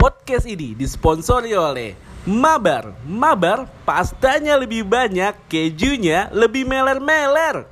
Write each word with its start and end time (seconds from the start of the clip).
Podcast 0.00 0.48
ini 0.48 0.72
disponsori 0.72 1.52
oleh 1.52 1.92
Mabar. 2.24 2.96
Mabar 3.04 3.68
pastanya 3.84 4.56
lebih 4.56 4.80
banyak, 4.80 5.36
kejunya 5.44 6.32
lebih 6.32 6.64
meler-meler. 6.64 7.68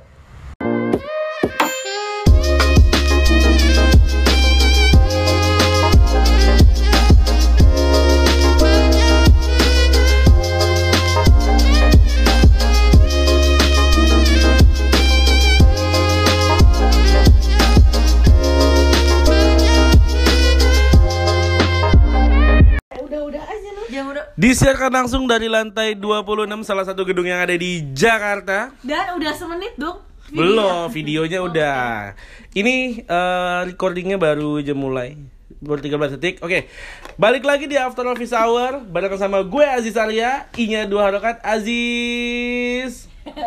Disiarkan 24.39 25.03
langsung 25.03 25.27
dari 25.27 25.51
lantai 25.51 25.99
26 25.99 26.63
salah 26.63 26.87
satu 26.87 27.03
gedung 27.03 27.27
yang 27.27 27.43
ada 27.43 27.51
di 27.59 27.83
Jakarta. 27.91 28.71
Dan 28.79 29.19
udah 29.19 29.35
semenit 29.35 29.75
dong. 29.75 29.99
Belum, 30.31 30.87
videonya 30.87 31.43
udah. 31.51 32.15
Ini 32.55 33.03
eh, 33.03 33.59
recordingnya 33.67 34.15
baru 34.15 34.63
aja 34.63 34.71
mulai. 34.71 35.19
Baru 35.59 35.83
13 35.83 36.15
detik. 36.15 36.39
Oke. 36.39 36.71
Balik 37.19 37.43
lagi 37.43 37.67
di 37.67 37.75
After 37.75 38.07
Office 38.07 38.31
Hour 38.31 38.79
bareng 38.87 39.19
sama 39.19 39.43
gue 39.43 39.65
Aziz 39.67 39.99
Arya. 39.99 40.47
I-nya 40.55 40.87
dua 40.87 41.11
harokat 41.11 41.43
Aziz. 41.43 43.11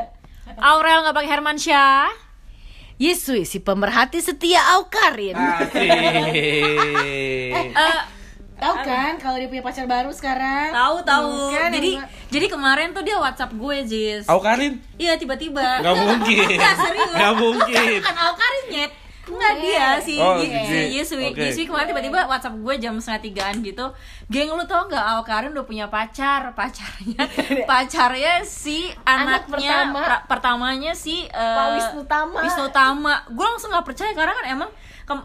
Aurel 0.60 1.08
nggak 1.08 1.16
pakai 1.16 1.30
Hermansyah. 1.32 2.12
Yesui 3.00 3.48
si 3.48 3.64
pemerhati 3.64 4.20
setia 4.20 4.60
Aukarin. 4.76 5.40
Asik. 5.40 5.72
Eh, 7.72 8.21
Tahu 8.62 8.74
kan 8.80 9.12
kalau 9.18 9.36
dia 9.36 9.48
punya 9.48 9.60
pacar 9.60 9.84
baru 9.84 10.10
sekarang? 10.10 10.70
tahu 10.70 10.96
tahu. 11.02 11.50
Kan, 11.50 11.70
jadi 11.72 11.90
yang- 11.96 12.10
jadi 12.30 12.46
kemarin 12.46 12.88
tuh 12.90 13.02
dia 13.02 13.18
WhatsApp 13.18 13.50
gue, 13.52 13.76
Jis. 13.82 14.24
Au 14.24 14.38
Karin? 14.38 14.78
Iya 14.94 15.18
tiba-tiba. 15.18 15.82
Gak 15.82 15.94
mungkin. 15.98 16.46
Enggak 16.48 16.76
serius. 16.80 17.10
Gak 17.12 17.34
mungkin. 17.36 17.98
Kan 18.00 18.16
Aukarin 18.22 18.64
nyet. 18.70 18.92
Enggak 19.22 19.54
dia 19.56 19.86
si 19.98 20.14
Oh, 20.16 20.34
si 20.34 20.50
si- 20.50 20.90
Yesui. 20.92 21.24
oke. 21.28 21.38
Yesui 21.38 21.64
kemarin 21.64 21.88
tiba-tiba 21.88 22.26
WhatsApp 22.26 22.54
gue 22.54 22.74
jam 22.76 22.94
setengah 22.96 23.22
tigaan 23.22 23.56
gitu. 23.60 23.86
Geng 24.26 24.50
lu 24.50 24.64
tau 24.64 24.84
nggak 24.84 25.04
Aukarin 25.14 25.50
udah 25.50 25.62
punya 25.62 25.86
pacar, 25.86 26.50
pacarnya 26.52 27.22
pacarnya 27.70 28.42
si 28.42 28.90
Anak 29.02 29.46
anaknya 29.46 29.70
pertama. 29.86 30.00
pra- 30.00 30.22
pertamanya 30.26 30.92
si 30.92 31.22
eh, 31.24 31.30
Pak 31.30 31.66
Wisnu 31.72 32.02
Tama. 32.04 32.38
Wisnu 32.40 32.66
Tama. 32.68 33.14
Gue 33.28 33.46
langsung 33.46 33.70
nggak 33.70 33.84
percaya 33.84 34.10
karena 34.10 34.34
kan 34.34 34.46
emang 34.48 34.70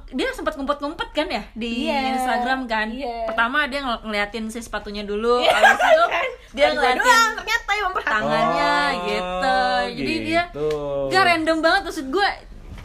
dia 0.09 0.27
sempat 0.29 0.53
ngumpet-ngumpet 0.53 1.09
kan 1.11 1.25
ya 1.25 1.47
di 1.53 1.87
Iya. 1.87 2.11
Instagram 2.13 2.67
kan. 2.67 2.91
Iya. 2.91 3.23
Pertama 3.23 3.65
dia 3.65 3.79
ngel- 3.79 4.03
ngeliatin 4.03 4.45
si 4.47 4.59
sepatunya 4.59 5.01
dulu, 5.01 5.39
habis 5.39 5.79
itu 5.79 6.05
dia 6.51 6.67
Kan 6.67 6.75
gua 6.75 6.81
ngeliatin 6.83 6.99
doang, 6.99 7.31
ternyata 7.33 7.71
tangannya 8.03 8.73
Oh, 8.73 8.89
gitu. 9.05 9.59
Jadi 9.95 10.13
dia 10.23 10.43
gitu. 10.49 10.69
gak 11.07 11.23
random 11.23 11.57
banget 11.59 11.81
maksud 11.83 12.05
gue 12.09 12.27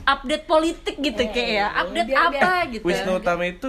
update 0.05 0.45
politik 0.45 0.97
gitu 0.97 1.23
kayak 1.27 1.51
ya. 1.57 1.67
Update 1.79 2.09
Dia- 2.09 2.23
apa 2.25 2.51
gitu. 2.69 2.83
Wisnu 2.83 3.19
Tama 3.19 3.45
itu 3.47 3.69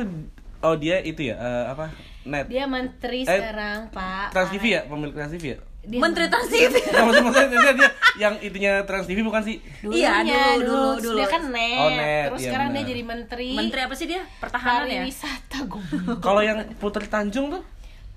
oh 0.59 0.75
dia 0.75 0.97
itu 0.99 1.21
ya 1.23 1.35
eh, 1.35 1.65
apa? 1.69 1.91
Net. 2.23 2.47
Dia 2.47 2.63
menteri 2.65 3.21
Eh, 3.21 3.27
sekarang, 3.27 3.89
Pak. 3.89 4.31
Trans 4.31 4.49
TV 4.49 4.63
ya, 4.71 4.81
pemilik 4.83 5.11
Trans 5.11 5.31
TV 5.31 5.45
ya? 5.45 5.59
Dia 5.83 5.99
Menteri 5.99 6.25
Trans 6.25 6.47
TV. 6.47 6.71
Maksud 6.95 7.21
maksudnya 7.21 7.47
dia, 7.51 7.73
dia 7.75 7.89
yang 8.17 8.33
itunya 8.39 8.73
Trans 8.83 9.03
TV 9.03 9.19
bukan 9.19 9.43
sih? 9.43 9.59
Iya, 9.83 10.23
dulu, 10.23 10.63
dulu, 10.63 10.89
dulu. 11.03 11.17
Dia 11.19 11.27
kan 11.27 11.43
net. 11.51 11.75
Oh, 11.77 11.89
net, 11.91 12.25
Terus 12.31 12.39
iya 12.39 12.47
sekarang 12.47 12.67
benar. 12.71 12.79
dia 12.79 12.89
jadi 12.89 13.01
menteri. 13.03 13.49
Menteri 13.51 13.79
apa 13.83 13.93
sih 13.93 14.07
dia? 14.07 14.23
Pertahanan 14.39 14.87
ya? 14.87 15.03
Pariwisata 15.03 15.57
gue. 15.61 15.83
Kalau 16.25 16.39
yang 16.39 16.63
Putri 16.79 17.05
Tanjung 17.05 17.51
tuh? 17.51 17.63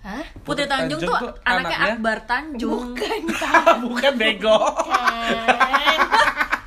Hah? 0.01 0.23
Putri 0.39 0.71
Tanjung, 0.71 1.03
tuh, 1.03 1.19
anaknya, 1.43 1.99
Akbar 1.99 2.23
Tanjung. 2.23 2.95
Bukan, 2.95 3.21
bukan 3.91 4.13
bego. 4.15 4.55
kan. 4.87 5.99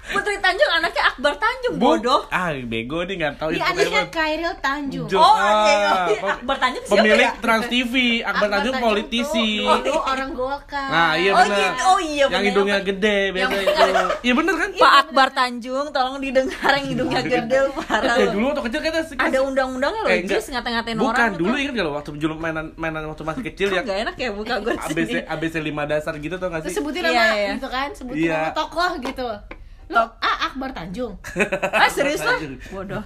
Putri 0.10 0.36
Tanjung 0.38 0.72
anaknya 0.72 1.04
Akbar 1.08 1.34
Tanjung 1.36 1.74
Bu- 1.76 1.86
bodoh. 1.96 2.22
Ah, 2.30 2.50
bego 2.52 3.02
nih 3.02 3.16
nggak 3.16 3.34
tahu 3.36 3.50
Dia 3.52 3.62
itu 3.62 3.66
anaknya. 3.72 4.04
Kairil 4.10 4.54
Tanjung. 4.58 5.08
Jo- 5.08 5.20
Oh, 5.20 5.32
ah, 5.32 5.46
iya, 5.64 5.76
iya. 5.76 5.92
pem- 6.16 6.34
Akbar 6.34 6.56
Tanjung 6.58 6.84
siapa 6.84 6.96
Pemilik 6.98 7.28
ya? 7.28 7.40
Trans 7.40 7.66
TV, 7.68 7.94
Akbar 8.22 8.48
Tanjung 8.50 8.76
politisi. 8.80 9.48
tuh 9.62 9.78
dulu 9.80 10.02
orang 10.02 10.32
Golkar. 10.32 10.90
Nah, 10.90 11.12
iya 11.14 11.32
Oh, 11.32 11.38
benar. 11.40 11.58
gitu. 11.60 11.84
Oh, 11.86 12.00
iya, 12.00 12.16
Yang 12.20 12.30
benar. 12.32 12.48
hidungnya 12.48 12.78
gede 12.82 13.18
biasa 13.30 13.52
Yang- 13.52 13.64
itu. 13.64 14.08
Iya 14.20 14.34
bener 14.36 14.54
kan? 14.56 14.70
Pak 14.76 14.94
Akbar 15.00 15.28
Tanjung, 15.32 15.86
tolong 15.90 16.18
didengar 16.18 16.72
yang 16.74 16.88
hidungnya 16.88 17.22
gede 17.24 17.58
parah. 17.80 18.16
Eh, 18.16 18.28
dulu 18.30 18.46
waktu 18.50 18.64
kecil 18.66 18.82
kita 18.82 19.00
Ada 19.20 19.40
undang-undangnya 19.42 20.02
loh, 20.02 20.10
Eh, 20.10 20.20
enggak. 20.20 20.38
Jis 20.38 20.48
ngatain-ngatain 20.50 20.98
Bukan, 20.98 21.12
orang. 21.12 21.32
dulu 21.36 21.56
ingat 21.56 21.74
gak 21.74 21.86
lo 21.86 21.92
waktu 21.94 22.10
dulu 22.16 22.34
mainan 22.36 22.66
mainan 22.76 23.04
waktu 23.06 23.24
masih 23.24 23.44
kecil 23.46 23.68
yang 23.70 23.84
Gak 23.84 24.00
enak 24.02 24.16
ya 24.16 24.30
buka 24.32 24.54
gue 24.60 24.74
ABC 24.74 25.12
ABC 25.24 25.56
5 25.60 25.84
dasar 25.86 26.14
gitu 26.16 26.36
tau 26.36 26.48
gak 26.48 26.62
sih? 26.64 26.74
sebutin 26.74 27.02
Iya, 27.02 27.12
nama 27.12 27.36
iya. 27.36 27.50
gitu 27.54 27.68
kan, 27.68 27.90
sebutin 27.92 28.24
Iya. 28.24 28.38
nama 28.40 28.52
tokoh 28.54 28.92
gitu. 29.00 29.28
Lo, 29.90 30.06
ah 30.16 30.38
Akbar 30.46 30.70
Tanjung. 30.70 31.18
Ah 31.82 31.90
serius 31.90 32.22
lah? 32.22 32.38
Bodoh. 32.70 33.02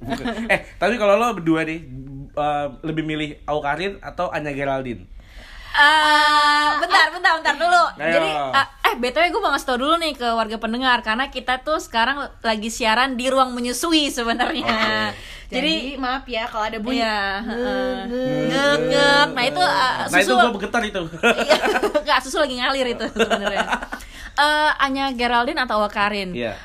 Bukan. 0.00 0.24
Eh, 0.46 0.62
tapi 0.78 0.94
kalau 0.94 1.14
lo 1.14 1.34
berdua 1.34 1.62
nih 1.62 1.82
eh, 2.30 2.66
lebih 2.80 3.02
milih 3.02 3.30
Aukarin 3.44 3.98
atau 4.00 4.30
Anya 4.30 4.50
Geraldine? 4.50 5.10
Eh, 5.70 6.68
bentar, 6.78 7.10
bentar, 7.10 7.32
bentar 7.36 7.54
dulu. 7.54 7.82
Ayo. 7.96 8.10
Jadi, 8.12 8.30
eh, 8.32 8.66
eh, 8.84 8.94
btw 8.96 9.22
gue 9.28 9.38
mau 9.38 9.50
ngasih 9.50 9.68
tau 9.68 9.78
dulu 9.78 9.94
nih 9.96 10.14
ke 10.14 10.28
warga 10.28 10.56
pendengar 10.56 10.98
karena 11.00 11.30
kita 11.30 11.62
tuh 11.62 11.78
sekarang 11.78 12.16
lagi 12.40 12.68
siaran 12.68 13.14
di 13.14 13.26
ruang 13.26 13.50
menyusui 13.50 14.10
sebenarnya. 14.10 15.10
Jadi, 15.46 15.94
Jadi, 15.94 15.98
maaf 15.98 16.26
ya 16.26 16.46
kalau 16.46 16.62
ada 16.64 16.78
bunyi. 16.78 17.02
iya, 17.02 17.42
heeh. 17.42 17.94
ngek 18.46 18.78
ngek. 18.86 19.26
Nah 19.34 19.44
itu 19.44 19.60
eh, 19.62 19.94
Nah, 20.06 20.18
itu 20.18 20.30
susu, 20.30 20.38
gua 20.38 20.54
bergetar 20.54 20.82
itu. 20.82 21.02
iya, 21.42 21.58
nggak 22.06 22.18
susu 22.22 22.38
lagi 22.38 22.54
ngalir 22.54 22.86
itu 22.88 23.06
sebenarnya. 23.10 23.66
Eh, 24.40 24.70
Anya 24.80 25.12
Geraldine 25.12 25.60
atau 25.60 25.84
Awkarin? 25.84 26.32
Iya. 26.32 26.56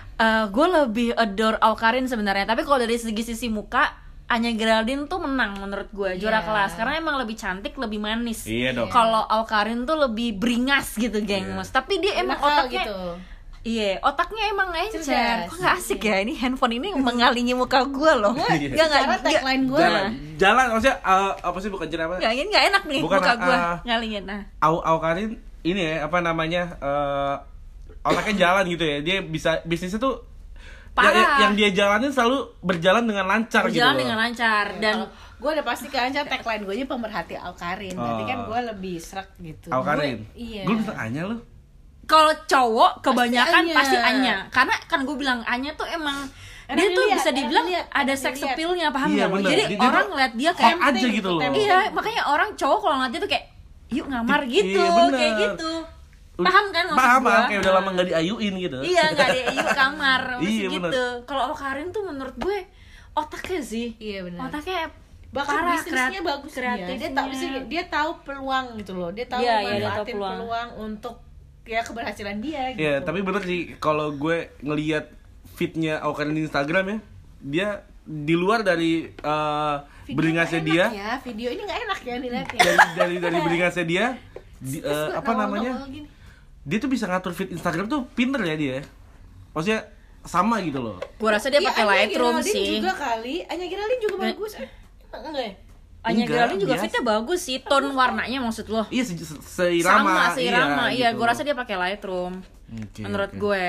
gue 0.47 0.67
lebih 0.71 1.11
adore 1.11 1.59
Awkarin 1.59 2.07
sebenarnya. 2.07 2.47
Tapi 2.47 2.63
kalau 2.63 2.79
dari 2.79 2.95
segi 2.95 3.19
sisi 3.21 3.51
muka, 3.51 3.91
Anya 4.25 4.55
Geraldine 4.55 5.05
tuh 5.05 5.19
menang 5.19 5.59
menurut 5.59 5.91
gue 5.91 6.15
juara 6.17 6.39
Iya. 6.39 6.47
kelas 6.47 6.71
karena 6.73 6.93
emang 6.97 7.19
lebih 7.19 7.35
cantik, 7.35 7.75
lebih 7.75 7.99
manis. 7.99 8.47
Iya 8.47 8.71
dong. 8.73 8.87
Kalau 8.87 9.21
Awkarin 9.21 9.83
tuh 9.83 9.99
lebih 9.99 10.39
beringas 10.39 10.95
gitu, 10.95 11.19
geng. 11.21 11.51
Mas. 11.51 11.67
Tapi 11.67 11.99
dia 11.99 12.23
emang 12.23 12.39
Nakal 12.39 12.63
otaknya 12.63 12.83
gitu. 12.87 12.99
Iya, 13.65 13.97
otaknya 13.99 14.43
emang 14.49 14.69
encer. 14.71 15.01
Cerdas. 15.01 15.49
Kok 15.49 15.57
gak 15.57 15.75
asik 15.75 15.99
ya? 15.99 16.21
Ini 16.21 16.33
handphone 16.37 16.77
ini 16.77 16.93
mengalingi 17.11 17.57
muka 17.57 17.81
gue 17.83 18.11
loh. 18.15 18.33
Iya. 18.37 18.71
Gak, 18.71 18.87
gak, 18.87 19.01
Cara 19.03 19.09
gak, 19.09 19.21
tagline 19.25 19.63
gue. 19.65 19.79
Jalan, 19.81 20.05
jalan 20.37 20.65
maksudnya 20.71 20.95
eh, 21.01 21.31
apa 21.43 21.57
sih 21.59 21.69
bukan 21.69 21.87
jalan 21.89 22.05
apa? 22.07 22.15
gak, 22.23 22.31
ini 22.31 22.47
gak 22.47 22.65
enak 22.69 22.83
nih 22.87 22.99
Bukan, 23.03 23.19
muka 23.19 23.33
gue 23.35 23.55
ah, 23.57 23.77
ngalingin. 23.83 24.23
Nah, 24.23 24.41
Au 24.61 24.79
Aukarin 24.79 25.37
ini 25.61 25.81
ya 25.81 26.05
apa 26.05 26.17
namanya? 26.21 26.63
eh 26.79 27.35
otaknya 28.05 28.35
jalan 28.39 28.63
gitu 28.67 28.83
ya. 28.83 28.97
Dia 29.01 29.17
bisa 29.19 29.59
bisnisnya 29.63 29.97
tuh 29.97 30.15
ya- 30.15 30.93
Parah. 30.95 31.11
ya- 31.11 31.37
yang 31.41 31.53
dia 31.53 31.69
jalanin 31.69 32.07
selalu 32.07 32.55
berjalan 32.61 33.03
dengan 33.03 33.25
lancar 33.25 33.65
gitu. 33.65 33.75
berjalan 33.75 33.97
dengan 33.97 34.17
lancar 34.17 34.65
dan 34.77 34.95
gue 35.35 35.49
udah 35.51 35.65
pasti 35.65 35.89
kan 35.89 36.07
tagline 36.07 36.63
gue 36.63 36.73
aja 36.73 36.85
pemerhati 36.87 37.35
Alkarin. 37.35 37.93
Berarti 37.93 38.23
Oh. 38.23 38.27
kan 38.27 38.39
gue 38.45 38.59
lebih 38.69 38.95
serak 38.97 39.27
gitu. 39.37 39.67
Aukarin. 39.67 40.23
Gue- 40.23 40.37
iya. 40.37 40.63
Gue 40.63 40.75
bisa 40.77 40.93
Anya 40.95 41.21
lu. 41.25 41.37
kalau 42.05 42.31
cowok 42.45 43.01
kebanyakan 43.01 43.65
Anya. 43.65 43.75
pasti 43.75 43.97
Anya. 43.97 44.35
Karena 44.47 44.77
kan 44.85 45.01
gue 45.03 45.15
bilang 45.17 45.41
Anya 45.43 45.73
tuh 45.73 45.83
emang 45.85 46.29
Enak 46.65 46.77
dia 46.77 46.89
tuh 46.93 47.05
bisa 47.07 47.29
dibilang 47.29 47.65
dilihat, 47.65 47.85
ada 47.91 48.13
seks 48.15 48.41
appeal-nya 48.41 48.89
paham 48.89 49.09
Iya, 49.09 49.17
nggak 49.19 49.29
lo? 49.29 49.35
bener. 49.35 49.49
Jadi 49.51 49.63
Dia- 49.69 49.81
orang 49.83 50.05
ngeliat 50.09 50.33
dia 50.33 50.51
kayak 50.51 50.77
aja 50.79 51.07
gitu 51.11 51.29
loh. 51.29 51.41
Iya, 51.45 51.77
makanya 51.91 52.21
orang 52.25 52.49
cowok 52.55 52.79
kalau 52.79 52.95
ngeliat 52.97 53.11
dia 53.11 53.21
tuh 53.21 53.29
kayak 53.29 53.45
yuk 53.87 54.05
ngamar 54.07 54.41
Iya, 54.41 54.49
gitu, 54.49 54.81
bener. 54.81 55.13
kayak 55.13 55.33
gitu. 55.43 55.71
Paham 56.37 56.65
kan 56.67 56.83
maksud 56.85 56.99
Paham, 56.99 57.21
gua? 57.21 57.31
paham. 57.31 57.45
kayak 57.45 57.61
udah 57.61 57.73
lama 57.73 57.89
nggak 57.91 58.07
diayuin 58.07 58.53
gitu. 58.57 58.77
Iya, 58.81 59.03
nggak 59.09 59.27
ada 59.29 59.41
yuk 59.49 59.69
kamar, 59.73 60.21
masih 60.37 60.51
Iya, 60.51 60.67
bener. 60.69 60.91
gitu. 60.91 61.05
Kalau 61.23 61.43
Karin 61.53 61.87
tuh 61.89 62.03
menurut 62.03 62.35
gue 62.35 62.57
otaknya 63.13 63.61
sih. 63.61 63.87
Iya, 63.95 64.19
benar. 64.23 64.41
Otaknya 64.45 64.79
bahkan 65.31 65.55
parah, 65.57 65.71
bisnisnya 65.73 65.99
kreat- 66.13 66.25
bagus 66.25 66.53
dia. 66.53 66.85
Dia 66.93 67.09
tahu 67.11 67.29
sih 67.31 67.47
dia 67.65 67.83
tahu 67.85 68.09
peluang 68.21 68.65
gitu 68.75 68.91
loh. 68.93 69.09
Dia 69.09 69.25
tahu 69.25 69.41
Iya, 69.41 69.51
iya, 69.53 69.55
dia 69.55 69.63
tahu 69.65 69.83
manfaatin 69.85 70.13
peluang. 70.13 70.35
peluang. 70.37 70.69
untuk 70.81 71.15
ya 71.65 71.81
keberhasilan 71.81 72.37
dia 72.39 72.61
gitu. 72.71 72.79
Iya, 72.79 72.95
tapi 73.01 73.19
bener 73.19 73.41
sih 73.41 73.59
kalau 73.77 74.13
gue 74.13 74.37
ngelihat 74.59 75.09
fitnya 75.49 75.97
Aukarin 75.99 76.31
di 76.31 76.43
Instagram 76.43 76.83
ya, 76.85 76.97
dia 77.41 77.67
di 78.01 78.33
luar 78.33 78.61
dari 78.61 79.07
eh, 79.07 79.75
Video 80.05 80.13
beringasnya 80.13 80.61
dia, 80.61 80.85
ya, 80.87 81.11
video 81.17 81.49
ini 81.49 81.61
nggak 81.63 81.79
enak 81.81 81.99
ya 81.99 82.15
dilihatnya. 82.17 82.59
dari 82.61 82.77
dari 82.93 83.15
dari 83.17 83.37
beringasnya 83.47 83.81
dia, 83.83 84.05
di- 84.57 84.77
eh, 84.77 84.85
gua 84.85 85.17
apa 85.17 85.31
namanya? 85.33 85.71
Dia 86.65 86.77
tuh 86.77 86.89
bisa 86.89 87.05
ngatur 87.05 87.31
fit 87.31 87.47
Instagram 87.47 87.85
tuh 87.85 88.09
pinter 88.09 88.41
ya 88.41 88.55
dia. 88.55 88.77
Maksudnya 89.51 89.85
sama 90.21 90.57
gitu 90.59 90.81
loh. 90.81 90.97
gue 90.97 91.29
rasa 91.29 91.47
dia 91.47 91.61
Iya, 91.61 91.69
pakai 91.69 91.83
Anya 91.83 91.93
Lightroom 92.03 92.35
Geraldine 92.35 92.57
sih. 92.57 92.67
juga 92.75 92.91
kali. 92.91 93.35
Anya 93.45 93.65
Geraldine 93.67 94.01
juga 94.01 94.15
Nggak. 94.15 94.27
bagus. 94.27 94.51
Eh, 94.55 94.69
enggak 95.15 95.43
ya? 95.43 95.53
Anya 96.03 96.23
Geraldine 96.23 96.59
juga 96.59 96.73
biasa. 96.73 96.83
fitnya 96.83 97.01
bagus 97.03 97.39
sih, 97.39 97.57
tone 97.59 97.89
warnanya 97.91 98.37
maksud 98.39 98.65
lo. 98.67 98.83
Iya 98.89 99.03
se- 99.03 99.15
se- 99.15 99.41
seirama. 99.41 100.09
sama 100.09 100.33
seirama 100.33 100.83
iya, 100.89 101.09
gitu. 101.09 101.17
gue 101.17 101.25
rasa 101.27 101.41
dia 101.41 101.53
pakai 101.53 101.75
Lightroom 101.75 102.41
Oke, 102.67 103.01
menurut 103.01 103.29
oke. 103.29 103.37
gue 103.39 103.65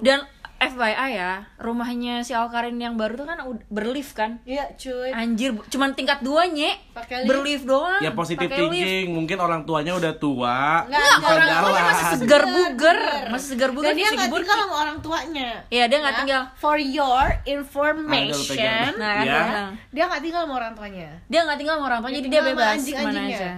dan 0.00 0.28
FYI 0.66 1.10
ya, 1.12 1.32
rumahnya 1.56 2.14
si 2.20 2.30
Alkarin 2.30 2.76
yang 2.76 2.94
baru 2.94 3.14
tuh 3.14 3.24
kan 3.24 3.38
berlift 3.66 4.12
kan? 4.12 4.40
Iya 4.42 4.72
cuy. 4.72 5.10
Anjir, 5.10 5.52
cuman 5.66 5.92
tingkat 5.92 6.20
dua 6.20 6.46
nye, 6.46 6.72
Pakai 6.90 7.20
lift. 7.20 7.28
berlift 7.28 7.64
doang. 7.64 7.98
Ya 7.98 8.10
positif 8.10 8.46
thinking, 8.46 9.10
mungkin 9.10 9.36
orang 9.36 9.62
tuanya 9.62 9.92
udah 9.92 10.12
tua. 10.14 10.84
Enggak, 10.84 11.02
orang 11.22 11.48
tuanya 11.60 11.82
masih 11.86 12.06
segar 12.16 12.42
buger, 12.44 12.98
masih 13.28 13.48
segar 13.50 13.70
buger, 13.70 13.86
Dan 13.86 13.94
dia 13.94 14.08
nggak 14.10 14.30
tinggal 14.30 14.58
sama 14.58 14.74
orang 14.78 14.98
tuanya. 15.00 15.48
Iya, 15.68 15.84
dia 15.86 15.98
nggak 15.98 16.10
Ya, 16.10 16.20
tinggal. 16.20 16.42
For 16.54 16.76
your 16.76 17.26
information. 17.44 18.88
Nah, 18.96 19.14
kan 19.14 19.26
Ya. 19.26 19.64
dia 19.90 20.04
nggak 20.06 20.22
tinggal 20.22 20.42
sama 20.42 20.54
orang 20.56 20.72
tuanya. 20.72 21.08
dia 21.26 21.40
nggak 21.42 21.58
tinggal 21.58 21.74
sama 21.76 21.86
orang 21.86 22.00
tua, 22.00 22.10
Dia 22.10 22.18
jadi 22.18 22.28
dia 22.28 22.42
bebas 22.42 22.76
ke 22.80 22.94
mana 22.96 23.20
aja. 23.24 23.50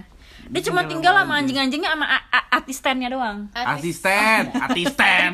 Dia 0.47 0.63
cuma 0.63 0.81
tinggal 0.83 0.91
tinggal 0.97 1.15
sama 1.17 1.35
anjing. 1.35 1.59
anjing-anjingnya 1.59 1.91
sama 1.93 2.07
a- 2.09 2.27
a- 2.31 2.49
asistennya 2.57 3.09
doang. 3.09 3.39
Asisten, 3.53 4.43
asisten. 4.57 5.31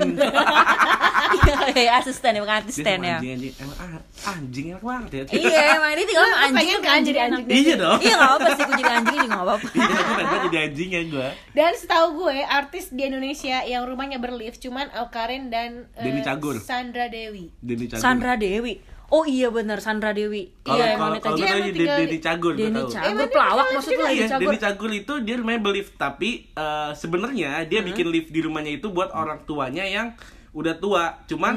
Iya, 1.72 1.92
asisten 1.98 2.32
ya, 2.36 2.40
bukan 2.40 2.56
asisten 2.58 2.96
sama 2.96 3.06
ya. 3.06 3.16
Anjing-anjing, 3.18 3.52
emang 3.56 3.76
ah, 3.76 3.90
anjing 4.28 4.64
enak 4.70 4.82
banget 4.82 5.10
ya. 5.10 5.22
Iya, 5.32 5.60
emang 5.76 5.90
dia 5.92 6.06
tinggal 6.06 6.24
sama 6.24 6.42
anjing 6.42 6.80
kan 6.80 7.00
jadi 7.02 7.18
anjing? 7.22 7.46
Iya 7.46 7.74
dong. 7.76 7.98
Iya 7.98 8.14
nggak 8.14 8.28
apa-apa 8.28 8.48
sih, 8.50 8.62
gue 8.62 8.76
jadi 8.76 8.92
anjing 8.92 9.16
juga 9.16 9.28
nggak 9.28 9.44
apa-apa. 9.44 9.66
Iya, 9.68 9.84
aku 9.92 10.12
pengen 10.14 10.38
jadi 10.42 10.58
anjing 10.62 10.88
ya 10.88 11.02
gue. 11.04 11.28
Dan 11.52 11.70
setahu 11.74 12.06
gue 12.18 12.36
artis 12.42 12.84
di 12.88 13.02
Indonesia 13.02 13.56
yang 13.64 13.82
rumahnya 13.84 14.18
berlift 14.18 14.58
cuman 14.58 14.86
Awkarin 14.92 15.48
dan 15.48 15.88
eh, 15.94 16.04
Denny 16.04 16.20
Cagur. 16.20 16.56
Sandra 16.58 17.06
Dewi. 17.06 17.52
Denny 17.58 17.86
Cagur. 17.86 18.02
Sandra 18.02 18.34
Dewi. 18.34 18.74
Oh 19.12 19.28
iya 19.28 19.52
benar 19.52 19.76
Sandra 19.84 20.16
Dewi. 20.16 20.48
Kalau 20.64 20.80
iya 20.80 20.96
kalau 20.96 21.20
Denny 21.20 21.28
gue 21.28 21.36
Dia 21.36 21.52
tahu 21.52 22.00
Denny 22.00 22.18
Cagur 22.24 22.52
gue 22.56 22.70
tahu. 22.72 22.88
Cagur 22.88 23.28
pelawak 23.28 23.66
maksudnya 23.76 24.08
Iya, 24.08 24.24
Cagur. 24.24 24.40
Denny 24.40 24.58
Cagur 24.58 24.90
itu 24.96 25.12
dia 25.20 25.34
rumahnya 25.36 25.60
berlift 25.60 25.92
tapi 26.00 26.48
eh, 26.48 26.90
sebenarnya 26.96 27.68
dia 27.68 27.84
bikin 27.84 28.08
lift 28.08 28.32
di 28.32 28.40
rumahnya 28.40 28.80
itu 28.80 28.88
buat 28.88 29.12
orang 29.12 29.44
tuanya 29.44 29.84
yang 29.84 30.16
udah 30.56 30.80
tua. 30.80 31.20
Cuman 31.28 31.54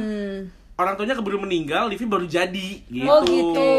orang 0.76 0.94
tuanya 1.00 1.16
keburu 1.16 1.40
meninggal, 1.40 1.88
liftnya 1.88 2.12
baru 2.12 2.28
jadi 2.28 2.70
gitu. 2.92 3.08
Oh 3.08 3.24
gitu. 3.24 3.72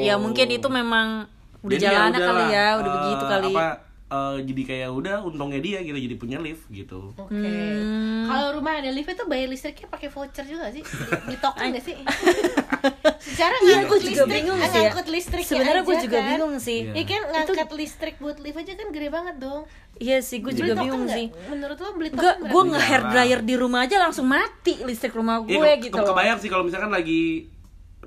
Ya 0.00 0.16
mungkin 0.16 0.48
itu 0.48 0.68
memang 0.72 1.28
udah 1.60 1.76
Jadi 1.78 1.84
ya 1.84 1.92
jalannya 1.92 2.20
kali 2.24 2.44
ya, 2.48 2.66
udah 2.80 2.90
eh, 2.90 2.94
begitu 2.96 3.24
kali. 3.28 3.52
Apa 3.52 3.91
eh, 4.12 4.36
jadi 4.44 4.62
kayak 4.62 4.90
udah 4.90 5.16
untungnya 5.22 5.56
dia 5.58 5.78
gitu 5.80 5.96
jadi 5.96 6.14
punya 6.14 6.38
lift 6.38 6.68
gitu. 6.68 7.12
Oke. 7.14 7.32
Hmm. 7.32 8.24
Kalau 8.24 8.48
rumah 8.54 8.76
ada 8.76 8.88
lift 8.88 9.08
itu 9.08 9.24
bayar 9.24 9.48
listriknya 9.48 9.88
pakai 9.88 10.08
voucher 10.08 10.44
juga 10.44 10.68
sih? 10.68 10.84
Di, 11.24 11.36
token 11.36 11.66
nggak 11.70 11.80
sih? 11.82 11.96
Secara 13.24 13.54
Iya, 13.56 13.66
ngangkut 13.78 13.98
gue 13.98 14.08
juga 14.08 14.22
listrik, 14.22 14.34
bingung 14.34 14.58
sih 14.58 14.68
ya. 14.68 14.80
ngangkut 14.82 15.06
listriknya 15.08 15.48
Sebenarnya 15.48 15.82
gue 15.82 15.96
juga 15.98 16.18
kan. 16.18 16.28
bingung 16.28 16.54
sih. 16.58 16.78
Iya. 16.82 16.92
Iya 16.92 17.04
kan 17.06 17.22
ngangkat 17.32 17.68
listrik 17.72 18.14
buat 18.18 18.36
lift 18.38 18.58
aja 18.58 18.72
kan 18.74 18.88
gede 18.90 19.08
banget 19.08 19.36
dong. 19.38 19.62
Iya 19.94 20.18
sih, 20.18 20.38
gue 20.38 20.52
juga 20.52 20.72
bingung 20.74 21.06
sih. 21.06 21.26
Menurut 21.46 21.76
lo 21.76 21.88
beli 21.92 22.08
token 22.10 22.18
Enggak, 22.18 22.36
berapa? 22.38 22.52
gue 22.52 22.62
nge 22.68 22.80
hair 22.82 23.02
dryer 23.08 23.40
di 23.40 23.54
rumah 23.54 23.80
aja 23.82 23.96
langsung 23.98 24.26
mati 24.26 24.74
listrik 24.82 25.12
rumah 25.12 25.40
gue 25.40 25.54
Iya, 25.54 25.76
ke- 25.76 25.82
gitu. 25.84 25.94
ke- 25.94 26.04
kebayang 26.04 26.36
sih 26.36 26.48
kalau 26.48 26.62
misalkan 26.62 26.88
lagi 26.88 27.48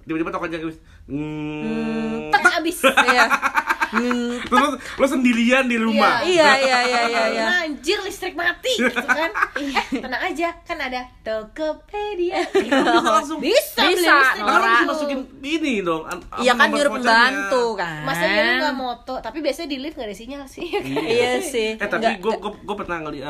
tiba-tiba 0.01 0.29
tokonya 0.29 0.59
habis. 0.59 0.77
Hmm. 1.05 2.29
tak 2.29 2.43
habis. 2.53 2.77
Iya. 2.83 3.25
Hmm, 3.95 4.35
Terus 4.49 4.71
lo 4.75 5.05
sendirian 5.07 5.65
di 5.65 5.77
rumah. 5.79 6.19
Iya 6.19 6.51
iya 6.59 6.77
iya 6.83 7.01
iya 7.07 7.23
iya. 7.31 7.45
Anjir 7.63 8.03
listrik 8.03 8.35
mati 8.35 8.75
gitu 8.83 8.99
kan. 8.99 9.31
eh, 9.55 9.85
tenang 9.89 10.21
aja, 10.21 10.51
kan 10.67 10.77
ada 10.77 11.01
Tokopedia. 11.23 12.43
Bisa 12.65 12.91
langsung 13.01 13.39
Bisa, 13.39 13.87
beli 13.87 14.03
Bisa. 14.03 14.15
Orang 14.41 14.61
harus 14.61 14.79
dulu. 14.81 14.91
masukin 14.91 15.19
ini 15.41 15.73
dong. 15.79 16.03
Iya 16.37 16.51
kan 16.53 16.67
nyuruh 16.69 16.91
pembantu 16.93 17.65
kan. 17.79 18.03
Masa 18.03 18.23
iya 18.27 18.41
lu 18.43 18.53
nggak 18.61 18.75
moto, 18.75 19.15
tapi 19.23 19.39
biasanya 19.39 19.69
di 19.71 19.77
lift 19.79 19.95
nggak 19.95 20.09
ada 20.11 20.17
sinyal 20.17 20.43
sih. 20.45 20.67
Iya 20.83 21.39
sih. 21.39 21.79
Eh 21.79 21.87
tapi 21.87 22.19
gue 22.19 22.33
gue 22.41 22.75
pernah 22.75 22.97
ngeli 23.01 23.21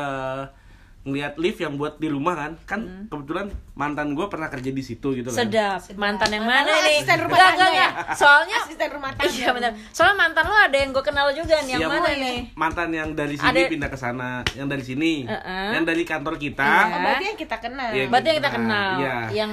ngeliat 1.05 1.37
lift 1.37 1.57
yang 1.57 1.73
buat 1.75 1.95
di 1.95 2.09
rumah 2.09 2.33
kan 2.33 2.51
kan 2.65 2.81
kebetulan 3.05 3.45
mantan 3.71 4.11
gue 4.11 4.25
pernah 4.25 4.49
kerja 4.49 4.67
di 4.67 4.81
situ 4.81 5.13
gitu 5.13 5.29
kan 5.29 5.37
Hmm. 5.37 5.41
Sedap. 5.45 5.79
Mantan 5.95 6.29
yang 6.31 6.43
mana 6.43 6.59
Mantan 6.59 6.73
lo 6.73 6.81
nih? 6.81 6.95
asisten 6.95 7.17
rumah 7.21 7.37
tangga 7.39 7.67
ya? 7.69 7.89
Soalnya 8.11 8.57
Asisten 8.59 8.89
rumah 8.89 9.11
tangga. 9.13 9.29
Iya 9.31 9.49
benar. 9.51 9.71
Soalnya 9.89 10.17
mantan 10.17 10.43
lo 10.43 10.55
ada 10.55 10.73
yang 10.75 10.89
gue 10.89 11.03
kenal 11.03 11.27
juga 11.29 11.55
nih. 11.59 11.71
Yang 11.71 11.81
Iya, 11.81 11.87
mana 11.87 12.09
nih? 12.11 12.37
mantan 12.55 12.89
yang 12.89 13.09
dari 13.11 13.35
sini 13.35 13.53
Ada- 13.55 13.69
pindah 13.69 13.89
ke 13.89 13.97
sana 13.97 14.29
yang 14.51 14.65
dari 14.65 14.81
sini 14.81 15.13
Uh-uh. 15.23 15.69
yang 15.71 15.83
dari 15.83 16.03
kantor 16.03 16.35
kita 16.35 16.65
Iya. 16.65 16.81
Oh, 16.87 16.99
berarti 16.99 17.25
yang 17.27 17.37
kita 17.37 17.57
kenal. 17.59 17.89
Iya. 17.91 18.05
Berarti 18.07 18.27
yang 18.27 18.37
kita 18.37 18.51
kenal. 18.51 18.89
iya. 18.97 19.15
Yang 19.31 19.51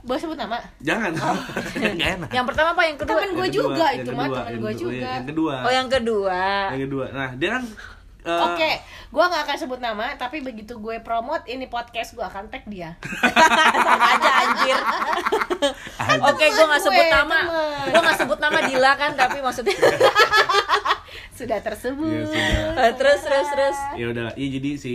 Boleh 0.00 0.20
sebut 0.20 0.36
nama? 0.36 0.60
jangan 0.78 1.12
enak 2.14 2.28
yang 2.28 2.44
pertama 2.44 2.72
apa 2.72 2.82
yang 2.84 2.96
kedua? 2.96 3.12
Temen 3.14 3.30
gue 3.30 3.40
Yang 3.42 3.54
juga 3.54 3.68
kedua, 3.70 3.88
itu 3.90 4.04
yang 4.04 4.12
mah 4.14 4.24
kedua, 4.24 4.36
temen 4.36 4.44
yang 4.46 4.60
gue 4.60 4.68
kedua, 4.70 4.82
juga. 4.84 5.08
yang 5.08 5.26
kedua 5.26 5.54
Oh 5.58 5.72
yang 5.72 5.88
kedua. 5.88 6.40
yang 6.68 6.82
kedua 6.82 7.04
nah 7.10 7.28
dia 7.34 7.48
kan 7.50 7.62
eh, 8.24 8.40
Oke, 8.42 8.70
gue 9.10 9.24
gak 9.26 9.42
akan 9.44 9.56
sebut 9.58 9.78
nama, 9.78 10.16
tapi 10.16 10.40
begitu 10.40 10.76
gue 10.76 10.96
promote 10.98 11.44
ini 11.46 11.64
podcast, 11.66 12.12
gue 12.12 12.22
akan 12.22 12.48
tag 12.48 12.64
dia. 12.64 12.96
Sama 13.84 14.06
aja 14.10 14.30
anjir. 14.42 14.78
Oke, 16.24 16.44
gue 16.46 16.64
nggak 16.64 16.82
sebut 16.82 16.98
Gue, 17.00 17.12
nama. 17.12 17.38
Gue 17.84 18.00
nggak 18.00 18.18
sebut 18.18 18.38
nama 18.38 18.58
Dila 18.62 18.92
kan, 18.94 19.12
tapi 19.12 19.38
maksudnya. 19.38 19.76
Sudah 21.34 21.58
tersebut. 21.60 22.24
sudah. 22.24 22.78
Eh, 22.80 22.92
terus 22.94 23.20
terus 23.20 23.46
terus. 23.48 23.78
ya 23.94 24.06
udah 24.08 24.30
iya 24.34 24.48
jadi 24.54 24.70
si 24.78 24.94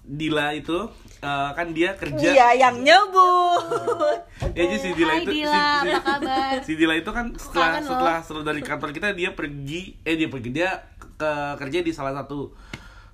Dila 0.00 0.56
itu 0.56 0.88
eh, 1.20 1.50
kan 1.52 1.68
dia 1.70 1.92
kerja 1.92 2.24
Iya 2.26 2.48
yang 2.58 2.80
nyebut. 2.80 4.16
ya 4.48 4.64
jadi 4.64 4.76
si 4.80 4.88
Dila 4.94 5.12
Hai 5.12 5.20
itu 5.20 5.32
Dila, 5.34 5.52
si, 5.78 5.88
apa 5.92 6.00
kabar? 6.00 6.54
si 6.64 6.72
Dila 6.72 6.94
itu 6.96 7.10
kan 7.12 7.26
setelah 7.36 7.70
setelah 7.78 8.16
setelah 8.18 8.44
dari 8.46 8.62
kantor 8.64 8.90
kita 8.90 9.12
dia 9.12 9.30
pergi 9.30 10.00
eh 10.02 10.16
dia 10.16 10.28
pergi 10.28 10.50
dia 10.50 10.70
ke 11.18 11.30
kerja 11.58 11.82
di 11.82 11.90
salah 11.90 12.14
satu 12.14 12.54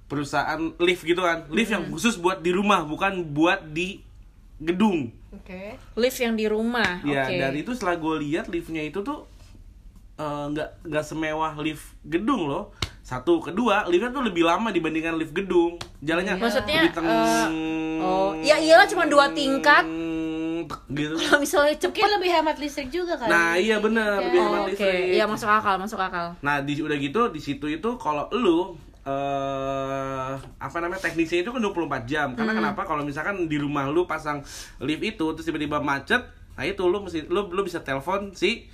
perusahaan 0.04 0.60
lift 0.78 1.02
gitu 1.02 1.18
kan 1.18 1.48
lift 1.48 1.72
yang 1.72 1.88
khusus 1.88 2.14
buat 2.14 2.38
di 2.38 2.52
rumah 2.52 2.84
bukan 2.84 3.24
buat 3.26 3.64
di 3.66 4.04
gedung 4.56 5.08
Oke. 5.34 5.74
Lift 5.98 6.18
yang 6.20 6.38
di 6.38 6.46
rumah. 6.46 7.02
ya 7.02 7.26
Oke. 7.26 7.34
dan 7.34 7.52
itu 7.52 7.74
setelah 7.74 7.98
gue 7.98 8.14
lihat 8.22 8.46
liftnya 8.46 8.78
itu 8.80 9.02
tuh 9.02 9.26
eh, 10.14 10.44
nggak 10.46 10.86
nggak 10.86 11.04
semewah 11.04 11.58
lift 11.58 11.90
gedung 12.04 12.46
loh 12.46 12.70
satu 13.02 13.42
kedua 13.42 13.84
liftnya 13.84 14.08
tuh 14.08 14.22
lebih 14.22 14.46
lama 14.46 14.70
dibandingkan 14.70 15.18
lift 15.18 15.34
gedung 15.34 15.74
jalannya 15.98 16.38
Maksudnya, 16.38 16.86
lebih 16.86 16.94
teng- 16.94 17.10
eh, 17.10 17.48
oh, 17.98 18.30
ya 18.38 18.56
iyalah 18.56 18.86
cuma 18.86 19.04
dua 19.04 19.32
tingkat. 19.32 19.84
Tek, 20.64 20.80
gitu 20.88 21.14
Kalau 21.14 21.38
misalnya 21.38 21.74
cepet. 21.74 21.94
Mungkin 21.94 22.12
lebih 22.16 22.30
hemat 22.32 22.56
listrik 22.56 22.88
juga 22.88 23.14
kan? 23.14 23.26
nah 23.26 23.52
iya 23.54 23.76
bener 23.76 24.20
lebih 24.20 24.36
Oh, 24.36 24.44
hemat 24.44 24.60
Oke, 24.62 24.70
listrik 24.72 25.04
iya 25.12 25.24
masuk 25.24 25.46
akal, 25.46 25.74
masuk 25.76 25.98
akal. 25.98 26.34
Nah, 26.38 26.60
di 26.60 26.76
udah 26.76 26.96
gitu 26.96 27.20
di 27.28 27.38
situ 27.38 27.66
itu 27.68 27.90
kalau 27.96 28.26
lu 28.30 28.74
eh 29.04 30.32
apa 30.58 30.76
namanya 30.78 31.00
teknisnya 31.02 31.40
itu 31.40 31.50
kan 31.50 31.60
24 31.60 31.76
jam. 32.04 32.28
Hmm. 32.28 32.36
Karena 32.36 32.52
kenapa? 32.54 32.82
Kalau 32.82 33.02
misalkan 33.02 33.44
di 33.44 33.56
rumah 33.56 33.86
lu 33.86 34.04
pasang 34.04 34.40
lift 34.80 35.02
itu 35.02 35.26
terus 35.30 35.44
tiba-tiba 35.44 35.78
macet, 35.78 36.24
nah 36.52 36.64
itu 36.64 36.80
lu 36.82 37.00
mesti 37.00 37.24
lu 37.24 37.46
lu 37.46 37.60
bisa 37.60 37.78
telepon 37.78 38.32
si 38.32 38.64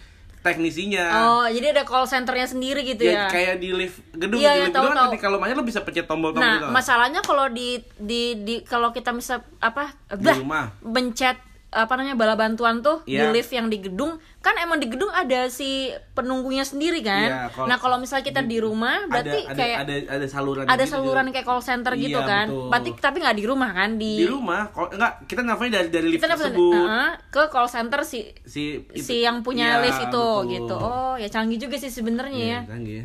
teknisinya. 0.41 1.05
Oh, 1.29 1.45
jadi 1.45 1.75
ada 1.75 1.85
call 1.85 2.07
centernya 2.07 2.47
sendiri 2.47 2.81
gitu 2.83 3.05
ya, 3.05 3.13
ya. 3.13 3.25
kayak 3.29 3.55
di 3.59 3.77
lift 3.77 4.01
gedung 4.11 4.41
Iya, 4.41 4.49
di 4.49 4.57
iya, 4.57 4.65
lift 4.65 4.73
tahu, 4.73 4.81
gedung 4.81 4.89
kan 4.89 4.97
tahu. 4.97 5.11
ketika 5.13 5.27
lu 5.27 5.37
macet 5.37 5.55
lu 5.55 5.67
bisa 5.67 5.81
pencet 5.83 6.07
tombol-tombol 6.07 6.41
Nah, 6.43 6.57
gitu. 6.57 6.67
masalahnya 6.73 7.21
kalau 7.21 7.47
di 7.51 7.69
di 7.99 8.23
di 8.39 8.55
kalau 8.65 8.89
kita 8.89 9.13
bisa 9.13 9.43
apa? 9.59 9.93
Di 10.09 10.25
dah, 10.25 10.37
rumah. 10.39 10.73
Mencet 10.81 11.37
apa 11.73 11.93
namanya 11.95 12.15
bala 12.15 12.35
bantuan 12.35 12.81
tuh 12.81 12.99
Iya. 13.05 13.31
di 13.31 13.39
lift 13.39 13.49
yang 13.49 13.67
di 13.67 13.79
gedung 13.79 14.19
kan 14.39 14.57
emang 14.57 14.77
di 14.77 14.87
gedung 14.87 15.07
ada 15.09 15.47
si 15.47 15.87
penunggunya 16.13 16.63
sendiri 16.63 16.99
kan. 17.01 17.29
Iya, 17.29 17.41
kalau- 17.49 17.67
nah, 17.67 17.77
kalau 17.77 17.97
misalnya 17.97 18.25
kita 18.25 18.43
di 18.43 18.59
rumah 18.59 19.07
berarti 19.07 19.39
ada, 19.45 19.55
kayak 19.55 19.77
ada 19.81 19.95
ada 20.11 20.27
saluran 20.27 20.65
ada 20.65 20.75
gitu 20.77 20.93
saluran 20.93 21.25
juga. 21.25 21.33
kayak 21.33 21.47
call 21.47 21.63
center 21.63 21.93
gitu 21.95 22.17
Iya, 22.17 22.27
kan. 22.27 22.47
betul. 22.49 22.67
Berarti 22.67 22.91
tapi 22.97 23.17
nggak 23.21 23.37
di 23.37 23.45
rumah 23.45 23.71
kan 23.71 23.91
di 23.95 24.13
di 24.17 24.27
rumah 24.27 24.61
kok 24.69 24.89
enggak 24.91 25.13
kita 25.25 25.41
nelfonnya 25.41 25.73
dari 25.77 25.89
dari 25.89 26.07
lift 26.09 26.19
kita 26.19 26.29
tersebut 26.33 26.75
Heeh, 26.75 27.09
ke 27.29 27.43
call 27.47 27.69
center 27.69 28.01
si 28.03 28.19
si 28.43 28.63
itu- 28.83 28.99
si 29.01 29.15
yang 29.21 29.39
punya 29.41 29.79
Iya, 29.79 29.83
lift 29.85 30.01
itu 30.03 30.11
betul. 30.11 30.51
gitu. 30.51 30.75
Oh, 30.77 31.15
ya 31.15 31.29
canggih 31.29 31.59
juga 31.61 31.77
sih 31.77 31.89
sebenarnya 31.89 32.35
Iya, 32.35 32.51
ya. 32.57 32.61
canggih 32.67 33.03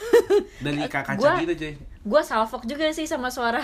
dari 0.60 0.78
kakak 0.84 1.16
Gua- 1.16 1.38
gitu 1.38 1.54
cuy 1.56 1.74
Gua 2.02 2.22
salfok 2.22 2.64
juga 2.64 2.88
sih 2.90 3.04
sama 3.04 3.28
suara 3.28 3.60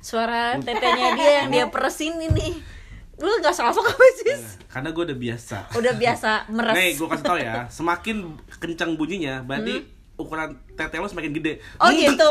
suara 0.00 0.54
tetenya 0.56 1.08
dia 1.12 1.30
yang 1.36 1.48
dia 1.48 1.66
peresin 1.66 2.18
ini. 2.18 2.79
Lu 3.20 3.30
nggak 3.36 3.52
salfok 3.52 3.86
apa 3.86 4.06
sih? 4.18 4.34
karena 4.70 4.88
gue 4.90 5.02
udah 5.02 5.18
biasa 5.18 5.56
Udah 5.74 5.92
biasa 5.92 6.30
meres. 6.48 6.74
Nih, 6.74 6.90
gue 6.94 7.06
kasih 7.06 7.24
tau 7.24 7.36
ya, 7.36 7.66
semakin 7.68 8.16
kencang 8.56 8.94
bunyinya, 8.94 9.42
berarti 9.42 9.82
ukuran 10.14 10.52
tete 10.72 10.96
lo 10.96 11.04
semakin 11.04 11.32
gede. 11.32 11.52
Hmm. 11.76 11.82
Oh 11.82 11.90
gitu. 11.90 12.28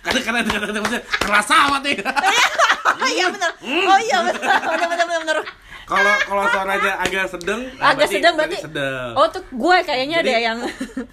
Karena 0.00 0.20
karena 0.24 0.40
dengan 0.40 0.60
tete 0.64 0.78
maksudnya 0.78 1.02
kerasa 1.06 1.54
amat 1.68 1.80
nih. 1.84 1.96
Oh 3.00 3.08
iya 3.08 3.26
benar. 3.28 3.50
Oh 3.62 3.98
iya 4.00 4.18
benar. 4.24 4.58
Benar 4.60 4.88
benar 4.88 5.18
benar. 5.20 5.36
Kalau 5.84 6.14
kalau 6.22 6.44
suaranya 6.46 6.92
agak 7.02 7.26
sedang, 7.28 7.60
nah, 7.74 7.90
Agak 7.90 8.06
sedang 8.06 8.34
berarti. 8.38 8.62
sedang. 8.62 9.10
Oh 9.18 9.26
tuh 9.26 9.42
gue 9.42 9.76
kayaknya 9.82 10.22
ada 10.22 10.36
yang 10.38 10.58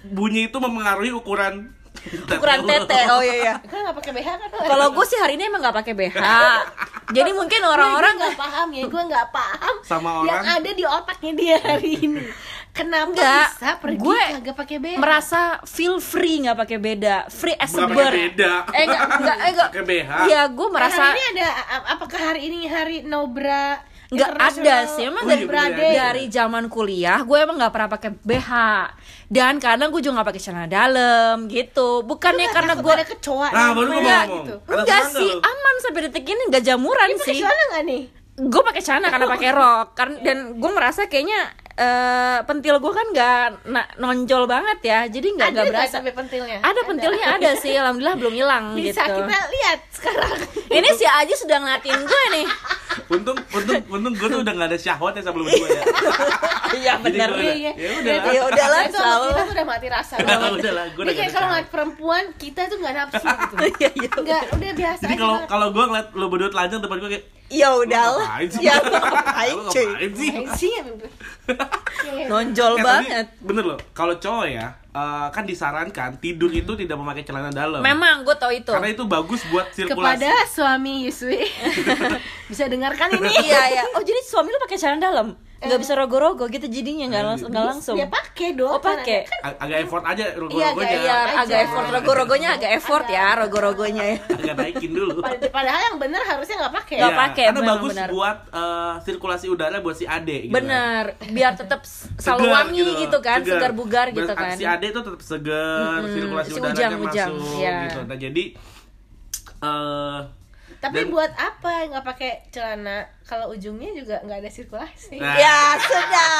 Bunyi 0.06 0.46
itu 0.46 0.56
mempengaruhi 0.56 1.10
ukuran 1.10 1.74
ukuran 2.28 2.60
tete. 2.64 3.00
Oh 3.08 3.20
iya 3.20 3.34
iya. 3.36 3.54
Kan 3.60 3.78
nggak 3.80 3.96
pakai 3.96 4.12
BH 4.12 4.28
kan? 4.36 4.48
Kalau 4.64 4.86
gue 4.90 5.04
sih 5.04 5.16
hari 5.16 5.34
ini 5.34 5.44
emang 5.44 5.60
nggak 5.60 5.76
pakai 5.76 5.92
BH. 5.92 6.16
Jadi 7.08 7.30
mungkin 7.32 7.60
orang-orang 7.62 8.14
nggak 8.16 8.36
paham 8.36 8.68
ya, 8.70 8.84
gue 8.84 9.02
nggak 9.02 9.28
paham 9.28 9.74
Sama 9.80 10.22
yang 10.22 10.38
orang. 10.38 10.44
ada 10.56 10.70
di 10.70 10.84
otaknya 10.84 11.32
dia 11.32 11.56
hari 11.58 11.92
ini. 11.98 12.22
Kenapa 12.68 13.10
Enggak, 13.10 13.48
bisa 13.50 13.70
pergi 13.74 13.98
gue 13.98 14.20
kagak 14.30 14.56
pakai 14.56 14.76
BH? 14.78 14.96
merasa 14.96 15.40
feel 15.64 15.98
free 15.98 16.38
nggak 16.40 16.58
pakai 16.58 16.78
beda 16.78 17.16
free 17.26 17.56
as 17.56 17.72
a 17.72 17.80
Nggak 17.80 17.90
bird 17.90 18.14
beda. 18.14 18.52
eh 18.70 18.82
enggak 18.84 19.02
enggak 19.10 19.36
eh 19.36 19.50
enggak 19.50 19.68
Pakai 19.72 19.84
BH. 19.84 20.10
iya 20.24 20.42
gue 20.46 20.68
merasa 20.68 21.00
hari 21.02 21.18
ini 21.18 21.28
ada 21.34 21.48
apakah 21.90 22.20
hari 22.22 22.40
ini 22.44 22.58
hari 22.64 22.96
no 23.02 23.26
bra 23.26 23.82
nggak 24.08 24.30
ada 24.34 24.76
sih 24.86 25.04
emang 25.04 25.20
Oh, 25.20 25.28
dari, 25.28 25.44
iya, 25.44 25.52
Day? 25.68 25.92
ada. 25.92 26.00
dari 26.02 26.24
zaman 26.26 26.64
kuliah 26.66 27.20
gue 27.20 27.38
emang 27.38 27.56
nggak 27.56 27.70
pernah 27.70 27.90
pakai 27.90 28.10
BH 28.18 28.50
dan 29.28 29.58
kadang 29.58 29.88
gue 29.88 30.00
juga 30.00 30.14
nggak 30.16 30.28
pakai 30.28 30.40
celana 30.40 30.64
dalam 30.66 31.44
gitu 31.46 32.00
bukannya 32.02 32.48
karena 32.48 32.72
gue 32.74 32.92
ada 32.94 33.04
kecoa 33.04 33.48
Nah, 33.48 33.70
baru 33.70 33.84
gue 33.86 34.00
ngomong. 34.00 34.28
gitu. 34.40 34.54
Ada 34.62 34.76
enggak 34.78 35.02
sih 35.12 35.30
lu. 35.30 35.40
aman 35.42 35.74
sampai 35.78 36.00
detik 36.02 36.24
ini 36.24 36.42
nggak 36.46 36.64
jamuran 36.64 37.08
pakai 37.10 37.24
sih 37.26 37.36
celana 37.38 37.64
nggak 37.68 37.84
nih? 37.84 38.02
gue 38.40 38.62
pakai 38.64 38.80
celana 38.80 39.06
karena 39.08 39.26
pakai 39.34 39.50
rok 39.50 39.86
karena 39.92 40.16
dan 40.22 40.36
gue 40.56 40.70
merasa 40.70 41.00
kayaknya 41.04 41.40
eh, 41.74 42.38
pentil 42.42 42.74
gue 42.76 42.92
kan 42.92 43.06
nggak 43.08 43.44
nonjol 43.96 44.46
banget 44.46 44.78
ya 44.82 45.00
jadi 45.06 45.26
nggak 45.28 45.48
Ada 45.48 45.54
nggak 45.54 45.66
berasa 45.68 45.94
sampai 45.94 46.12
pentilnya? 46.12 46.58
ada 46.60 46.80
pentilnya 46.82 47.26
ada 47.30 47.50
sih 47.54 47.70
alhamdulillah 47.72 48.16
belum 48.16 48.32
hilang 48.32 48.64
Bisa 48.72 49.04
gitu 49.04 49.20
kita 49.20 49.36
lihat 49.52 49.78
sekarang. 49.98 50.30
ini 50.70 50.88
si 50.94 51.04
Aji 51.04 51.34
sudah 51.34 51.58
ngeliatin 51.58 51.98
gue 51.98 52.22
nih 52.32 52.46
Untung, 53.08 53.38
untung, 53.48 53.80
untung 53.88 54.12
gue 54.12 54.28
tuh 54.28 54.40
udah 54.42 54.52
gak 54.54 54.68
ada 54.68 54.76
syahwatnya 54.76 55.22
sebelum 55.22 55.46
gue 55.46 55.68
ya. 55.70 55.82
iya 56.74 56.92
Iya, 56.92 56.92
udah, 57.00 57.28
iya. 57.48 57.72
Ya 57.72 57.90
udah. 57.94 58.14
ya 58.28 58.40
udahlah 58.44 58.80
Itu 58.82 58.92
sama 58.92 59.00
selalu 59.00 59.24
kita 59.24 59.40
tuh 59.40 59.54
udah 59.54 59.66
mati 59.66 59.86
rasa. 59.88 60.14
Udah, 60.18 60.36
udah 60.58 60.72
lah, 60.72 60.84
udah 60.88 60.96
Jadi 60.98 61.12
kayak 61.14 61.24
gak 61.24 61.32
kalau 61.32 61.48
ngeliat 61.48 61.68
perempuan 61.68 62.24
kita 62.36 62.60
tuh 62.66 62.76
nggak 62.76 62.94
nafsu 62.94 63.26
gitu. 63.40 63.54
iya 63.78 63.88
iya 63.94 64.10
Enggak, 64.12 64.42
udah 64.50 64.70
biasa 64.74 65.00
Jadi 65.00 65.14
aja 65.14 65.22
kalau 65.22 65.38
kalau 65.46 65.66
gue 65.70 65.84
ngeliat 65.88 66.06
lo 66.12 66.26
berdua 66.28 66.50
telanjang 66.50 66.80
depan 66.80 66.96
gue 66.98 67.10
kayak 67.10 67.24
ya 67.48 67.68
udahlah 67.72 68.28
ya 68.60 68.74
ngapain 68.84 69.56
Lo 69.56 69.70
sih? 69.72 69.86
Ngapain 69.88 70.48
sih 70.52 70.70
ya? 70.70 70.82
Iya, 70.84 72.12
iya. 72.12 72.24
nonjol 72.28 72.72
Eh, 72.74 72.84
banget 72.84 73.26
Bener 73.40 73.64
loh, 73.64 73.78
kalau 73.94 74.14
cowok 74.14 74.46
ya 74.46 74.66
eh, 74.92 75.28
kan 75.32 75.44
disarankan 75.44 76.16
tidur 76.18 76.48
itu 76.48 76.72
tidak 76.76 76.96
memakai 76.96 77.24
celana 77.24 77.50
dalam. 77.50 77.80
memang 77.80 78.22
gue 78.24 78.36
tau 78.36 78.52
itu 78.52 78.70
Karena 78.70 78.88
itu 78.92 79.04
bagus 79.04 79.42
buat 79.48 79.68
sirkulasi. 79.72 80.22
Kepada 80.24 80.32
suami 80.48 81.08
Yuswi 81.08 81.44
bisa 82.50 82.64
dengarkan 82.68 83.12
ini. 83.16 83.28
iya 83.48 83.62
iya 83.72 83.82
oh 83.92 84.02
jadi 84.02 84.20
suami 84.24 84.48
lu 84.52 84.58
pakai 84.60 84.78
celana 84.78 85.00
dalam 85.00 85.28
nggak 85.58 85.80
bisa 85.80 85.92
rogo-rogo 85.92 86.46
gitu 86.46 86.64
jadinya 86.64 87.06
nggak 87.08 87.24
langsung 87.24 87.48
nggak 87.48 87.66
langsung 87.68 87.96
Dia 87.96 88.06
pakai 88.06 88.54
dong. 88.54 88.70
oh 88.70 88.78
pakai 88.78 89.26
Ag- 89.40 89.58
agak 89.58 89.78
effort 89.82 90.04
aja 90.04 90.24
Iya, 90.24 90.38
rogo-rogonya. 90.38 90.70
agak- 90.70 91.02
iya 91.02 91.18
agak 91.36 91.58
effort 91.60 91.86
rogo-rogonya 91.90 92.48
agak 92.54 92.70
effort 92.72 93.06
ya 93.08 93.26
rogo-rogonya 93.34 94.04
ya 94.04 94.16
agak 94.38 94.54
naikin 94.56 94.90
dulu. 94.92 95.18
Pad- 95.18 95.50
Padahal 95.50 95.80
yang 95.84 95.96
bener 95.98 96.22
harusnya 96.22 96.56
nggak 96.58 96.74
pakai. 96.76 96.96
Nggak 96.96 97.10
Iya, 97.10 97.18
pakai, 97.20 97.44
Karena 97.48 97.62
bagus 97.68 97.90
benar. 97.90 98.08
buat 98.08 98.38
eh, 98.48 98.94
sirkulasi 99.02 99.46
udara 99.48 99.76
buat 99.78 99.96
si 99.96 100.06
Ade 100.06 100.38
gitu. 100.46 100.54
bener 100.54 101.04
biar 101.28 101.52
tetap 101.52 101.80
selalu 101.82 102.22
Segar 102.40 102.54
wangi 102.54 102.86
gitu, 103.00 103.18
kan 103.18 103.40
segar 103.42 103.72
bugar 103.72 104.06
Biar 104.08 104.18
gitu 104.20 104.32
kan 104.34 104.54
Si 104.54 104.64
Ade 104.64 104.86
itu 104.88 105.00
tetap 105.00 105.20
segar, 105.20 105.98
Mm-mm, 106.00 106.14
sirkulasi 106.14 106.48
si 106.48 106.54
udaranya 106.54 106.70
ujang-ujang, 106.70 107.30
masuk 107.34 107.58
iya. 107.58 107.76
gitu. 107.84 108.00
Nah, 108.04 108.16
jadi 108.16 108.44
eh 109.58 110.18
Tapi 110.78 110.98
Dan- 111.00 111.10
buat 111.10 111.32
apa 111.32 111.72
nggak 111.86 112.04
pakai 112.04 112.30
celana 112.48 112.96
kalau 113.20 113.50
ujungnya 113.50 113.90
juga 113.92 114.22
nggak 114.22 114.38
ada 114.38 114.46
sirkulasi? 114.48 115.18
Nah. 115.18 115.34
ya 115.34 115.58
sudah 115.76 116.34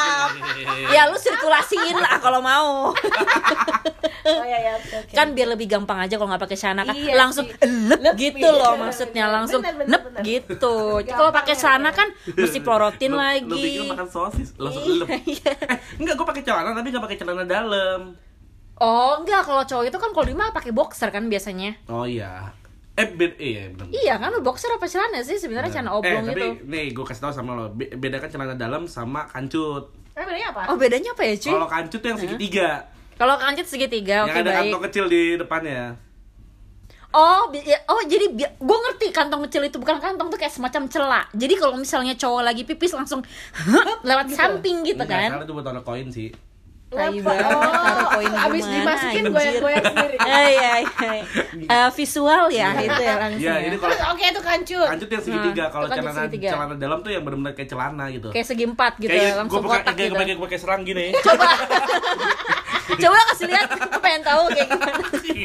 ya 0.95 1.03
lu 1.05 1.17
sirkulasiin 1.17 1.97
lah 1.97 2.17
kalau 2.17 2.39
mau 2.39 2.95
Oh 4.21 4.45
iya 4.45 4.59
ya, 4.61 4.73
oke 4.75 4.95
oke. 5.01 5.13
kan 5.13 5.33
biar 5.33 5.49
lebih 5.49 5.67
gampang 5.67 5.99
aja 5.99 6.15
kalau 6.15 6.29
nggak 6.29 6.45
pakai 6.45 6.55
celana 6.57 6.83
kan 6.83 6.93
Iya 6.93 7.15
langsung 7.17 7.49
Lep, 7.49 8.15
gitu 8.15 8.39
iya, 8.39 8.51
loh 8.53 8.73
bener, 8.73 8.85
maksudnya 8.85 9.25
bener. 9.25 9.35
langsung 9.35 9.61
Bener, 9.61 9.75
bener, 9.77 9.91
nep 9.91 10.03
bener. 10.05 10.23
gitu 10.23 10.75
kalau 11.09 11.31
pakai 11.33 11.55
ya, 11.55 11.59
celana 11.59 11.89
ya. 11.89 11.97
kan 11.97 12.09
mesti 12.31 12.59
plorotin 12.61 13.11
lu, 13.11 13.19
lagi 13.19 13.49
Lu 13.49 13.57
pikir 13.57 13.83
makan 13.89 14.09
sosis, 14.09 14.49
langsung 14.55 14.83
Iya, 14.85 14.95
elep. 14.99 15.09
iya. 15.25 15.51
Eh, 15.67 15.79
enggak, 15.99 16.15
gue 16.15 16.27
pakai 16.29 16.43
celana 16.43 16.71
tapi 16.73 16.87
enggak 16.89 17.05
pakai 17.05 17.17
celana 17.17 17.45
dalam. 17.45 18.01
oh 18.77 19.13
enggak 19.17 19.43
kalau 19.43 19.63
cowok 19.65 19.85
itu 19.87 19.99
kan 19.99 20.11
kalau 20.13 20.27
di 20.27 20.35
mah 20.35 20.53
pakai 20.53 20.71
boxer 20.71 21.09
kan 21.09 21.25
biasanya 21.25 21.75
Oh 21.87 22.05
iya. 22.05 22.53
Eh, 22.99 23.07
bed 23.09 23.39
iya 23.39 23.71
benar. 23.71 23.87
iya 23.89 24.15
kan 24.19 24.29
lu 24.29 24.43
boxer 24.43 24.67
apa 24.69 24.85
celana 24.85 25.23
sih 25.23 25.39
sebenarnya 25.39 25.71
celana 25.71 25.95
oblong 25.95 26.27
eh, 26.27 26.35
tapi 26.35 26.43
gitu 26.43 26.67
nih 26.67 26.87
gue 26.91 27.05
kasih 27.07 27.23
tau 27.23 27.31
sama 27.31 27.55
lo, 27.55 27.71
be- 27.71 27.95
bedakan 27.95 28.27
celana 28.27 28.55
dalam 28.55 28.91
sama 28.91 29.23
kancut. 29.25 29.95
Eh, 30.13 30.25
bedanya 30.27 30.51
apa? 30.51 30.63
oh 30.67 30.77
bedanya 30.77 31.15
apa 31.15 31.23
ya 31.23 31.35
cuy 31.39 31.53
Kalau 31.55 31.69
kancut 31.69 31.99
tuh 32.03 32.09
yang 32.11 32.19
segitiga, 32.19 32.69
kalau 33.15 33.39
kancut 33.39 33.65
segitiga 33.65 34.15
yang 34.21 34.27
oke 34.27 34.35
ada 34.37 34.51
baik 34.51 34.59
kantong 34.67 34.83
kecil 34.91 35.05
di 35.07 35.23
depannya. 35.39 35.83
Oh, 37.09 37.49
ya- 37.55 37.87
oh 37.89 38.05
jadi 38.05 38.27
gue 38.37 38.79
ngerti 38.85 39.07
kantong 39.11 39.49
kecil 39.49 39.65
itu 39.65 39.81
bukan 39.81 39.97
kantong 39.97 40.29
tuh 40.29 40.37
kayak 40.37 40.53
semacam 40.53 40.83
celah. 40.87 41.25
Jadi 41.33 41.55
kalau 41.57 41.79
misalnya 41.79 42.13
cowok 42.13 42.43
lagi 42.45 42.69
pipis 42.69 42.93
langsung 42.93 43.25
lewat 44.09 44.29
samping 44.29 44.85
gitu 44.85 45.01
Enggak, 45.01 45.17
kan. 45.25 45.41
Karena 45.41 45.47
itu 45.47 45.55
buat 45.57 45.65
taruh 45.65 45.81
koin 45.81 46.13
sih. 46.13 46.29
Tai 46.89 47.13
banget, 47.13 47.45
taruh 47.45 48.09
koin 48.11 48.31
Oh, 48.31 48.47
abis 48.49 48.65
dimasukin 48.65 49.21
anjir. 49.21 49.29
goyang-goyang 49.31 49.85
sendiri. 49.85 50.17
Eh, 50.29 50.49
iya, 50.51 50.73
iya. 50.81 51.13
Eh, 51.69 51.89
visual 51.91 52.45
ya 52.49 52.69
itu 52.77 53.01
ya 53.03 53.15
langsung. 53.19 53.41
Iya, 53.41 53.55
ya. 53.55 53.67
ini 53.67 53.77
kalau 53.77 53.93
Terus 53.93 54.09
oke 54.09 54.25
itu 54.25 54.41
kancut. 54.41 54.89
kancut 54.89 55.09
yang 55.09 55.23
segitiga, 55.23 55.63
Nah, 55.63 55.69
kalau 55.69 55.87
celana 55.87 56.21
segitiga. 56.23 56.49
celana 56.53 56.75
dalam 56.77 56.99
tuh 57.01 57.11
yang 57.11 57.23
benar-benar 57.23 57.53
kayak 57.53 57.69
celana 57.69 58.05
gitu. 58.09 58.29
Kayak 58.31 58.47
segi 58.47 58.65
empat 58.65 58.93
gitu 58.99 59.11
kayak 59.11 59.33
langsung 59.37 59.61
gue 59.61 59.69
pakai 59.69 59.79
kotak 59.79 59.95
kayak 59.95 60.09
gitu. 60.09 60.33
gue 60.35 60.45
pakai 60.45 60.59
serang 60.59 60.83
gini. 60.83 61.07
Coba 62.89 63.19
kasih 63.29 63.47
lihat, 63.47 63.69
aku 63.71 63.99
pengen 64.01 64.23
tahu 64.25 64.43
kayak 64.49 64.69
gimana. 64.71 64.97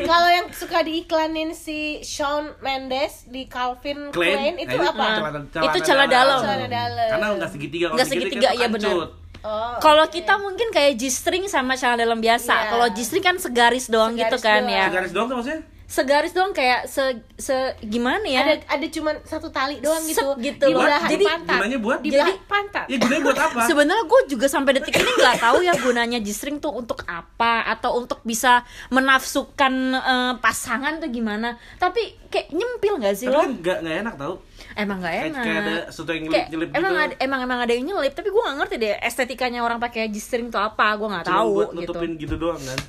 Kalau 0.05 0.29
yang 0.31 0.47
suka 0.49 0.79
diiklanin 0.81 1.49
si 1.51 1.79
Shawn 2.01 2.55
Mendes 2.59 3.27
di 3.27 3.45
Calvin 3.45 4.09
Klein, 4.09 4.55
Klein 4.55 4.55
itu 4.57 4.75
nah, 4.75 4.89
apa? 4.89 5.07
celana, 5.19 5.39
Itu 5.67 5.77
celana 5.83 6.07
dalam. 6.07 6.39
Celana 6.39 6.67
dalam. 6.67 7.09
Karena 7.11 7.27
enggak 7.35 7.51
segitiga, 7.51 7.85
kalau 7.85 7.97
Nggak 7.99 8.09
segitiga, 8.09 8.49
iya 8.49 8.65
kancut. 8.65 8.75
benar. 8.79 9.22
Oh, 9.43 9.75
Kalau 9.77 10.07
oke. 10.07 10.15
kita 10.15 10.39
mungkin 10.39 10.71
kayak 10.71 10.95
G-string 10.95 11.45
sama 11.45 11.75
celana 11.75 11.99
dalam 11.99 12.17
biasa. 12.17 12.53
Iya. 12.55 12.69
Kalau 12.71 12.87
G-string 12.89 13.19
kan 13.21 13.35
segaris 13.35 13.91
doang 13.91 14.15
Segaris 14.15 14.31
gitu 14.31 14.37
kan 14.39 14.61
doang. 14.63 14.71
ya. 14.71 14.85
Garis 14.87 15.11
doang 15.11 15.27
tuh 15.27 15.35
maksudnya? 15.37 15.61
Segaris 15.93 16.33
doang 16.33 16.49
kayak 16.51 16.89
se 16.89 17.03
se 17.37 17.53
gimana 17.79 18.25
ya? 18.25 18.41
ada 18.41 18.55
ada 18.67 18.85
cuman 18.87 19.13
satu 19.21 19.47
tali 19.47 19.77
doang 19.77 20.01
gitu. 20.01 20.25
Set 20.25 20.41
gitu 20.41 20.65
loh. 20.67 20.81
belahan 20.81 21.05
Jadi, 21.07 21.21
pantat. 21.23 21.53
gunanya 21.55 21.77
buat- 21.77 22.01
di 22.01 22.09
Jadi- 22.09 22.17
belahan 22.17 22.39
pantat. 22.43 22.85
Ya 22.87 22.97
gunanya 22.97 23.21
buat 23.21 23.37
apa? 23.39 23.61
Sebenarnya 23.69 24.03
gue 24.03 24.21
juga 24.27 24.45
sampai 24.47 24.71
detik 24.73 24.95
ini 24.95 25.11
nggak 25.13 25.37
tahu 25.39 25.57
ya 25.61 25.73
gunanya 25.77 26.17
G-string 26.17 26.57
tuh 26.57 26.73
untuk 26.73 27.05
apa 27.05 27.69
atau 27.69 27.93
untuk 27.95 28.19
bisa 28.23 28.65
menafsukan 28.89 29.73
eh, 29.93 30.33
pasangan 30.39 30.97
tuh 30.97 31.09
gimana. 31.09 31.53
Tapi 31.77 32.01
kayak 32.27 32.49
nyempil 32.49 32.93
nggak 32.97 33.13
sih 33.13 33.27
Tapi 33.27 33.35
lo? 33.35 33.39
kan 33.39 33.51
enggak 33.53 33.77
enggak 33.79 33.97
enak 34.01 34.15
tau. 34.17 34.33
Emang 34.73 34.97
nggak 34.97 35.15
enak. 35.29 35.43
kayak 35.43 35.59
ada 35.59 35.75
sesuatu 35.87 36.11
yang 36.11 36.23
Kayak, 36.23 36.47
nyelip-nyelip 36.49 36.67
gitu. 36.67 36.77
emang 36.79 36.93
ada 36.97 37.13
emang 37.19 37.39
emang 37.43 37.59
ada 37.61 37.71
yang 37.71 37.85
nyelip 37.85 38.13
tapi 38.13 38.27
gue 38.27 38.41
nggak 38.41 38.57
ngerti 38.57 38.75
deh 38.79 38.93
estetikanya 38.99 39.59
orang 39.61 39.77
pakai 39.77 40.09
G-string 40.09 40.49
tuh 40.49 40.57
apa 40.57 40.89
gue 40.95 41.05
nggak 41.05 41.23
Cuma 41.23 41.37
tahu 41.37 41.49
buat 41.53 41.69
gitu 41.69 41.77
nutupin 41.85 42.11
gitu. 42.17 42.35
doang 42.35 42.57
kan. 42.59 42.79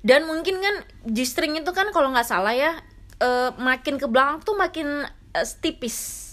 Dan 0.00 0.24
mungkin 0.24 0.58
kan 0.58 0.74
G-string 1.04 1.56
itu 1.56 1.70
kan 1.70 1.88
kalau 1.90 2.08
nggak 2.08 2.24
salah 2.24 2.52
ya 2.52 2.72
eh, 3.16 3.50
makin 3.56 3.96
ke 3.96 4.04
belakang 4.04 4.40
tuh 4.40 4.54
makin 4.54 5.04
eh, 5.30 5.46
tipis 5.56 6.28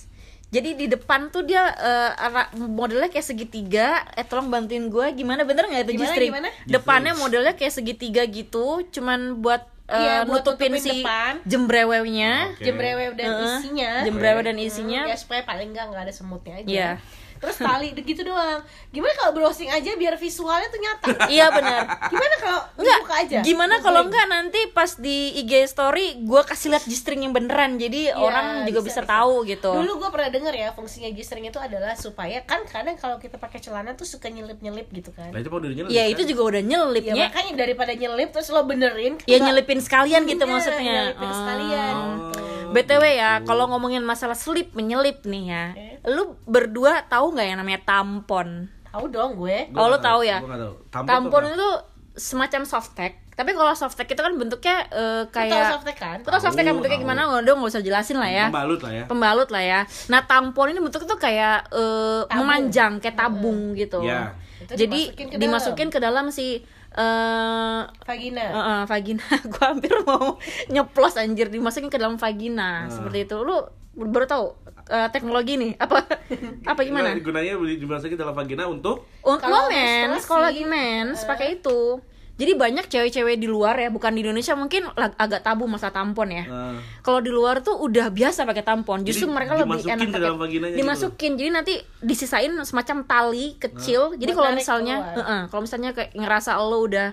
jadi 0.48 0.74
di 0.74 0.88
depan 0.88 1.28
tuh 1.28 1.44
dia 1.44 1.68
eh, 1.70 2.12
ara- 2.14 2.48
modelnya 2.56 3.08
kayak 3.08 3.24
segitiga 3.26 3.88
eh 4.14 4.24
tolong 4.24 4.48
bantuin 4.48 4.88
gue 4.88 5.06
gimana 5.14 5.44
bener 5.44 5.68
nggak 5.68 5.84
itu 5.86 5.94
G-string 5.98 6.32
gimana? 6.32 6.50
depannya 6.64 7.14
modelnya 7.14 7.54
kayak 7.54 7.74
segitiga 7.74 8.24
gitu 8.24 8.88
cuman 8.88 9.38
buat 9.38 9.68
eh, 9.86 9.96
Iya, 9.98 10.16
buat 10.24 10.44
nutupin, 10.44 10.72
nutupin 10.72 10.80
si 10.82 10.92
depan. 11.00 11.44
jembrewewnya 11.44 12.52
Oke. 12.54 12.64
Jembrewe 12.64 13.04
dan 13.14 13.28
Heeh. 13.30 13.44
isinya. 13.58 13.92
jembrewe 14.04 14.42
dan 14.42 14.58
isinya 14.58 15.02
Hmm, 15.04 15.12
ya 15.12 15.16
supaya 15.16 15.42
paling 15.44 15.72
enggak 15.72 15.86
enggak 15.88 16.04
ada 16.04 16.14
semutnya 16.14 16.54
aja. 16.56 16.68
Iya. 16.68 16.92
Terus 17.38 17.58
tali 17.58 17.94
gitu 17.94 18.22
doang. 18.24 18.60
Gimana 18.88 19.14
kalau 19.14 19.32
browsing 19.32 19.68
aja 19.68 19.94
biar 19.94 20.16
visualnya 20.16 20.68
tuh 20.68 20.78
nyata? 20.78 21.08
iya 21.28 21.48
benar 21.48 21.82
Gimana 22.08 22.36
kalau 22.38 22.62
Enggak, 22.76 22.98
dibuka 23.00 23.16
aja? 23.18 23.38
gimana 23.42 23.76
kalau 23.78 24.02
enggak 24.04 24.26
nanti 24.26 24.60
pas 24.70 24.94
di 24.94 25.18
IG 25.38 25.52
story 25.68 26.06
gue 26.20 26.42
kasih 26.44 26.68
lihat 26.70 26.84
G-string 26.84 27.22
yang 27.22 27.32
beneran 27.32 27.76
jadi 27.76 28.10
Iya, 28.10 28.18
orang 28.18 28.46
juga 28.64 28.80
bisa, 28.82 29.02
bisa, 29.02 29.02
bisa. 29.02 29.12
tahu 29.12 29.46
gitu 29.46 29.72
Dulu 29.72 29.92
gue 29.98 30.10
pernah 30.10 30.30
denger 30.30 30.54
ya 30.54 30.70
fungsinya 30.72 31.10
G-string 31.10 31.46
itu 31.46 31.58
adalah 31.58 31.94
supaya 31.94 32.42
kan 32.42 32.64
kadang 32.64 32.96
kalau 32.96 33.18
kita 33.18 33.36
pakai 33.36 33.58
celana 33.58 33.94
tuh 33.94 34.06
suka 34.06 34.28
nyelip-nyelip 34.28 34.88
gitu 34.92 35.10
kan. 35.12 35.30
Nah, 35.30 35.38
itu 35.38 35.48
mau 35.48 35.60
dirinya 35.60 35.86
Ya 35.88 36.06
itu 36.06 36.24
juga 36.24 36.42
udah 36.48 36.62
nyelip 36.62 37.04
Ya 37.04 37.14
makanya 37.16 37.54
daripada 37.58 37.92
nyelip 37.92 38.30
terus 38.30 38.48
lo 38.48 38.64
benerin 38.64 39.18
Ya 39.22 39.36
enggak- 39.36 39.46
nyelipin 39.48 39.80
sekalian 39.80 40.22
gitu 40.24 40.42
Iya, 40.42 40.50
maksudnya. 40.50 40.94
nyelipin 41.06 41.28
Oh. 41.28 41.36
sekalian 41.36 41.94
Oh. 41.94 42.08
gitu. 42.28 42.42
BTW 42.68 43.04
ya, 43.16 43.32
kalau 43.42 43.64
ngomongin 43.68 44.04
masalah 44.04 44.36
slip 44.36 44.74
menyelip 44.74 45.24
nih 45.24 45.44
ya. 45.48 45.66
Oke. 45.72 45.88
Lu 46.06 46.24
berdua 46.44 47.00
tahu 47.02 47.27
nggak 47.30 47.46
yang 47.46 47.58
namanya 47.58 47.82
tampon? 47.84 48.70
Tahu 48.88 49.06
dong 49.08 49.32
gue. 49.36 49.70
Gua 49.70 49.78
Oh, 49.78 49.88
lo 49.88 49.96
nggak 49.96 50.04
tahu 50.04 50.20
ya? 50.22 50.38
Gua 50.40 50.58
tahu. 50.58 50.74
Tampon, 50.90 51.08
Tampon 51.08 51.44
itu 51.50 51.70
semacam 52.14 52.62
softtek. 52.64 53.14
Tapi 53.32 53.54
kalau 53.54 53.70
softtek 53.72 54.10
itu 54.10 54.18
kan 54.18 54.34
bentuknya 54.34 54.90
tau 54.90 55.30
kayak 55.30 55.70
softtek 55.70 55.96
kan? 55.96 56.18
Tau 56.22 56.42
softtek 56.42 56.64
kan 56.64 56.74
Tahu, 56.74 56.78
bentuknya 56.82 56.98
tahu. 56.98 57.06
gimana? 57.06 57.22
Udah 57.32 57.54
nggak 57.54 57.70
usah 57.70 57.82
jelasin 57.82 58.18
lah 58.18 58.26
ya. 58.28 58.46
Pembalut 58.50 58.82
lah 58.82 58.92
ya. 58.92 59.04
Pembalut 59.06 59.50
lah 59.50 59.62
ya. 59.62 59.80
Nah, 60.08 60.22
tampon 60.24 60.68
ini 60.68 60.80
bentuknya 60.80 61.06
tuh 61.08 61.22
kayak 61.22 61.70
Tabung. 61.70 62.34
memanjang, 62.36 62.92
kayak 62.98 63.14
tabung 63.16 63.60
gitu. 63.74 64.02
Ya. 64.02 64.34
Itu 64.58 64.74
Jadi 64.74 65.14
dimasukin 65.14 65.28
ke 65.30 65.38
dimasukin 65.38 65.88
ke 65.90 66.00
dalam 66.02 66.28
si 66.28 66.66
eh 66.98 67.82
Vagina. 68.02 68.42
Heeh, 68.42 68.82
vagina 68.84 69.22
gue 69.46 69.62
hampir 69.62 69.94
mau 70.02 70.42
nyeplos 70.68 71.14
anjir 71.16 71.46
dimasukin 71.48 71.94
ke 71.94 72.02
dalam 72.02 72.18
vagina 72.18 72.90
Ah. 72.90 72.90
seperti 72.90 73.30
itu 73.30 73.38
lu 73.38 73.62
baru 73.94 74.26
tahu 74.26 74.46
eh, 74.88 75.10
teknologi 75.10 75.54
nih. 75.56 75.72
Apa 75.76 76.04
apa 76.72 76.80
gimana? 76.82 77.14
Gunanya 77.16 77.54
dimasukin 77.58 78.16
dalam 78.16 78.34
vagina 78.34 78.66
untuk 78.66 79.06
untuk 79.20 79.42
Kalau 79.42 79.68
mens 79.68 80.24
kalau 80.24 80.44
lagi 80.44 80.64
mens 80.64 81.24
pakai 81.24 81.56
itu. 81.56 82.00
Jadi 82.38 82.54
banyak 82.54 82.86
cewek-cewek 82.86 83.34
di 83.36 83.50
luar 83.50 83.74
ya 83.76 83.90
bukan 83.90 84.14
di 84.14 84.22
Indonesia 84.22 84.54
mungkin 84.54 84.86
lag- 84.94 85.18
agak 85.18 85.42
tabu 85.42 85.66
masa 85.66 85.90
tampon 85.90 86.30
ya. 86.30 86.46
Eh, 86.46 86.78
kalau 87.02 87.18
di 87.18 87.34
luar 87.34 87.66
tuh 87.66 87.74
udah 87.76 88.14
biasa 88.14 88.46
pakai 88.46 88.62
tampon 88.62 89.02
justru 89.02 89.26
Jadi 89.26 89.34
mereka 89.34 89.52
lebih 89.58 89.82
enak 89.82 90.06
pakai 90.06 90.22
dalam 90.22 90.38
vaginanya 90.38 90.70
gitu? 90.70 90.80
dimasukin. 90.80 91.32
Jadi 91.34 91.50
nanti 91.50 91.74
disisain 91.98 92.54
semacam 92.62 92.98
tali 93.04 93.58
kecil. 93.58 94.14
Jadi 94.14 94.30
Buat 94.30 94.38
kalau 94.38 94.52
misalnya 94.54 94.96
keluar. 95.02 95.18
Heeh, 95.18 95.42
kalau 95.50 95.62
misalnya 95.66 95.90
kayak 95.92 96.12
ngerasa 96.14 96.52
lo 96.60 96.78
udah 96.80 97.08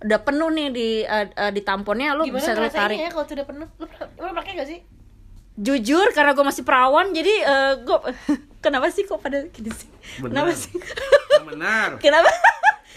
udah 0.00 0.18
penuh 0.24 0.48
nih 0.48 0.68
di 0.72 0.88
eh, 1.04 1.26
eh, 1.28 1.52
di 1.52 1.60
tamponnya 1.60 2.16
lo 2.16 2.24
Gimana 2.24 2.40
bisa 2.40 2.50
lo 2.50 2.64
tarik. 2.64 2.96
rasanya 2.96 3.04
ya 3.04 3.12
kalau 3.12 3.26
sudah 3.28 3.44
penuh? 3.44 3.68
Lu, 3.76 3.84
pernah- 3.84 4.10
lu 4.16 4.32
pakai 4.32 4.52
gak 4.56 4.68
sih? 4.72 4.80
Jujur 5.60 6.08
karena 6.10 6.32
gue 6.32 6.40
masih 6.42 6.62
perawan 6.62 7.06
jadi 7.10 7.34
eh, 7.38 7.72
gue 7.78 7.98
kenapa 8.64 8.88
sih 8.88 9.04
kok 9.04 9.18
pada 9.18 9.44
gini 9.46 9.68
sih? 9.68 9.88
Benar. 10.18 10.32
kenapa 10.42 10.52
sih? 10.54 10.72
Benar. 11.44 11.88
kenapa? 12.02 12.28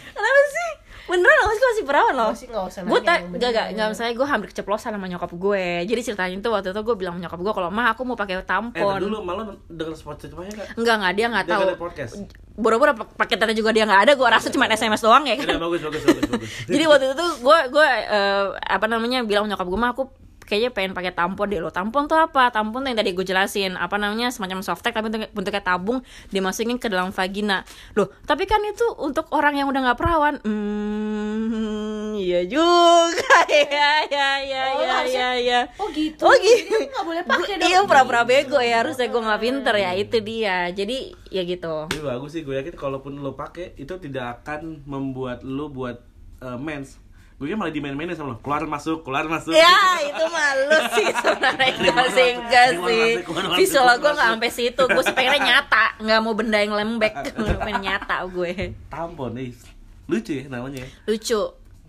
Kenapa 0.09 0.41
sih? 0.49 0.69
Beneran 1.03 1.35
loh 1.35 1.47
masih 1.49 1.63
masih 1.65 1.83
perawan 1.83 2.13
loh. 2.15 2.31
Nggak 2.31 2.39
sih, 2.39 2.47
nggak 2.47 2.63
usah 2.63 2.79
gue 2.81 2.99
tak 3.01 3.19
gak 3.27 3.51
gak 3.51 3.65
bener. 3.67 3.75
gak 3.75 3.87
misalnya 3.91 4.13
gue 4.15 4.23
hampir 4.25 4.47
keceplosan 4.49 4.95
sama 4.95 5.05
nyokap 5.05 5.31
gue 5.31 5.63
jadi 5.83 5.99
ceritanya 6.01 6.31
itu 6.33 6.47
waktu 6.47 6.71
itu 6.71 6.79
gue 6.81 6.95
bilang 6.95 7.13
sama 7.13 7.21
nyokap 7.21 7.39
gue 7.41 7.53
kalau 7.53 7.69
mah 7.69 7.85
aku 7.91 8.01
mau 8.03 8.15
pakai 8.15 8.35
Eh, 8.35 8.41
tampon. 8.41 8.97
dulu 8.97 9.19
malah 9.19 9.43
denger 9.67 9.93
Spotify 9.93 10.47
enggak? 10.47 10.67
enggak 10.73 10.95
enggak 10.95 11.13
dia 11.13 11.27
nggak 11.27 11.45
tahu. 11.45 11.63
boro-boro 12.55 12.93
pak- 12.93 13.17
paketannya 13.17 13.51
juga 13.51 13.73
dia 13.73 13.83
nggak 13.83 14.01
ada 14.01 14.13
gue 14.13 14.27
rasa 14.29 14.47
cuma 14.47 14.69
sms 14.69 15.01
doang 15.01 15.25
ya 15.25 15.35
Udah 15.35 15.43
kan. 15.43 15.57
bagus 15.59 15.81
bagus 15.81 16.01
bagus 16.03 16.23
bagus. 16.29 16.49
jadi 16.71 16.83
waktu 16.87 17.05
itu 17.11 17.25
gue 17.41 17.57
gue 17.67 17.87
eh, 18.07 18.45
apa 18.55 18.85
namanya 18.85 19.19
bilang 19.23 19.43
nyokap 19.45 19.65
gue 19.65 19.75
mah 19.75 19.91
aku 19.91 20.03
kayaknya 20.43 20.69
pengen 20.69 20.91
pakai 20.91 21.11
tampon 21.11 21.47
deh 21.47 21.57
lo 21.57 21.69
tampon 21.69 22.05
tuh 22.05 22.15
apa 22.15 22.49
tampon 22.49 22.81
tuh 22.81 22.89
yang 22.89 22.99
tadi 22.99 23.11
gue 23.11 23.23
jelasin 23.23 23.73
apa 23.73 23.95
namanya 23.95 24.29
semacam 24.29 24.59
softtek 24.59 24.91
tapi 24.91 25.07
bentuk- 25.07 25.31
bentuknya 25.31 25.59
tabung 25.59 25.99
dimasukin 26.29 26.75
ke 26.75 26.87
dalam 26.87 27.09
vagina 27.09 27.63
loh 27.93 28.11
tapi 28.23 28.43
kan 28.43 28.59
itu 28.61 28.83
untuk 28.97 29.27
orang 29.29 29.55
yang 29.55 29.67
udah 29.67 29.81
nggak 29.83 29.97
perawan 29.97 30.35
hmm 30.43 32.15
iya 32.15 32.45
juga 32.45 33.37
ya 33.51 33.91
ya 34.05 34.29
ya 34.39 34.63
Oh, 34.73 34.81
ya 34.81 34.97
ya 35.05 35.29
ya 35.35 35.59
Oh 35.75 35.87
gitu. 35.91 36.23
Oh 36.23 36.33
gitu. 36.33 36.75
Nggak 36.75 37.03
boleh 37.03 37.23
pakai 37.29 37.53
dong. 37.57 37.65
Iya 37.65 37.79
pura-pura 37.83 38.21
bego 38.23 38.57
ya 38.57 38.81
harusnya 38.81 39.07
gue 39.07 39.21
nggak 39.21 39.41
pinter 39.41 39.75
ya 39.75 39.91
itu 39.93 40.17
dia. 40.19 40.57
Jadi 40.69 40.97
ya 41.29 41.41
gitu. 41.43 41.75
Tapi 41.87 42.01
bagus 42.01 42.31
sih 42.31 42.41
gue 42.41 42.55
yakin 42.55 42.73
kalaupun 42.73 43.19
lo 43.19 43.33
pakai 43.33 43.75
itu 43.75 43.93
tidak 43.97 44.41
akan 44.41 44.81
membuat 44.83 45.41
lo 45.41 45.67
buat 45.67 45.99
eh, 46.39 46.57
mens. 46.57 47.02
Gue 47.43 47.59
malah 47.59 47.69
dimain-mainin 47.69 48.15
sama 48.15 48.29
lo. 48.29 48.37
Keluar 48.39 48.63
masuk, 48.63 49.03
keluar 49.03 49.27
masuk. 49.27 49.51
Ya 49.51 49.75
itu 50.01 50.23
malu 50.25 50.71
sih 50.89 51.07
sebenarnya 51.11 51.67
enggak 51.77 52.07
sih 52.09 52.29
enggak 52.33 52.67
sih. 52.79 53.09
Visual 53.59 53.91
gue 53.93 54.11
nggak 54.13 54.29
sampai 54.31 54.47
situ. 54.49 54.79
Gue 54.81 55.03
pengennya 55.05 55.39
nyata, 55.43 55.99
nggak 55.99 56.19
mau 56.19 56.31
benda 56.31 56.55
yang 56.55 56.71
lembek. 56.71 57.11
pengen 57.59 57.83
nyata 57.83 58.23
gue. 58.25 58.71
Tampon 58.87 59.35
nih. 59.35 59.51
Lucu 60.05 60.31
ya 60.33 60.43
namanya. 60.47 60.81
ya. 60.81 60.89
Lucu. 61.05 61.41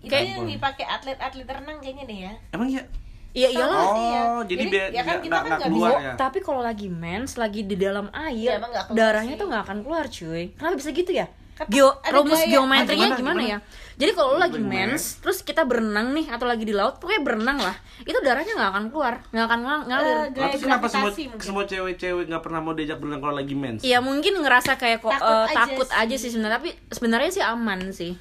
Itu 0.03 0.11
Kayak 0.11 0.27
yang 0.29 0.43
dipakai 0.45 0.85
atlet-atlet 0.85 1.47
renang 1.49 1.79
kayaknya 1.79 2.03
deh 2.03 2.19
ya. 2.21 2.33
Emang 2.51 2.67
ya? 2.67 2.83
Iya 3.31 3.47
iyalah. 3.51 3.79
Ya. 3.79 4.21
Oh, 4.29 4.41
jadi 4.43 4.61
Jadi, 4.61 4.71
biar 4.71 4.87
ya 4.87 5.01
kan 5.01 5.07
nggak- 5.09 5.23
kita 5.23 5.35
kan 5.35 5.45
nggak 5.45 5.59
keluar 5.65 5.89
Oh, 5.89 5.99
ya. 5.99 6.11
tapi 6.15 6.39
kalau 6.39 6.61
lagi 6.61 6.87
mens, 6.87 7.31
lagi 7.35 7.63
di 7.63 7.75
dalam 7.75 8.07
air, 8.11 8.55
Ya, 8.55 8.59
darahnya 8.91 9.35
sih. 9.35 9.39
tuh 9.39 9.47
nggak 9.47 9.63
akan 9.65 9.77
keluar, 9.81 10.05
cuy. 10.05 10.43
Kenapa 10.51 10.75
bisa 10.75 10.91
gitu 10.91 11.11
ya? 11.11 11.27
Geo, 11.65 11.87
rumus 12.05 12.35
gaya. 12.37 12.51
geometrinya 12.51 12.83
Ah, 13.07 13.15
gimana, 13.15 13.17
gimana, 13.17 13.39
gimana? 13.39 13.53
ya? 13.53 13.57
Jadi 13.95 14.11
kalau 14.11 14.29
lo 14.31 14.39
lagi 14.41 14.59
Gimana? 14.59 14.91
mens, 14.91 15.03
terus 15.17 15.39
kita 15.39 15.63
berenang 15.63 16.11
nih 16.11 16.27
atau 16.27 16.43
lagi 16.43 16.61
di 16.61 16.71
laut, 16.71 16.99
pokoknya 16.99 17.21
berenang 17.21 17.57
lah. 17.57 17.71
Itu 18.01 18.19
darahnya 18.19 18.51
nggak 18.53 18.69
akan 18.69 18.83
keluar, 18.89 19.23
nggak 19.25 19.45
akan 19.45 19.59
ngal- 19.61 19.85
ngalir. 19.85 20.03
Eh, 20.05 20.15
Nah, 20.17 20.27
Gaya 20.27 20.47
terus 20.49 20.61
kenapa 20.61 20.85
semua 20.85 21.09
mungkin. 21.09 21.27
semua 21.39 21.63
cewek-cewek 21.63 22.23
nggak 22.25 22.43
pernah 22.43 22.59
mau 22.59 22.73
diajak 22.73 22.97
berenang 22.97 23.19
kalau 23.19 23.35
lagi 23.35 23.53
mens? 23.53 23.81
Iya 23.81 23.99
mungkin 23.99 24.35
ngerasa 24.37 24.75
kayak 24.75 24.99
kok 24.99 25.13
Takut 25.13 25.23
eh, 25.25 25.45
aja 25.45 25.55
takut 25.57 25.87
sih. 25.87 25.95
aja 25.95 26.15
sih 26.17 26.29
sebenarnya, 26.29 26.55
tapi 26.57 26.69
sebenarnya 26.89 27.31
sih 27.31 27.43
aman 27.45 27.79
sih. 27.89 28.11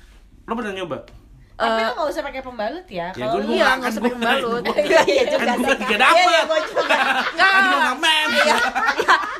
Lo 0.44 0.54
pernah 0.54 0.70
nyoba? 0.72 1.02
Tapi 1.54 1.70
Eh, 1.72 1.86
lo 1.86 1.92
nggak 1.94 2.08
usah 2.08 2.22
pakai 2.24 2.42
pembalut 2.42 2.86
ya. 2.88 3.08
Ya, 3.08 3.24
Kalau 3.24 3.38
lu- 3.38 3.46
iya 3.48 3.64
kan 3.64 3.76
nggak 3.78 3.90
usah 3.90 4.00
pakai 4.00 4.14
pembalut. 4.16 4.62
kan 4.64 4.74
Iya 4.84 5.00
iya 5.04 5.22
juga. 5.24 5.44
Kan 5.44 5.56
sih. 5.56 5.70
juga 5.70 5.86
Iya, 5.86 5.98
dapet. 6.04 6.26
iya, 6.26 6.42
juga. 6.66 6.98
Kan 7.32 7.62
gue 7.62 7.78
nggak 7.78 7.98
mens. 8.00 8.32
Iya, 8.34 8.56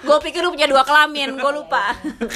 gue 0.00 0.18
pikir 0.22 0.40
lu 0.40 0.50
punya 0.50 0.68
dua 0.68 0.82
kelamin, 0.82 1.30
gue 1.34 1.52
lupa. 1.52 1.84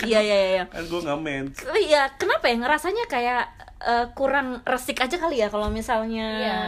Iya 0.03 0.21
iya 0.21 0.37
iya. 0.53 0.65
Kan 0.67 0.83
gue 0.85 1.01
nggak 1.01 1.21
mens. 1.21 1.55
Oh 1.65 1.79
iya, 1.79 2.11
kenapa 2.13 2.45
ya 2.45 2.57
ngerasanya 2.57 3.05
kayak 3.07 3.45
eh, 3.81 4.07
kurang 4.13 4.59
resik 4.63 4.99
aja 4.99 5.15
kali 5.15 5.39
ya 5.39 5.47
kalau 5.47 5.69
misalnya 5.69 6.27
Iya. 6.35 6.61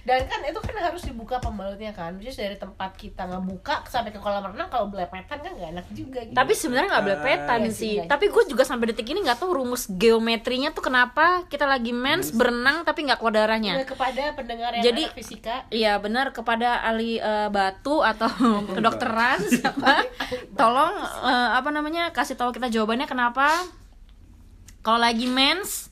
Dan 0.00 0.24
kan 0.24 0.40
itu 0.42 0.56
kan 0.56 0.72
harus 0.80 1.04
dibuka 1.04 1.36
pembalutnya 1.38 1.92
kan. 1.92 2.16
Jadi 2.16 2.32
dari 2.34 2.56
tempat 2.56 2.96
kita 2.96 3.28
ngebuka 3.28 3.84
sampai 3.84 4.08
ke 4.08 4.16
kolam 4.16 4.40
renang 4.42 4.66
kalau 4.66 4.88
belepetan 4.88 5.38
kan 5.38 5.52
nggak 5.52 5.70
enak 5.76 5.86
juga. 5.92 6.24
Gitu. 6.24 6.32
Tapi 6.32 6.52
sebenarnya 6.56 6.88
nggak 6.88 7.04
belepetan 7.04 7.58
Iya 7.60 7.70
sih, 7.70 7.94
Tapi 8.08 8.32
gue 8.32 8.42
juga 8.48 8.64
sampai 8.64 8.90
detik 8.90 9.04
ini 9.06 9.20
nggak 9.20 9.36
tahu 9.38 9.60
rumus 9.60 9.84
geometrinya 9.86 10.72
tuh 10.72 10.80
kenapa 10.82 11.44
kita 11.46 11.68
lagi 11.68 11.92
mens 11.92 12.32
berenang 12.32 12.80
tapi 12.82 13.04
nggak 13.04 13.20
keluar 13.20 13.34
darahnya. 13.36 13.76
Udah 13.76 13.88
kepada 13.92 14.22
pendengar 14.32 14.70
yang 14.72 14.84
Jadi- 14.88 15.04
anak 15.04 15.18
fisika 15.20 15.56
Iya 15.68 16.00
benar 16.00 16.32
kepada 16.32 16.80
ahli 16.80 17.20
eh, 17.20 17.48
batu 17.52 18.00
atau 18.00 18.32
kedokteran 18.74 19.36
siapa 19.44 20.00
tolong 20.56 20.96
eh, 21.22 21.48
apa 21.54 21.68
namanya 21.68 22.08
kasih 22.10 22.40
tahu 22.40 22.50
kita 22.50 22.72
jawabannya 22.72 23.04
kenapa 23.04 23.52
kalau 24.80 24.96
lagi 24.96 25.28
mens 25.28 25.89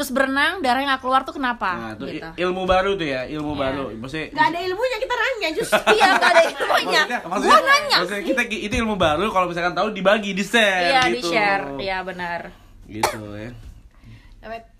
terus 0.00 0.16
berenang 0.16 0.64
darahnya 0.64 0.96
nggak 0.96 1.02
keluar 1.04 1.28
tuh 1.28 1.36
kenapa 1.36 1.76
Nah, 1.76 1.92
itu 1.92 2.08
gitu. 2.08 2.28
ilmu 2.40 2.64
baru 2.64 2.96
tuh 2.96 3.04
ya, 3.04 3.28
ilmu 3.28 3.52
baru. 3.52 3.92
Maksudnya 4.00 4.32
nggak 4.32 4.46
ada 4.48 4.58
ilmunya 4.64 4.96
kita 4.96 5.14
nanya 5.20 5.48
justru 5.52 5.76
iya 6.00 6.08
nggak 6.16 6.30
ada 6.32 6.42
ilmunya 6.48 7.02
maksudnya, 7.28 7.52
gue 7.52 7.68
nanya 7.68 7.96
maksudnya 8.00 8.24
kita 8.24 8.42
itu 8.48 8.74
ilmu 8.80 8.96
baru 8.96 9.26
kalau 9.28 9.46
misalkan 9.52 9.76
tahu 9.76 9.92
dibagi 9.92 10.32
di 10.32 10.40
share 10.40 10.88
iya 10.88 11.02
di 11.04 11.20
gitu. 11.20 11.36
share 11.36 11.64
iya 11.76 12.00
benar 12.00 12.48
Gitu 12.88 13.20
ya. 13.36 13.52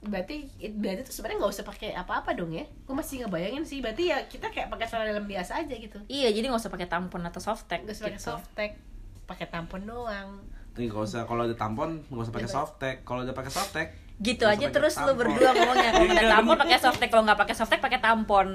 Berarti 0.00 0.48
berarti 0.80 1.00
tuh 1.04 1.14
sebenarnya 1.14 1.38
nggak 1.44 1.52
usah 1.52 1.66
pakai 1.68 1.92
apa-apa 1.92 2.32
dong 2.32 2.56
ya 2.56 2.64
gue 2.64 2.94
masih 2.96 3.28
ngebayangin 3.28 3.68
sih 3.68 3.84
berarti 3.84 4.08
ya 4.08 4.24
kita 4.24 4.48
kayak 4.48 4.72
pakai 4.72 4.88
celana 4.88 5.12
dalam 5.12 5.28
biasa 5.28 5.60
aja 5.60 5.74
gitu 5.76 6.00
iya 6.08 6.32
jadi 6.32 6.48
nggak 6.48 6.64
usah 6.64 6.72
pakai 6.72 6.88
tampon 6.88 7.20
atau 7.28 7.44
softtek 7.44 7.84
nggak 7.84 7.92
usah 7.92 8.06
pakai 8.08 8.16
gitu. 8.16 8.28
softtek 8.32 8.70
pakai 9.28 9.46
tampon 9.52 9.84
doang 9.84 10.40
Nih 10.80 10.88
kalau 10.88 11.04
usah 11.04 11.28
kalau 11.28 11.44
ada 11.44 11.52
tampon 11.52 12.00
nggak 12.08 12.24
usah 12.24 12.34
pakai 12.34 12.48
softtek. 12.50 12.96
Kalau 13.04 13.20
udah 13.26 13.34
pakai 13.36 13.52
softtek 13.52 13.86
gitu 14.20 14.44
nggak 14.44 14.52
aja 14.54 14.66
terus 14.70 14.94
lu 14.94 15.02
tampon. 15.06 15.18
berdua 15.18 15.50
ngomongnya 15.50 15.90
kalau 15.90 16.12
Iya, 16.12 16.28
tampon 16.30 16.52
bener. 16.52 16.62
pakai 16.62 16.78
softtek 16.78 17.08
kalau 17.08 17.24
nggak 17.24 17.40
pakai 17.40 17.54
softtek 17.54 17.80
pakai 17.80 17.98
tampon 17.98 18.48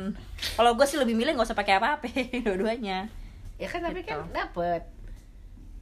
kalau 0.53 0.71
gue 0.73 0.85
sih 0.85 0.95
lebih 0.95 1.13
milih 1.13 1.33
nggak 1.33 1.47
usah 1.47 1.57
pakai 1.57 1.75
apa-apa 1.75 2.05
dua-duanya 2.45 3.09
ya 3.55 3.65
kan 3.65 3.81
tapi 3.81 3.99
Gitu. 3.99 4.11
kan 4.11 4.29
dapet 4.29 4.81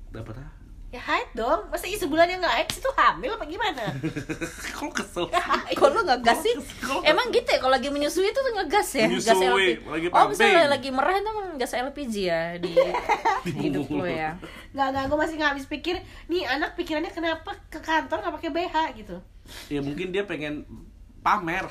Dapat 0.09 0.35
ah. 0.37 0.49
ya 0.87 1.01
haid 1.01 1.33
dong 1.33 1.67
masa 1.67 1.83
isi 1.83 2.05
bulan 2.05 2.25
yang 2.25 2.37
nggak 2.37 2.53
haid 2.53 2.69
itu 2.69 2.85
hamil 2.93 3.33
apa 3.33 3.43
gimana 3.43 3.81
Kok 4.77 4.93
kesel? 4.93 5.25
Kok 5.73 5.89
lu 5.89 6.01
ngegas 6.03 6.39
sih? 6.39 6.53
Emang 7.01 7.27
gitu 7.27 7.43
ya 7.45 7.57
kalau 7.57 7.73
lagi 7.73 7.89
menyusui 7.89 8.29
itu 8.29 8.37
tuh 8.37 8.53
ngegas 8.53 8.87
ya? 8.93 9.09
Menyusui, 9.09 9.25
gas 9.25 9.41
LPG. 9.41 9.89
lagi 9.89 10.05
oh, 10.07 10.25
misalnya 10.29 10.69
lagi 10.69 10.89
merah 10.89 11.17
itu 11.17 11.25
emang 11.25 11.47
gas 11.55 11.73
LPG 11.73 12.13
ya 12.23 12.41
di, 12.63 12.71
di 13.43 13.51
hidup 13.59 13.89
lo 13.89 14.05
ya. 14.05 14.37
nggak 14.69 14.87
nggak 14.87 15.03
gue 15.03 15.17
masih 15.17 15.35
nggak 15.35 15.51
habis 15.51 15.65
pikir 15.65 15.95
nih 16.29 16.45
anak 16.45 16.77
pikirannya 16.77 17.09
kenapa 17.09 17.57
ke 17.67 17.79
kantor 17.79 18.21
nggak 18.21 18.33
pakai 18.37 18.49
BH 18.53 18.75
gitu 18.95 19.17
Ya 19.67 19.79
mungkin 19.83 20.11
dia 20.11 20.23
pengen 20.23 20.65
pamer. 21.23 21.65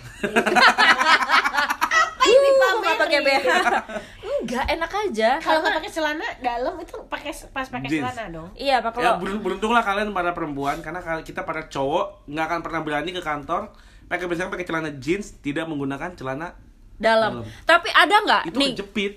apa 2.22 2.28
ini 2.28 2.48
nggak 2.54 2.96
pakai 2.98 3.18
BH. 3.20 3.46
Enggak, 4.42 4.64
enak 4.74 4.90
aja. 4.90 5.30
kalau 5.38 5.58
nggak 5.62 5.74
pakai 5.78 5.90
celana 5.90 6.26
dalam 6.42 6.74
itu 6.82 6.94
pakai 7.06 7.32
pas 7.54 7.66
pakai 7.70 7.88
celana 7.90 8.24
dong 8.26 8.50
iya, 8.58 8.82
Pak 8.82 8.98
ya 8.98 9.14
beruntunglah 9.18 9.82
kalian 9.87 10.11
para 10.11 10.35
perempuan 10.35 10.82
karena 10.82 10.98
kita 11.22 11.46
para 11.46 11.70
cowok 11.70 12.26
nggak 12.26 12.46
akan 12.50 12.61
pernah 12.66 12.80
berani 12.82 13.11
ke 13.14 13.22
kantor 13.22 13.70
pakai 14.11 14.26
biasanya 14.26 14.50
pakai 14.50 14.66
celana 14.66 14.90
jeans 14.98 15.38
tidak 15.38 15.70
menggunakan 15.70 16.18
celana 16.18 16.58
dalam. 16.98 17.42
dalam. 17.42 17.66
Tapi 17.66 17.88
ada 17.94 18.16
nggak 18.22 18.42
itu 18.50 18.58
nih? 18.58 18.70
kejepit 18.74 19.12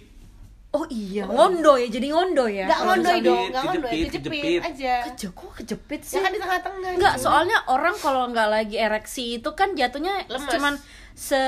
Oh 0.76 0.84
iya, 0.88 1.24
ngondo 1.24 1.74
ya, 1.74 1.88
jadi 1.88 2.08
ngondo 2.10 2.46
ya. 2.46 2.68
ngondoy 2.68 3.00
bisa 3.16 3.24
dong 3.24 3.44
nggak 3.48 3.64
ngondoy 3.64 3.90
kejepit, 3.90 4.12
kejepit 4.12 4.44
kejepit. 4.44 4.62
aja 4.62 4.94
Keje, 5.08 5.28
kok 5.32 5.52
kejepit 5.56 6.02
ya 6.02 6.10
sih? 6.10 6.20
kan 6.20 6.30
di 6.30 6.38
tengah-tengah 6.38 6.90
Enggak, 6.92 7.14
gitu. 7.14 7.24
soalnya 7.24 7.58
orang 7.66 7.96
kalau 7.96 8.24
nggak 8.28 8.50
lagi 8.50 8.76
ereksi 8.78 9.24
itu 9.36 9.50
kan 9.52 9.72
jatunya 9.72 10.28
Lemes. 10.28 10.52
cuman 10.52 10.74
se 11.16 11.40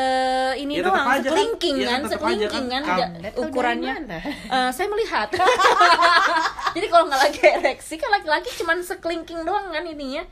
ini 0.56 0.80
Ya, 0.80 0.88
doang, 0.88 1.04
kan. 1.04 1.20
sekelingking 1.20 1.76
Ya, 1.76 1.88
kan, 1.90 2.00
aja 2.00 2.08
sekelingking 2.10 2.66
kan. 2.66 2.74
kan, 2.74 2.84
Kam- 2.86 2.98
ja- 2.98 3.12
Anda 3.12 3.28
tahu 3.28 3.36
dari 3.36 3.44
ukurannya. 3.44 3.94
Eh, 4.48 4.70
saya 4.72 4.88
melihat. 4.88 5.28
jadi 6.76 6.88
kalau 6.88 7.04
nggak 7.06 7.22
lagi 7.22 7.40
ereksi 7.44 7.94
kan 7.96 8.10
laki-laki 8.10 8.50
cuman 8.56 8.78
sekelingking 8.80 9.44
doang 9.44 9.68
kan 9.68 9.84
ininya 9.84 10.24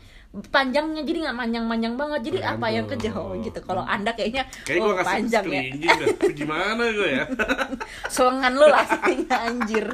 panjangnya 0.45 1.01
jadi 1.01 1.17
nggak 1.23 1.37
manjang-manjang 1.37 1.93
banget 1.93 2.19
jadi 2.25 2.39
apa 2.49 2.67
yang 2.67 2.85
kejauh 2.85 3.39
gitu 3.39 3.59
kalau 3.61 3.81
anda 3.81 4.11
kayaknya 4.11 4.43
Kayaknya 4.61 4.83
oh, 4.83 4.93
kasih 4.93 5.07
panjang 5.07 5.45
ya. 5.45 5.61
Gimana 6.33 6.83
gue 6.89 7.09
ya? 7.09 7.23
selengan 8.13 8.53
lu 8.53 8.65
lah 8.65 8.83
anjir 9.47 9.85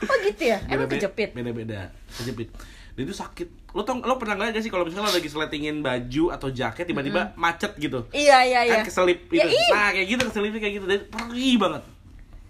oh 0.00 0.16
gitu 0.22 0.42
ya 0.46 0.58
emang 0.64 0.86
Beda-be- 0.86 0.96
kejepit 0.96 1.30
Beda-beda. 1.32 1.80
Kejepit. 2.14 2.48
Dan 2.94 3.04
itu 3.04 3.14
sakit. 3.14 3.48
Lo 3.72 3.82
tau, 3.82 3.94
lo 3.96 4.16
pernah 4.16 4.34
nggak 4.34 4.58
sih 4.58 4.68
kalau 4.68 4.82
misalnya 4.82 5.06
lo 5.06 5.14
lagi 5.14 5.26
sletingin 5.26 5.80
baju 5.80 6.24
atau 6.32 6.48
jaket 6.48 6.82
tiba-tiba 6.84 7.30
macet 7.34 7.76
gitu? 7.76 8.06
iya 8.10 8.42
iya 8.42 8.60
iya 8.64 8.74
Kan 8.76 8.86
keselip 8.86 9.28
Ya, 9.28 9.44
gitu. 9.44 9.54
ih. 9.54 9.68
nah, 9.70 9.88
kayak 9.92 10.06
gitu 10.08 10.22
keselipnya 10.24 10.60
kayak 10.60 10.74
gitu. 10.74 10.86
Dan 10.86 11.00
perih 11.06 11.56
banget. 11.56 11.82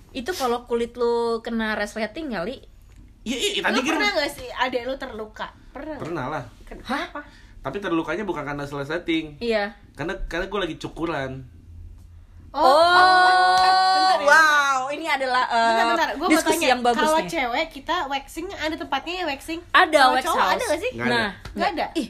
itu 0.08 0.30
kalau 0.32 0.64
kulit 0.64 0.94
lu 0.94 1.14
kena 1.40 1.74
resleting 1.74 2.32
kali 2.32 2.64
Iya, 3.28 3.36
iya, 3.36 3.60
Lu 3.60 3.64
tadi 3.68 3.78
kira 3.82 3.94
pernah 3.94 4.10
gak 4.14 4.30
sih 4.32 4.48
adek 4.48 4.82
lu 4.84 4.94
terluka? 4.96 5.46
Pernah 5.68 5.96
pernah 5.96 6.24
lah. 6.28 6.44
Kenapa? 6.64 7.20
Tapi 7.58 7.76
terlukanya 7.76 8.24
bukan 8.24 8.40
karena 8.42 8.64
salah 8.64 8.82
setting. 8.82 9.36
Iya. 9.36 9.76
Karena 9.92 10.16
karena 10.24 10.46
gue 10.46 10.60
lagi 10.62 10.76
cukuran. 10.76 11.44
Oh, 12.48 12.64
Oh, 12.64 13.60
bentar 13.92 14.18
ya, 14.18 14.26
wow, 14.26 14.80
ini 14.88 15.04
adalah 15.04 15.44
uh, 15.44 15.68
Bentar, 15.68 15.84
bentar. 15.86 16.08
Mau 16.16 16.28
diskusi 16.28 16.56
tanya, 16.56 16.68
yang 16.70 16.80
bagus 16.80 17.04
kalau 17.04 17.20
nih. 17.20 17.28
cewek 17.28 17.66
kita 17.70 17.96
waxing 18.08 18.48
ada 18.50 18.72
tempatnya 18.72 19.14
ya 19.14 19.24
waxing? 19.28 19.60
Ada 19.68 19.98
Kalau 19.98 20.14
wax 20.16 20.24
cowok 20.24 20.40
house. 20.40 20.52
ada 20.54 20.62
gak 20.64 20.80
sih? 20.80 20.90
Nggak 20.90 21.04
ada. 21.04 21.12
Nah, 21.14 21.28
Nggak 21.52 21.68
ada? 21.70 21.86
Ih, 21.94 22.08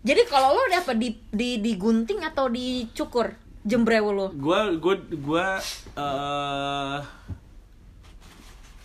jadi 0.00 0.20
kalau 0.24 0.48
lo 0.50 0.62
udah 0.64 0.80
apa 0.80 0.92
di 0.94 1.08
di 1.28 1.60
digunting 1.60 2.24
atau 2.24 2.48
dicukur 2.48 3.36
jembrewo 3.60 4.10
lo? 4.10 4.26
Gua 4.32 4.72
gua 4.74 4.94
gua 5.14 5.46
eh 5.94 6.96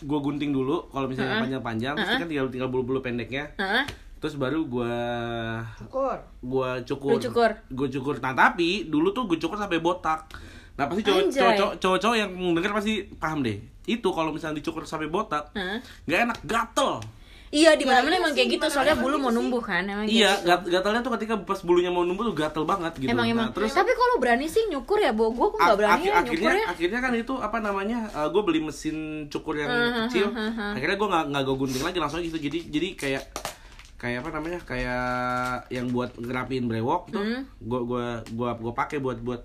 gua 0.06 0.20
gunting 0.24 0.52
dulu 0.56 0.88
kalau 0.92 1.08
misalnya 1.10 1.44
panjang-panjang 1.44 1.94
terus 1.96 2.10
Heeh. 2.12 2.22
kan 2.22 2.28
tinggal 2.30 2.48
tinggal 2.48 2.70
bulu-bulu 2.72 3.00
pendeknya. 3.04 3.52
Hah? 3.60 3.84
Terus 4.20 4.36
baru 4.36 4.68
gua 4.68 4.96
Syukur. 5.80 6.18
gua 6.44 6.70
cukur. 6.84 7.12
Lu 7.16 7.20
cukur? 7.20 7.52
Gua 7.72 7.88
cukur. 7.88 8.16
Nah, 8.20 8.36
tapi 8.36 8.88
dulu 8.92 9.16
tuh 9.16 9.28
gua 9.28 9.40
cukur 9.40 9.56
sampai 9.56 9.80
botak. 9.80 10.28
Nah, 10.80 10.88
pasti 10.88 11.04
cowok 11.04 11.76
cowok 11.80 11.98
cowok 12.00 12.16
yang 12.16 12.32
denger 12.56 12.72
pasti 12.72 13.04
paham 13.20 13.44
deh. 13.44 13.60
Itu 13.84 14.16
kalau 14.16 14.32
misalnya 14.32 14.64
dicukur 14.64 14.88
sampai 14.88 15.12
botak, 15.12 15.52
nggak 16.08 16.20
enak, 16.30 16.40
gatel. 16.48 17.04
Iya, 17.50 17.74
di 17.74 17.82
mana-mana 17.82 18.10
iya 18.10 18.20
emang 18.20 18.30
sih, 18.30 18.38
kayak 18.38 18.50
gitu 18.52 18.60
mana-mana 18.60 18.76
soalnya 18.76 18.94
emang 18.94 19.04
bulu 19.04 19.10
gitu 19.12 19.20
mau 19.20 19.28
sih. 19.28 19.38
numbuh 19.38 19.62
kan, 19.64 19.84
emang 19.84 20.06
kayak 20.06 20.14
Iya, 20.14 20.32
gitu. 20.32 20.46
gat 20.46 20.62
gatelnya 20.70 21.02
tuh 21.02 21.14
ketika 21.18 21.34
pas 21.42 21.60
bulunya 21.60 21.90
mau 21.90 22.04
numbuh 22.04 22.24
tuh 22.24 22.36
gatel 22.36 22.64
banget 22.64 22.94
gitu. 22.96 23.10
Emang 23.10 23.26
emang. 23.28 23.48
Nah, 23.48 23.56
terus 23.56 23.72
Tapi 23.72 23.92
kalau 23.92 24.16
berani 24.18 24.46
sih 24.46 24.64
nyukur 24.66 24.98
ya, 24.98 25.10
Bo. 25.10 25.26
Gua 25.30 25.48
kok 25.48 25.58
nggak 25.58 25.66
Ak- 25.68 25.80
berani 25.80 25.94
ak- 25.96 26.06
ya 26.06 26.14
akhirnya 26.16 26.30
nyukur 26.32 26.52
ya. 26.52 26.66
akhirnya 26.70 27.00
kan 27.00 27.12
itu 27.16 27.34
apa 27.36 27.58
namanya 27.60 28.00
gue 28.30 28.42
beli 28.44 28.60
mesin 28.62 28.98
cukur 29.28 29.56
yang 29.56 29.68
Hmm, 29.68 30.06
kecil 30.06 30.28
hmm, 30.28 30.38
hmm, 30.38 30.52
hmm. 30.54 30.74
akhirnya 30.74 30.96
gue 30.96 31.08
nggak 31.10 31.26
nggak 31.28 31.44
gue 31.44 31.56
gunting 31.58 31.84
lagi 31.84 31.98
langsung 31.98 32.20
gitu 32.22 32.38
jadi 32.38 32.60
jadi 32.66 32.88
kayak 32.96 33.24
kayak 33.98 34.18
apa 34.20 34.30
namanya 34.32 34.60
kayak 34.62 35.04
yang 35.70 35.90
buat 35.90 36.16
ngerapiin 36.16 36.66
brewok 36.66 37.02
tuh 37.10 37.20
Hmm. 37.20 37.44
gue 37.60 37.80
gua 37.84 38.06
gua 38.30 38.50
gua 38.56 38.74
pakai 38.74 38.98
buat 38.98 39.18
buat 39.18 39.42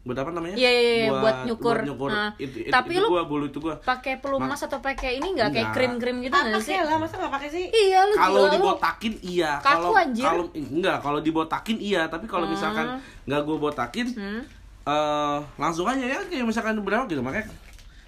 buat 0.00 0.16
apa 0.16 0.30
namanya 0.30 0.56
Iya, 0.56 0.70
iya, 0.70 0.80
iya, 0.98 1.10
buat 1.12 1.36
nyukur. 1.44 1.76
nyukur. 1.82 2.08
Nah, 2.08 2.32
itu, 2.34 2.56
itu, 2.58 2.72
tapi 2.72 2.96
itu 2.96 3.04
lu 3.04 3.08
gua 3.10 3.22
bulu 3.22 3.44
itu 3.46 3.58
gue 3.58 3.76
Pakai 3.78 4.16
pelumas 4.16 4.56
atau 4.58 4.78
pakai 4.78 5.16
ini 5.16 5.28
nggak 5.30 5.48
kayak 5.50 5.68
krim-krim 5.70 6.16
gitu 6.20 6.32
Apa 6.32 6.48
nggak 6.48 6.62
sih? 6.62 6.72
sih 6.72 6.80
lah, 6.80 6.96
masa 6.96 7.14
gak 7.18 7.28
pakai 7.30 7.48
sih? 7.48 7.64
Iya, 7.68 7.98
lu 8.02 8.14
kalau 8.14 8.32
gila 8.38 8.48
lu. 8.48 8.54
dibotakin 8.56 9.14
iya 9.22 9.50
kalau 9.60 9.92
kalau 9.92 10.44
enggak 10.50 10.96
kalau 10.98 11.20
dibotakin 11.20 11.76
iya 11.78 12.02
tapi 12.06 12.24
kalau 12.24 12.44
Hmm. 12.44 12.54
misalkan 12.54 12.86
nggak 13.24 13.40
gue 13.42 13.56
botakin 13.58 14.06
Hmm. 14.10 14.42
eh 14.82 15.38
langsung 15.54 15.84
aja 15.84 16.00
ya 16.02 16.18
kayak 16.24 16.42
misalkan 16.42 16.80
berapa 16.80 17.04
gitu 17.04 17.20
makanya 17.20 17.52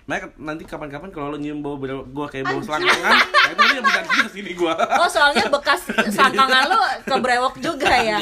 makanya 0.03 0.35
nanti 0.37 0.63
kapan-kapan 0.63 1.09
kalau 1.09 1.31
lo 1.31 1.37
nyium 1.37 1.59
bau 1.59 1.75
berapa 1.75 2.03
gua 2.05 2.27
kayak 2.27 2.45
bau 2.45 2.59
selangkangan 2.59 3.15
nah 3.15 3.51
itu 3.51 3.63
dia 3.65 3.81
bisa 3.81 4.01
ke 4.03 4.31
sini 4.31 4.51
gua. 4.53 4.75
Oh 4.75 5.07
soalnya 5.07 5.47
bekas 5.47 5.87
sangkangan 6.17 6.63
lo 6.67 6.79
kebrewok 7.05 7.55
juga 7.57 7.87
ya? 7.89 8.19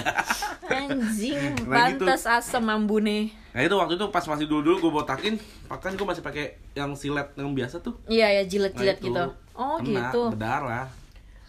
Anjing, 0.62 1.56
Nah, 1.64 1.88
gitu. 1.88 2.04
pantas 2.04 2.22
asem 2.24 2.62
ambune. 2.62 3.32
Nah 3.50 3.60
itu 3.60 3.74
waktu 3.74 3.94
itu 3.94 4.06
pas 4.08 4.22
masih 4.22 4.44
dulu 4.44 4.60
dulu 4.62 4.76
gue 4.80 4.92
botakin 4.94 5.34
bahkan 5.66 5.90
gue 5.90 6.04
masih 6.04 6.20
pakai 6.20 6.44
yang 6.72 6.92
silet 6.92 7.26
yang 7.34 7.50
biasa 7.50 7.80
tuh. 7.80 7.98
Iya 8.06 8.28
ya 8.30 8.42
Nah, 8.42 8.46
jilet-jilet 8.46 8.98
itu. 8.98 9.08
gitu. 9.08 9.24
Oh 9.52 9.76
Kena, 9.76 10.08
gitu. 10.08 10.22
berdarah. 10.30 10.86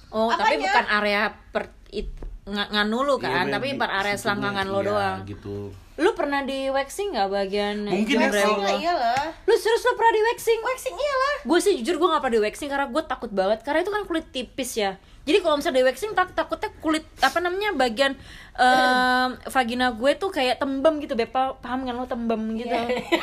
Oh 0.09 0.29
tapi 0.29 0.55
Apanya? 0.55 0.65
bukan 0.65 0.85
area 0.91 1.21
per 1.49 1.63
it, 1.89 2.09
ng- 2.43 2.69
nganu 2.69 2.99
lu 3.01 3.15
kan 3.15 3.45
Iya, 3.45 3.53
Tapi 3.53 3.67
per 3.75 3.89
area 3.89 4.15
selangkangan 4.15 4.65
lo 4.65 4.79
iya, 4.79 4.87
doang. 4.87 5.17
gitu 5.23 5.57
Lu 5.99 6.15
pernah 6.15 6.39
di 6.41 6.71
waxing 6.71 7.11
nggak 7.11 7.29
bagian 7.29 7.83
Mungkin 7.83 8.15
ya? 8.15 8.31
Waxing 8.31 8.57
lah 8.57 8.73
iyalah. 8.73 9.23
Lu 9.43 9.53
serius 9.53 9.83
lo 9.83 9.93
pernah 9.93 10.13
di 10.13 10.21
waxing? 10.23 10.59
Waxing 10.63 10.95
iyalah. 10.95 11.33
Gue 11.43 11.59
sih 11.59 11.73
jujur 11.77 11.99
gue 11.99 12.07
gak 12.07 12.21
pernah 12.21 12.35
di 12.37 12.41
waxing 12.41 12.69
karena 12.69 12.87
gue 12.87 13.03
takut 13.03 13.27
banget. 13.29 13.59
Karena 13.61 13.83
itu 13.83 13.91
kan 13.91 14.03
kulit 14.05 14.25
tipis 14.29 14.71
ya. 14.75 14.95
Jadi 15.21 15.37
kalau 15.39 15.59
misalnya 15.59 15.77
di 15.77 15.85
waxing 15.85 16.11
tak 16.13 16.33
takutnya 16.33 16.71
kulit 16.79 17.03
apa 17.19 17.37
namanya 17.37 17.75
bagian 17.75 18.17
em, 18.55 19.29
vagina 19.45 19.91
gue 19.91 20.11
tuh 20.15 20.31
kayak 20.31 20.57
tembem 20.57 20.97
gitu 20.97 21.13
Beb. 21.13 21.29
Pa- 21.29 21.53
paham 21.55 21.83
kan 21.83 21.93
lo 21.93 22.07
tembem 22.07 22.41
gitu? 22.55 22.71
Iya. 22.71 23.21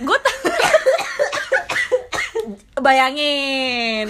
Gue 0.00 0.18
bayangin. 2.76 4.06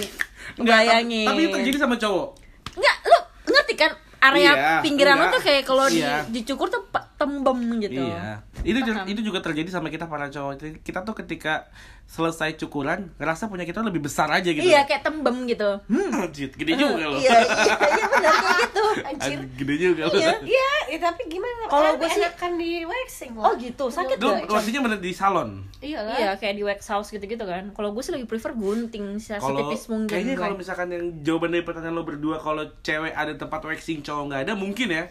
Enggak, 0.55 0.75
tapi- 0.75 0.87
bayangin. 0.87 1.27
tapi 1.27 1.39
itu 1.41 1.55
terjadi 1.55 1.77
sama 1.79 1.95
cowok? 1.95 2.27
Enggak, 2.75 2.95
lu 3.05 3.17
ngerti 3.47 3.73
kan 3.75 3.91
area 4.27 4.51
Iya, 4.51 4.73
pinggiran 4.79 5.15
lo 5.15 5.21
enggak. 5.21 5.33
tuh 5.33 5.41
kayak 5.41 5.63
kalau 5.63 5.85
di- 5.85 5.99
Iya. 5.99 6.25
dicukur 6.25 6.67
tuh 6.67 6.81
tembem 7.15 7.59
gitu 7.79 8.01
Iya. 8.03 8.41
Itu 8.61 8.79
Paham. 8.81 9.05
itu 9.07 9.21
juga 9.21 9.39
terjadi 9.39 9.69
sama 9.69 9.87
kita 9.87 10.05
para 10.05 10.27
cowok. 10.27 10.81
Kita 10.81 10.99
tuh 11.01 11.13
ketika 11.15 11.69
selesai 12.05 12.55
cukuran 12.55 13.09
ngerasa 13.17 13.49
punya 13.49 13.65
kita 13.65 13.81
lebih 13.81 13.99
besar 13.99 14.29
aja 14.29 14.45
gitu. 14.45 14.61
Iya 14.61 14.85
kayak 14.85 15.01
tembem 15.01 15.49
gitu 15.49 15.81
Hmm, 15.85 16.13
anjir, 16.23 16.47
gede 16.49 16.73
juga 16.73 17.05
loh. 17.07 17.17
Iya, 17.17 17.33
iya, 17.41 17.75
iya 17.75 18.05
benar 18.07 18.33
kayak 18.37 18.53
gitu. 18.61 18.83
Anjir 18.95 19.35
Anjir, 19.35 19.39
gede 19.57 19.75
juga 19.75 20.03
loh. 20.05 20.15
Iya. 20.15 20.33
Iya, 20.39 20.69
ya, 20.87 20.97
tapi 21.01 21.21
gimana? 21.25 21.65
Kalau 21.65 21.91
Kan 21.91 21.99
gue 21.99 22.09
sih- 22.09 22.21
enakan 22.21 22.51
di 22.55 22.71
waxing 22.81 23.33
lah 23.33 23.43
Oh 23.43 23.53
gitu, 23.57 23.85
sakit 23.89 24.15
Lu 24.15 24.31
maksudnya 24.47 24.81
bener 24.81 24.99
di 24.99 25.11
salon. 25.11 25.49
Iyalah 25.81 26.15
Iya, 26.15 26.31
kayak 26.37 26.55
di 26.55 26.63
wax 26.63 26.79
house 26.87 27.09
gitu-gitu 27.09 27.41
kan. 27.41 27.73
Kalau 27.73 27.89
gue 27.91 28.01
sih 28.01 28.13
lebih 28.13 28.27
prefer 28.27 28.53
gunting 28.53 29.17
setipis 29.17 29.89
mungkin. 29.89 30.07
kayaknya 30.07 30.35
kalau 30.37 30.55
misalkan 30.55 30.87
yang 30.89 31.05
jawaban 31.19 31.51
dari 31.51 31.65
pertanyaan 31.65 31.95
lo 31.95 32.03
berdua 32.03 32.37
kalau 32.37 32.63
cewek 32.79 33.11
ada 33.11 33.33
tempat 33.33 33.59
waxing 33.61 33.99
cowok 33.99 34.23
nggak 34.29 34.41
ada 34.45 34.53
mungkin 34.53 34.87
ya. 34.87 35.03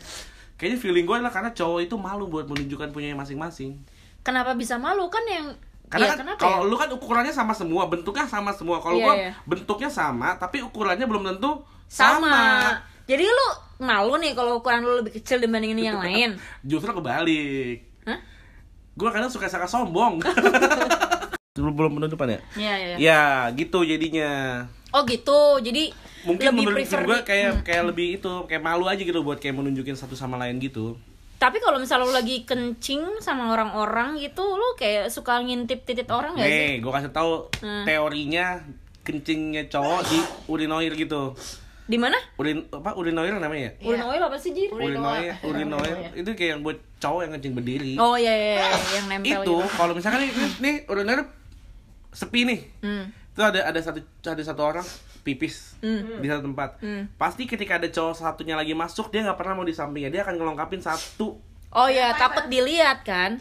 Kayaknya 0.55 0.79
feeling 0.79 1.05
gue 1.05 1.17
adalah 1.19 1.35
karena 1.35 1.51
cowok 1.51 1.81
itu 1.83 1.95
malu 1.97 2.31
buat 2.31 2.47
menunjukkan 2.47 2.95
punyanya 2.95 3.19
masing-masing. 3.19 3.83
Kenapa 4.23 4.55
bisa 4.55 4.79
malu 4.79 5.11
kan 5.11 5.27
yang 5.27 5.53
Karena 5.85 6.11
Iya, 6.11 6.17
kan 6.17 6.27
kalau 6.41 6.59
ya? 6.65 6.69
lu 6.71 6.75
kan 6.75 6.89
ukurannya 6.91 7.31
sama 7.31 7.53
semua, 7.53 7.87
bentuknya 7.87 8.25
sama 8.25 8.51
semua. 8.51 8.81
Kalau 8.81 8.97
Iya, 8.99 9.05
gua 9.05 9.15
iya. 9.15 9.33
bentuknya 9.45 9.91
sama, 9.93 10.35
tapi 10.35 10.65
ukurannya 10.65 11.05
belum 11.05 11.23
tentu 11.29 11.61
sama. 11.87 12.35
Jadi 13.05 13.25
lu 13.25 13.47
malu 13.79 14.17
nih 14.17 14.33
kalau 14.33 14.59
ukuran 14.59 14.81
lu 14.81 15.05
lebih 15.05 15.21
kecil 15.21 15.39
dibandingin 15.39 15.77
yang 15.79 16.01
lain. 16.01 16.41
Justru 16.65 16.91
kebalik. 16.91 17.85
Hah? 18.09 18.19
Gue 18.97 19.11
kadang 19.13 19.29
suka 19.29 19.45
suka 19.47 19.69
sombong. 19.69 20.25
belum 21.55 21.71
belum 21.77 21.93
penutupan 22.03 22.35
ya? 22.35 22.41
Iya, 22.57 22.75
iya. 22.75 22.97
Ya, 22.99 23.23
gitu 23.55 23.87
jadinya. 23.87 24.65
Oh 24.91 25.07
gitu. 25.07 25.61
Jadi 25.63 25.95
Mungkin 26.25 26.57
lebih 26.57 26.73
menurut 26.73 26.89
gue 26.89 27.19
kayak 27.23 27.51
Hmm. 27.53 27.63
kayak 27.63 27.83
lebih 27.93 28.07
itu, 28.19 28.33
kayak 28.49 28.63
malu 28.65 28.89
aja 28.89 28.99
gitu 28.99 29.21
buat 29.21 29.37
kayak 29.37 29.55
menunjukin 29.55 29.95
satu 29.95 30.17
sama 30.17 30.41
lain 30.41 30.57
gitu. 30.59 30.97
Tapi 31.45 31.61
kalau 31.61 31.77
misalnya 31.77 32.09
lu 32.09 32.17
lagi 32.17 32.49
kencing 32.49 33.21
sama 33.21 33.53
orang-orang 33.53 34.17
gitu, 34.17 34.41
lu 34.57 34.65
kayak 34.81 35.13
suka 35.13 35.45
ngintip 35.45 35.85
titit 35.85 36.09
orang 36.09 36.33
gak 36.41 36.49
sih? 36.49 36.57
Nih, 36.57 36.73
gue 36.81 36.89
kasih 36.89 37.13
tahu 37.13 37.53
Hmm. 37.61 37.85
teorinya 37.85 38.65
kencingnya 39.05 39.69
cowok 39.69 40.01
di 40.09 40.19
urinoir 40.49 40.97
gitu. 40.97 41.37
Di 41.85 42.01
mana? 42.01 42.17
Urin 42.41 42.65
apa 42.73 42.97
urinoir 42.97 43.37
namanya 43.37 43.69
ya? 43.69 43.73
Iya. 43.77 43.89
Urin 43.93 44.03
oil 44.09 44.23
apa 44.25 44.37
sih, 44.41 44.57
Jir? 44.57 44.73
Urinoir, 44.73 45.37
Urinoir. 45.45 45.85
urinoir 45.85 46.17
itu 46.17 46.33
kayak 46.33 46.51
yang 46.57 46.61
buat 46.65 46.81
cowok 46.97 47.21
yang 47.29 47.33
kencing 47.37 47.53
berdiri. 47.53 47.93
Oh 48.01 48.17
iya, 48.17 48.33
iya, 48.33 48.53
iya, 48.57 48.69
yang 48.97 49.07
nempel 49.13 49.45
itu 49.45 49.53
gitu. 49.53 49.57
kalau 49.77 49.93
misalkan 49.93 50.25
nih, 50.25 50.33
nih, 50.33 50.51
nih 50.65 50.75
urinoir 50.89 51.29
sepi 52.09 52.41
nih. 52.49 52.61
Hmm. 52.81 53.05
Itu 53.37 53.45
ada 53.45 53.69
ada 53.69 53.81
satu 53.85 54.01
ada 54.25 54.41
satu 54.41 54.63
orang 54.65 54.87
pipis 55.25 55.75
Hmm. 55.81 56.21
di 56.21 56.29
satu 56.29 56.45
tempat. 56.45 56.77
Hmm. 56.79 57.09
Pasti 57.15 57.45
ketika 57.45 57.77
ada 57.77 57.89
cowok 57.89 58.15
satunya 58.15 58.55
lagi 58.55 58.73
masuk, 58.73 59.09
dia 59.09 59.21
nggak 59.21 59.35
pernah 59.35 59.55
mau 59.55 59.65
di 59.65 59.73
sampingnya. 59.73 60.11
Dia 60.11 60.23
akan 60.23 60.37
ngelengkapin 60.37 60.79
satu. 60.79 61.41
Oh 61.71 61.89
ya, 61.89 62.13
takut 62.13 62.47
dilihat 62.47 63.03
kan? 63.03 63.41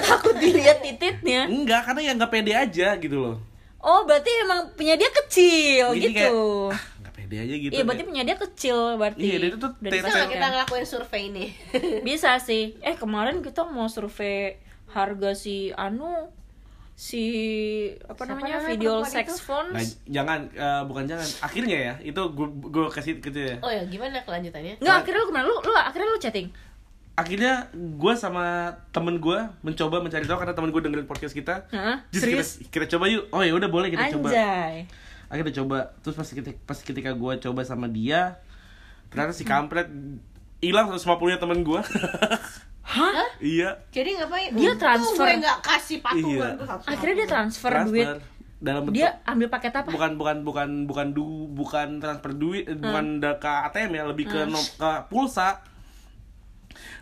Takut 0.00 0.34
dilihat 0.42 0.80
tititnya. 0.80 1.44
Enggak, 1.44 1.84
karena 1.84 2.00
yang 2.04 2.16
nggak 2.16 2.32
pede 2.32 2.52
aja 2.52 2.94
gitu 2.96 3.18
loh. 3.20 3.36
Oh, 3.78 4.02
berarti 4.02 4.30
emang 4.40 4.70
punya 4.72 4.94
dia 4.94 5.10
kecil 5.12 5.90
Jadi 5.92 6.06
gitu. 6.08 6.14
kayak, 6.16 6.32
ah, 6.72 6.82
nggak 7.02 7.12
pede 7.12 7.36
aja 7.36 7.54
gitu. 7.56 7.72
Iya, 7.72 7.82
berarti 7.82 7.98
deh. 7.98 8.08
punya 8.08 8.22
dia 8.22 8.36
kecil 8.38 8.76
berarti. 8.94 9.20
Iya, 9.20 9.36
dia 9.36 9.50
tuh 9.52 9.70
Bisa 9.76 10.06
nggak 10.06 10.30
kita 10.30 10.38
kan? 10.38 10.50
ngelakuin 10.54 10.86
survei 10.86 11.22
ini? 11.28 11.46
Bisa 12.00 12.38
sih. 12.38 12.78
Eh, 12.78 12.94
kemarin 12.94 13.42
kita 13.42 13.62
mau 13.64 13.86
survei 13.86 14.62
harga 14.88 15.34
si 15.34 15.72
anu 15.72 16.30
si 17.02 17.24
apa 18.06 18.22
Siapa 18.22 18.30
namanya 18.30 18.62
namanya 18.62 18.70
video 18.78 18.94
sex 19.02 19.26
itu? 19.26 19.50
phones. 19.50 19.74
Nah, 19.74 19.82
jangan 20.06 20.38
eh, 20.54 20.82
bukan 20.86 21.04
jangan. 21.10 21.26
Akhirnya 21.42 21.76
ya, 21.90 21.94
itu 21.98 22.22
gue 22.30 22.46
gue 22.70 22.82
kasih 22.94 23.18
gitu 23.18 23.34
ya. 23.42 23.58
Oh 23.58 23.66
ya, 23.74 23.82
gimana 23.90 24.22
kelanjutannya? 24.22 24.78
Enggak, 24.78 24.96
akhirnya 25.02 25.18
lu 25.18 25.26
ke 25.26 25.34
mana? 25.34 25.44
Lu, 25.50 25.56
lu 25.66 25.74
akhirnya 25.74 26.08
lu 26.14 26.18
chatting? 26.22 26.48
Akhirnya 27.18 27.66
gue 27.74 28.12
sama 28.14 28.70
temen 28.94 29.18
gue 29.18 29.38
mencoba 29.66 29.98
mencari 29.98 30.24
tahu 30.30 30.38
karena 30.46 30.54
temen 30.54 30.70
gue 30.70 30.78
dengerin 30.86 31.08
podcast 31.10 31.34
kita. 31.34 31.66
Hah? 31.74 32.06
Just 32.14 32.22
Serius? 32.22 32.50
kita, 32.62 32.86
kita 32.86 32.86
coba 32.94 33.10
yuk. 33.10 33.26
Oh 33.34 33.42
ya 33.42 33.50
udah 33.58 33.66
boleh 33.66 33.90
kita 33.90 34.06
coba. 34.14 34.30
Anjay. 34.30 34.86
Akhirnya 35.26 35.50
kita 35.50 35.54
coba. 35.58 35.78
Terus 36.06 36.14
pas 36.14 36.28
ketika 36.30 36.58
pas 36.62 36.78
ketika 36.78 37.10
gue 37.18 37.32
coba 37.42 37.60
sama 37.66 37.90
dia, 37.90 38.38
ternyata 39.10 39.34
si 39.34 39.42
kampret 39.42 39.90
hilang 40.62 40.86
150 40.86 41.02
nya 41.34 41.38
temen 41.42 41.66
gue. 41.66 41.80
Hah? 42.82 43.30
iya. 43.38 43.78
Jadi 43.88 44.16
ngapain? 44.16 44.50
Dia 44.52 44.70
Untung 44.70 44.80
transfer. 44.80 45.24
gue 45.24 45.34
nggak 45.38 45.58
kasih 45.60 45.98
patungan 45.98 46.54
Iya. 46.58 46.74
Akhirnya 46.84 47.14
dia 47.16 47.28
transfer, 47.28 47.72
duit. 47.84 48.06
dalam 48.58 48.80
bentuk 48.84 48.96
Dia 48.96 49.08
ambil 49.24 49.48
paket 49.48 49.72
apa? 49.72 49.88
bukan 49.88 50.10
bukan 50.14 50.36
bukan 50.42 50.68
bukan 50.84 51.06
du 51.10 51.24
bukan 51.48 51.88
transfer 51.98 52.30
duit 52.32 52.64
eh, 52.64 52.74
bukan 52.74 53.18
da- 53.18 53.34
ke 53.34 53.46
ATM 53.66 53.90
ya 53.92 54.02
lebih 54.04 54.26
ke 54.28 54.40
no- 54.44 54.70
ke 54.72 54.90
pulsa 55.06 55.62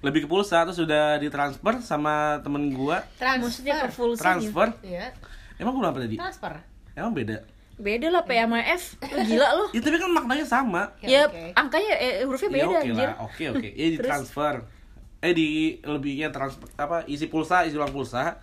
lebih 0.00 0.24
ke 0.24 0.28
pulsa 0.28 0.64
terus 0.64 0.76
sudah 0.78 1.16
ditransfer 1.16 1.80
sama 1.80 2.40
temen 2.40 2.70
gua 2.70 3.04
transfer. 3.14 3.44
Maksudnya 3.62 3.74
ke 3.78 3.88
SIM 3.88 4.16
transfer 4.16 4.68
Iya, 4.82 5.12
emang 5.56 5.74
gua 5.74 5.88
apa 5.88 6.00
tadi 6.00 6.16
transfer. 6.16 6.52
Emang 6.92 7.12
beda? 7.12 7.44
Beda 7.76 8.08
lah 8.08 8.22
P 8.22 8.32
sama 8.34 8.60
F. 8.60 8.84
Lu 9.02 9.20
gila 9.22 9.48
lu. 9.54 9.64
Ya 9.74 9.80
tapi 9.80 9.96
kan 9.96 10.10
maknanya 10.10 10.44
sama. 10.44 10.92
Ya, 11.00 11.24
oke. 11.24 11.52
angkanya 11.54 11.92
eh, 11.94 12.12
hurufnya 12.22 12.48
Ya 12.48 12.54
beda 12.54 12.66
oke 12.66 12.76
anjir. 12.82 13.06
lah, 13.06 13.16
oke 13.22 13.44
oke. 13.50 13.68
Ya 13.78 13.86
di 13.86 13.98
transfer. 13.98 14.54
Eh 15.20 15.32
di 15.32 15.48
lebihnya 15.80 16.28
transfer 16.28 16.64
apa 16.74 17.04
isi 17.04 17.28
pulsa, 17.28 17.62
isi 17.62 17.76
uang 17.76 17.92
pulsa 17.92 18.40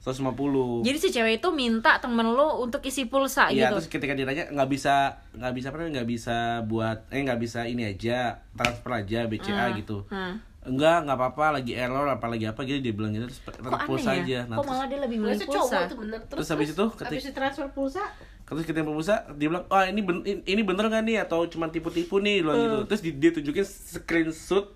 150. 0.00 0.80
Jadi 0.80 0.96
si 0.96 1.08
cewek 1.10 1.38
itu 1.38 1.48
minta 1.50 2.00
temen 2.00 2.24
lu 2.24 2.48
untuk 2.58 2.80
isi 2.80 3.04
pulsa 3.04 3.52
Iya, 3.52 3.68
gitu. 3.68 3.76
terus 3.76 3.86
ketika 3.90 4.12
dia 4.14 4.24
nanya 4.24 4.48
nggak 4.48 4.70
bisa 4.70 4.94
nggak 5.34 5.52
bisa 5.52 5.66
apa 5.68 5.84
nggak 5.84 6.08
bisa 6.08 6.36
buat 6.64 7.04
eh 7.10 7.20
nggak 7.20 7.36
bisa 7.36 7.60
ini 7.64 7.84
aja 7.84 8.40
transfer 8.54 8.92
aja 8.96 9.26
BCA 9.26 9.76
gitu. 9.76 10.08
Hmm. 10.08 10.40
Enggak, 10.60 11.04
nggak 11.04 11.16
apa-apa, 11.16 11.56
lagi 11.56 11.72
error 11.72 12.04
apa 12.06 12.28
lagi 12.28 12.44
apa 12.44 12.60
gitu 12.62 12.78
dia 12.78 12.92
bilang 12.92 13.10
gitu 13.10 13.26
terus 13.26 13.40
tetap 13.42 13.80
pulsa 13.84 14.12
aneh 14.12 14.22
aja. 14.22 14.32
ya? 14.36 14.42
Nah, 14.44 14.56
Kok 14.56 14.60
terus, 14.60 14.70
malah 14.70 14.86
dia 14.86 14.98
lebih 15.00 15.16
milih 15.18 15.36
pulsa? 15.40 15.76
cowok 15.80 15.96
bener 15.98 16.18
Terus 16.22 16.46
habis 16.48 16.68
itu 16.70 16.84
ketik- 16.90 17.06
habis 17.20 17.32
transfer 17.32 17.66
pulsa 17.70 18.04
terus 18.44 18.64
kita 18.66 18.82
pulsa 18.82 19.14
dia 19.36 19.46
bilang, 19.46 19.64
"Wah, 19.66 19.84
ini 19.84 20.00
ben, 20.00 20.20
ini 20.24 20.62
bener 20.62 20.84
nggak 20.86 21.02
nih 21.02 21.16
atau 21.22 21.46
cuma 21.46 21.68
tipu-tipu 21.68 22.18
nih?" 22.18 22.40
Dia 22.40 22.44
bilang 22.44 22.56
gitu. 22.58 22.78
Terus 22.88 23.00
di- 23.00 23.16
dia 23.16 23.30
tunjukin 23.30 23.64
screenshot 23.64 24.66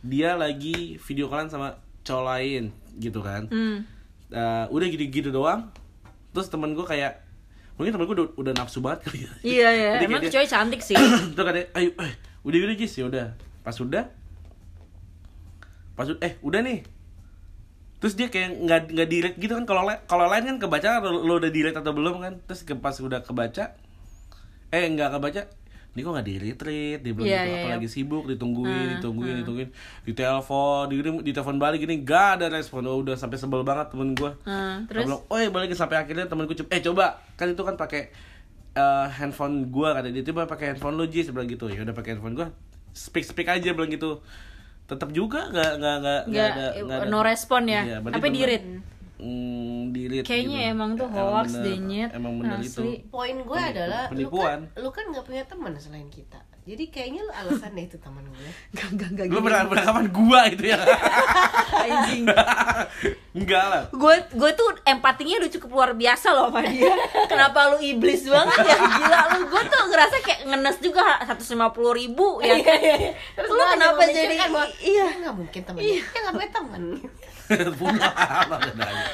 dia 0.00 0.34
lagi 0.34 0.96
video 0.98 1.28
callan 1.28 1.48
sama 1.48 1.68
cowok 2.02 2.24
lain 2.24 2.62
gitu 2.96 3.20
kan. 3.20 3.46
Hmm. 3.48 3.84
Eh, 4.30 4.64
udah 4.68 4.86
gitu-gitu 4.88 5.28
doang. 5.28 5.68
Terus 6.30 6.48
temen 6.48 6.72
gue 6.72 6.86
kayak 6.86 7.20
mungkin 7.74 7.96
temen 7.96 8.04
gue 8.04 8.16
udah, 8.16 8.28
udah 8.36 8.52
nafsu 8.54 8.80
banget 8.80 9.08
kali 9.08 9.18
ya. 9.24 9.32
Iya 9.40 9.68
ya, 9.72 9.92
Jadi 9.98 10.04
emang 10.06 10.20
tuh 10.20 10.32
cewek 10.32 10.48
cantik 10.48 10.80
sih. 10.84 10.96
terus 11.34 11.44
katanya 11.44 11.68
ayo 11.74 11.90
eh, 11.98 12.12
udah 12.44 12.58
udah 12.64 12.76
Jis 12.76 12.92
ya 12.96 13.04
udah 13.08 13.26
pas 13.60 13.76
udah 13.76 14.04
pas 15.92 16.08
udah 16.08 16.20
eh 16.24 16.40
udah 16.40 16.60
nih 16.64 16.80
terus 18.00 18.16
dia 18.16 18.32
kayak 18.32 18.56
nggak 18.64 18.80
nggak 18.96 19.08
delete 19.12 19.36
gitu 19.36 19.52
kan 19.52 19.68
kalau 19.68 19.84
la- 19.84 20.00
kalau 20.08 20.24
lain 20.24 20.48
kan 20.48 20.56
kebaca 20.56 21.04
lo, 21.04 21.20
lo 21.20 21.36
udah 21.36 21.52
delete 21.52 21.76
atau 21.76 21.92
belum 21.92 22.24
kan 22.24 22.32
terus 22.48 22.64
ke, 22.64 22.72
pas 22.72 22.96
udah 22.96 23.20
kebaca 23.20 23.76
eh 24.72 24.84
nggak 24.88 25.12
kebaca 25.12 25.42
ini 25.90 26.00
kok 26.00 26.12
nggak 26.14 26.26
di 26.26 26.34
retreat 26.38 26.98
dia 27.02 27.12
bilang 27.12 27.26
Iya, 27.26 27.40
gitu 27.42 27.50
iya, 27.50 27.60
apalagi 27.66 27.86
iya. 27.86 27.92
sibuk 27.92 28.24
ditungguin 28.30 28.70
Hmm, 28.70 28.92
ditungguin 28.98 29.34
ditungguin 29.42 29.68
di 30.06 30.12
telepon 30.14 30.82
di 30.86 30.94
di 31.02 31.32
telepon 31.34 31.56
balik 31.58 31.82
gini 31.82 32.06
gak 32.06 32.38
ada 32.38 32.46
respon 32.46 32.86
oh, 32.86 33.02
udah 33.02 33.18
sampai 33.18 33.36
sebel 33.36 33.66
banget 33.66 33.90
temen 33.90 34.14
gue 34.14 34.30
Hmm, 34.46 34.86
Terus? 34.86 35.02
terus 35.02 35.06
bilang, 35.10 35.22
oh 35.26 35.38
ya 35.38 35.48
balikin 35.50 35.74
sampai 35.74 35.98
akhirnya 35.98 36.30
temanku 36.30 36.54
coba, 36.54 36.70
eh 36.70 36.80
coba 36.80 37.06
kan 37.34 37.46
itu 37.50 37.62
kan 37.66 37.74
pakai 37.74 38.02
eh, 38.70 39.06
handphone 39.18 39.66
gua 39.68 39.98
kata 39.98 40.14
dia 40.14 40.22
coba 40.30 40.46
pakai 40.46 40.74
handphone 40.74 40.94
lo 40.94 41.10
Jis 41.10 41.34
bilang 41.34 41.50
gitu 41.50 41.66
ya 41.66 41.82
udah 41.82 41.94
pakai 41.94 42.14
handphone 42.14 42.38
gua 42.38 42.48
speak 42.94 43.26
speak 43.26 43.50
aja 43.50 43.74
bilang 43.74 43.90
gitu 43.90 44.22
tetap 44.86 45.10
juga 45.10 45.46
nggak 45.50 45.70
nggak 45.78 45.96
nggak 46.02 46.20
nggak 46.26 46.46
ada 46.50 46.64
nggak 46.82 46.98
ada. 46.98 47.10
no 47.10 47.22
respon 47.22 47.62
ya. 47.70 47.82
Iya, 47.86 47.96
berarti 48.02 48.18
Apa 48.18 48.26
di 48.26 48.40
read? 48.42 48.64
Hmm, 49.20 49.92
di 49.92 50.02
read 50.06 50.24
Kayaknya 50.24 50.58
gitu. 50.58 50.72
emang 50.72 50.90
tuh 50.94 51.06
hoax 51.06 51.48
bener, 51.52 51.64
deh, 51.66 51.76
Nyet. 51.78 52.10
emang 52.12 52.32
bener 52.36 52.58
itu. 52.58 52.80
Asli. 52.80 52.92
poin 53.06 53.36
gue 53.36 53.60
adalah 53.60 54.02
penipuan. 54.08 54.58
lu 54.72 54.80
kan 54.80 54.80
lu 54.80 54.90
kan 54.90 55.04
nggak 55.06 55.24
punya 55.24 55.42
teman 55.44 55.76
selain 55.76 56.08
kita. 56.08 56.40
Jadi 56.60 56.86
kayaknya 56.86 57.20
lu 57.20 57.32
alasannya 57.34 57.84
itu 57.84 57.96
teman 57.96 58.20
gue. 58.22 58.48
Gak, 58.76 58.88
gak, 58.94 59.10
gak 59.14 59.26
lu 59.26 59.40
pernah 59.40 59.64
kapan 59.66 60.06
gua 60.08 60.40
itu 60.46 60.64
ya? 60.66 60.78
Anjing. 61.84 62.24
enggak 63.38 63.64
lah. 63.64 63.82
Gue 63.90 64.14
gue 64.30 64.50
tuh 64.52 64.68
empatinya 64.84 65.40
udah 65.40 65.50
cukup 65.50 65.70
luar 65.70 65.90
biasa 65.94 66.28
loh 66.30 66.48
sama 66.48 66.62
dia. 66.64 66.92
Kenapa 67.26 67.70
lu 67.70 67.78
iblis 67.80 68.22
banget 68.24 68.56
ya? 68.62 68.76
Gila 68.76 69.20
lu. 69.30 69.40
Gue 69.48 69.62
tuh 69.66 69.82
ngerasa 69.86 70.14
kayak 70.20 70.40
ngenes 70.46 70.76
juga 70.78 71.02
150 71.24 71.50
ribu 71.96 72.28
ya 72.40 72.54
kan? 72.58 72.78
Terus 73.34 73.48
Lu 73.48 73.62
kenapa 73.66 74.02
jadi- 74.06 74.38
bahwa, 74.40 74.64
iya. 74.78 75.06
"Ya, 75.06 75.18
nggak 75.18 75.34
mungkin 75.34 75.60
temen 75.62 75.80
dia 75.80 76.02
nggak 76.02 76.34
punya 76.34 76.50
temen 76.52 76.82
apa 78.40 78.56
bedanya 78.60 79.06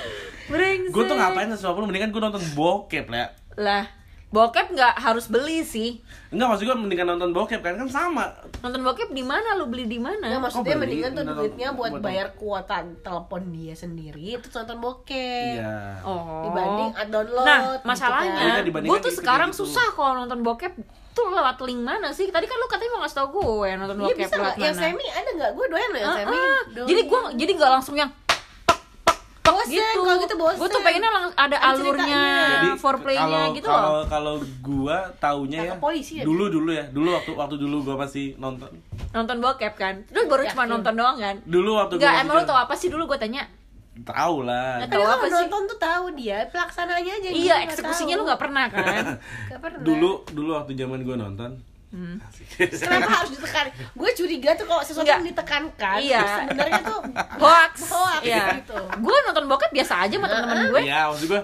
Brengsek. 0.47 0.91
gua 0.91 1.03
tuh 1.05 1.17
ngapain 1.17 1.49
sesuatu 1.49 1.79
mendingan 1.81 2.09
gua 2.09 2.23
nonton 2.25 2.45
bokep 2.53 3.07
lah 3.07 3.29
lah 3.57 3.85
bokep 4.29 4.69
nggak 4.69 4.95
harus 4.97 5.27
beli 5.27 5.63
sih 5.63 6.03
enggak 6.29 6.47
maksud 6.49 6.65
gua 6.65 6.77
mendingan 6.77 7.07
nonton 7.09 7.31
bokep 7.31 7.61
kan 7.61 7.75
kan 7.75 7.89
sama 7.89 8.31
nonton 8.61 8.83
bokep 8.83 9.11
di 9.11 9.23
mana 9.23 9.55
lu 9.55 9.67
beli 9.67 9.87
di 9.87 9.97
mana 9.97 10.23
Nggak 10.29 10.43
maksudnya 10.45 10.77
beli? 10.77 10.83
mendingan 10.99 11.11
tuh 11.13 11.23
Nonton- 11.25 11.39
duitnya 11.41 11.69
buat 11.73 11.91
buat- 11.93 12.03
bayar 12.05 12.29
kuota 12.33 12.77
telepon 13.01 13.43
dia 13.49 13.73
sendiri 13.73 14.37
itu 14.37 14.47
nonton 14.49 14.79
bokep 14.79 15.55
iya 15.57 15.99
oh 16.01 16.43
dibanding 16.45 16.91
ad 16.93 17.09
download 17.09 17.43
nah 17.45 17.59
gitu 17.73 17.87
masalahnya 17.87 18.31
Iya, 18.37 18.55
kan. 18.63 18.83
gue 18.83 18.99
tuh 18.99 19.03
gitu, 19.05 19.09
sekarang 19.17 19.51
gitu. 19.51 19.59
susah 19.65 19.87
kalau 19.91 20.13
nonton 20.17 20.43
bokep 20.43 20.73
tuh 21.13 21.27
lewat 21.27 21.57
link 21.63 21.81
mana 21.81 22.13
sih 22.13 22.29
tadi 22.29 22.45
kan 22.45 22.55
lu 22.55 22.67
katanya 22.67 22.91
mau 22.93 23.01
ngasih 23.01 23.17
tau 23.17 23.29
gue 23.33 23.69
nonton 23.73 23.97
Iya 23.97 24.05
bokep 24.05 24.19
bisa 24.21 24.35
lewat 24.37 24.43
nggak? 24.53 24.57
Yang 24.61 24.75
mana 24.75 24.85
semi 24.85 25.07
ada 25.09 25.31
nggak? 25.33 25.51
Gue 25.51 25.67
doyan 25.67 25.89
loh 25.89 25.99
yang 25.99 26.07
Ah, 26.07 26.17
semi. 26.19 26.37
ah. 26.37 26.61
Doyan. 26.69 26.87
jadi 26.87 27.01
gue 27.03 27.21
jadi 27.37 27.53
nggak 27.55 27.73
langsung 27.73 27.97
yang 27.97 28.11
bosen 29.49 29.73
gitu. 29.73 30.01
kalau 30.01 30.19
gitu 30.19 30.35
bosen. 30.37 30.59
Gue 30.59 30.69
tuh 30.69 30.81
pengennya 30.81 31.09
lang- 31.09 31.37
ada 31.37 31.57
alurnya, 31.63 32.23
foreplaynya 32.77 33.23
kalau 33.23 33.55
gitu 33.55 33.67
kalau 33.67 33.91
loh. 33.93 34.05
kalau 34.07 34.35
gua 34.61 34.99
taunya 35.17 35.61
ya 35.63 35.75
polisi 35.77 36.13
ya, 36.17 36.25
dulu 36.25 36.49
dulu 36.49 36.71
ya 36.71 36.85
dulu 36.89 37.09
waktu 37.13 37.31
waktu 37.33 37.57
dulu 37.57 37.77
gua 37.83 37.97
masih 37.99 38.35
nonton 38.37 38.71
Nonton 39.09 39.37
bokep 39.39 39.75
kan. 39.75 39.95
Lu 40.11 40.27
baru 40.27 40.45
cuma 40.47 40.63
Yakin. 40.63 40.73
nonton 40.73 40.95
doang 40.95 41.17
kan? 41.17 41.37
dulu 41.43 41.71
waktu 41.75 41.95
Enggak, 41.97 42.13
gua 42.13 42.23
emang 42.23 42.37
lu 42.37 42.45
tau 42.45 42.59
apa 42.59 42.75
sih 42.75 42.89
dulu 42.89 43.03
gue 43.07 43.19
tanya? 43.19 43.43
tahu 43.99 44.45
lah 44.45 44.77
Nggak 44.79 44.91
Tapi 44.91 44.97
tahu 44.99 45.09
apa 45.11 45.25
sih? 45.25 45.33
nonton 45.33 45.61
tuh 45.67 45.79
tahu 45.79 46.05
dia 46.13 46.39
pelaksananya 46.47 47.13
aja. 47.17 47.29
Iya, 47.29 47.55
eksekusinya 47.65 48.15
lu 48.15 48.23
nggak 48.25 48.37
pernah 48.39 48.69
kan? 48.69 49.17
Gak 49.49 49.57
pernah. 49.59 49.81
dulu 49.81 50.11
dulu 50.29 50.51
waktu 50.53 50.73
zaman 50.75 51.01
gua 51.01 51.17
nonton 51.19 51.57
Hmm. 51.97 52.21
Kenapa 52.61 53.09
harus 53.17 53.33
ditekan? 53.33 53.67
Gue 53.91 54.11
curiga 54.13 54.53
tuh 54.53 54.69
kalau 54.69 54.85
sesuatu 54.85 55.01
Nggak. 55.03 55.17
yang 55.17 55.27
ditekankan. 55.27 55.97
Iya. 55.99 56.23
Sebenarnya 56.45 56.81
tuh 56.83 57.01
Hoax. 57.41 57.73
Hoax, 57.89 58.21
Iya. 58.21 58.45
gitu. 58.61 58.77
Gue 59.01 59.17
nonton 59.25 59.45
bokep 59.47 59.71
biasa 59.73 60.05
aja 60.05 60.15
sama 60.15 60.27
temen-temen 60.27 60.65
gue. 60.71 60.83
ya 60.85 61.09
maksud 61.09 61.27
gua 61.27 61.43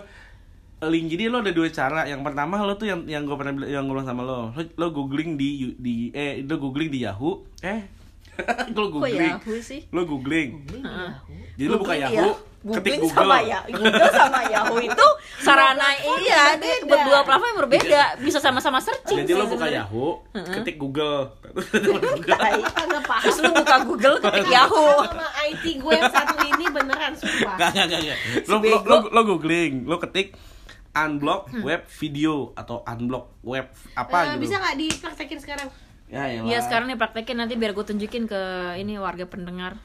link 0.82 1.06
jadi 1.08 1.30
lo 1.30 1.38
ada 1.38 1.50
dua 1.50 1.70
cara 1.70 2.04
yang 2.04 2.20
pertama 2.20 2.58
lo 2.58 2.74
tuh 2.74 2.84
yang 2.84 3.06
yang 3.06 3.22
gue 3.22 3.32
pernah 3.32 3.54
yang 3.62 3.86
gue 3.86 3.94
bilang 3.94 4.04
sama 4.04 4.20
lo 4.20 4.50
lo, 4.50 4.62
lo 4.74 4.86
googling 4.90 5.38
di 5.38 5.72
di 5.78 5.94
eh 6.10 6.42
lo 6.42 6.58
googling 6.58 6.90
di 6.90 7.06
Yahoo 7.06 7.46
eh 7.62 7.86
lo 8.74 8.90
Kok 8.90 8.98
googling 8.98 9.30
Yahoo 9.30 9.62
sih? 9.62 9.86
lo 9.88 10.02
googling 10.02 10.58
Heeh. 10.66 11.10
jadi 11.54 11.68
lo 11.70 11.78
buka 11.78 11.94
Yahoo 11.94 12.34
ya. 12.34 12.51
Googling 12.62 13.02
Google 13.02 13.10
sama 13.18 13.38
ya, 13.42 13.58
Google 13.66 14.10
sama 14.12 14.40
Yahoo 14.46 14.78
itu 14.78 15.06
sarana 15.36 15.88
iya, 16.16 16.54
dia 16.54 16.78
berbeda. 16.78 16.86
berdua 16.86 17.18
platform 17.22 17.48
yang 17.48 17.60
berbeda, 17.60 18.02
bisa 18.18 18.38
sama-sama 18.38 18.78
searching. 18.78 19.18
jadi 19.18 19.32
lo 19.32 19.42
sih 19.42 19.50
buka 19.50 19.66
sebenarnya. 19.66 19.82
Yahoo 19.82 20.10
ketik 20.30 20.76
Google. 20.78 21.18
Terus 23.18 23.36
lu 23.38 23.50
buka 23.52 23.76
Google 23.82 24.16
ketik 24.20 24.46
Yahoo. 24.48 25.02
Sama 25.02 25.26
IT 25.44 25.64
gue 25.76 25.92
yang 25.92 26.06
satu 26.08 26.34
ini 26.40 26.64
beneran 26.68 27.12
sumpah. 27.12 27.54
Gak, 27.56 27.70
gak, 27.74 27.86
gak. 27.90 28.18
Lo, 28.46 28.56
lo, 28.58 28.78
lo, 28.80 28.96
lo 29.10 29.20
googling, 29.26 29.82
lo 29.84 29.98
ketik 29.98 30.38
unblock 30.92 31.48
web 31.58 31.82
video 31.90 32.52
atau 32.52 32.84
unblock 32.84 33.40
web 33.42 33.66
apa 33.94 34.16
Eh, 34.22 34.26
gitu. 34.30 34.40
bisa 34.40 34.54
nggak 34.56 34.76
dipraktekin 34.78 35.38
sekarang? 35.40 35.68
Ya, 36.06 36.28
elah. 36.28 36.44
Iya 36.44 36.58
sekarang 36.60 36.86
nih 36.86 36.94
praktekin 36.94 37.34
nanti 37.34 37.56
biar 37.56 37.72
gue 37.72 37.82
tunjukin 37.82 38.28
ke 38.28 38.40
ini 38.76 39.00
warga 39.00 39.24
pendengar. 39.24 39.80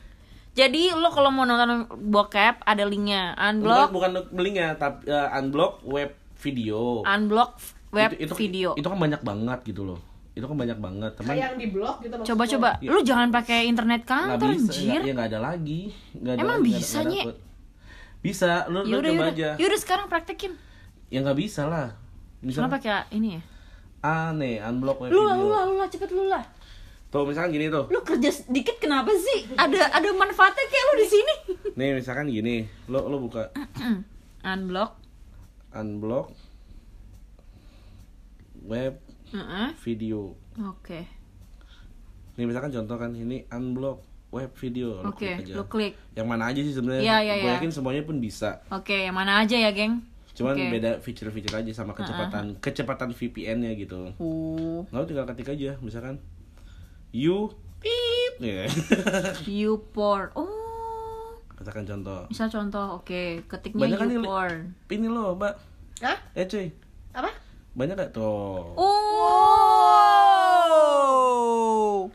Jadi 0.58 0.90
lo 0.90 1.14
kalau 1.14 1.30
mau 1.30 1.46
nonton 1.46 1.86
bokep 1.86 2.66
ada 2.66 2.82
linknya 2.82 3.38
unblock, 3.38 3.94
bukan 3.94 4.10
linknya, 4.34 4.74
tapi 4.74 5.06
eh, 5.06 5.38
unblock 5.38 5.86
web 5.86 6.18
video. 6.36 7.06
unblock 7.06 7.62
web 7.90 8.10
itu, 8.12 8.26
itu, 8.26 8.34
video. 8.34 8.70
Itu 8.74 8.90
kan 8.90 8.98
banyak 8.98 9.22
banget 9.22 9.60
gitu 9.64 9.86
loh. 9.86 10.02
Itu 10.34 10.46
kan 10.46 10.58
banyak 10.58 10.78
banget. 10.78 11.12
Teman 11.14 11.30
Kayak 11.30 11.42
yang 11.44 11.56
di 11.56 11.68
blog 11.70 11.96
gitu 12.02 12.14
Coba 12.26 12.44
lo. 12.44 12.50
coba, 12.50 12.70
Iya. 12.78 12.90
lu 12.90 13.00
jangan 13.02 13.30
pakai 13.30 13.60
internet 13.66 14.02
kantor 14.04 14.50
bisa, 14.52 14.66
anjir. 14.68 15.02
ya 15.02 15.12
nggak 15.14 15.30
ada 15.30 15.40
lagi. 15.44 15.82
Nggak 16.16 16.34
ada, 16.34 16.42
Emang 16.42 16.58
ada- 16.58 16.66
bisa, 16.68 16.98
Nye? 17.02 17.22
dapet. 17.22 17.38
Bisa, 18.18 18.50
lo, 18.68 18.82
lo 18.82 18.90
Yaudah, 18.92 18.98
coba 19.08 19.24
yaudah. 19.24 19.34
aja. 19.34 19.50
Yaudah 19.56 19.80
sekarang 19.80 20.06
praktekin. 20.08 20.54
Ya 21.08 21.22
nggak 21.22 21.38
bisa 21.38 21.66
lah. 21.66 21.94
Bisa 22.38 22.62
Kenapa 22.62 22.78
pakai 22.78 23.06
ini 23.12 23.38
ya? 23.38 23.42
aneh 24.00 24.58
unblock 24.60 24.98
web 25.00 25.10
Lu 25.10 25.22
lah, 25.22 25.34
video. 25.34 25.42
lu 25.42 25.50
lah, 25.50 25.64
lu 25.64 25.76
lah, 25.76 25.88
cepet 25.88 26.10
lu 26.12 26.24
lah. 26.28 26.44
Tuh 27.08 27.24
misalkan 27.24 27.52
gini 27.52 27.68
tuh. 27.68 27.88
Lu 27.88 28.00
kerja 28.02 28.28
sedikit 28.28 28.76
kenapa 28.78 29.10
sih? 29.12 29.48
Ada 29.54 29.96
ada 29.96 30.10
manfaatnya 30.12 30.66
kayak 30.66 30.86
lu 30.86 30.94
di 30.96 31.08
sini. 31.08 31.36
Nih 31.74 31.90
misalkan 31.96 32.28
gini, 32.28 32.68
lo 32.86 33.08
lo 33.08 33.18
buka 33.18 33.48
Unblock. 34.44 34.92
unblock 35.70 36.28
web 38.64 39.00
Heeh. 39.30 39.70
video. 39.80 40.36
Oke. 40.60 41.08
Nih 42.36 42.44
misalkan 42.44 42.72
contoh 42.72 42.96
kan 42.96 43.12
ini 43.12 43.48
unblock 43.48 44.04
web 44.30 44.52
video. 44.56 45.00
Lo 45.00 45.12
Oke, 45.12 45.28
klik 45.32 45.48
aja. 45.48 45.54
lu 45.56 45.64
klik. 45.66 45.94
Yang 46.14 46.28
mana 46.28 46.44
aja 46.48 46.60
sih 46.60 46.74
sebenarnya? 46.74 47.04
Iya, 47.04 47.18
iya, 47.22 47.34
Gue 47.40 47.48
iya. 47.48 47.56
yakin 47.58 47.72
semuanya 47.72 48.04
pun 48.04 48.20
bisa. 48.20 48.60
Oke, 48.68 49.08
yang 49.08 49.16
mana 49.16 49.40
aja 49.40 49.56
ya, 49.56 49.72
geng? 49.72 50.04
Cuman 50.36 50.54
Oke. 50.54 50.70
beda 50.70 50.92
feature-feature 51.00 51.56
aja 51.58 51.72
sama 51.74 51.96
kecepatan 51.96 52.60
kecepatan 52.60 53.10
VPN-nya 53.10 53.74
gitu. 53.74 54.12
Uh, 54.18 54.86
Lalu 54.92 55.04
tinggal 55.08 55.26
ketik 55.26 55.50
aja 55.50 55.80
misalkan 55.82 56.22
you 57.18 57.50
pip 57.80 58.34
ya. 58.40 58.70
YouPorn. 59.60 60.30
Oh, 60.34 61.34
misalkan 61.56 61.84
contoh. 61.84 62.22
misal 62.28 62.46
contoh, 62.48 62.86
oke, 62.96 63.22
ketiknya 63.44 63.82
Banyak 63.84 63.98
kan 63.98 64.08
ini- 64.08 64.18
YouPorn. 64.20 64.58
Ini 64.88 65.08
lo, 65.08 65.34
Mbak. 65.34 65.54
Hah? 66.00 66.18
Eh, 66.32 66.46
cuy. 66.46 66.70
Apa? 67.12 67.34
Banyak 67.74 67.96
gak 67.96 68.12
tuh? 68.12 68.78
Oh. 70.78 72.10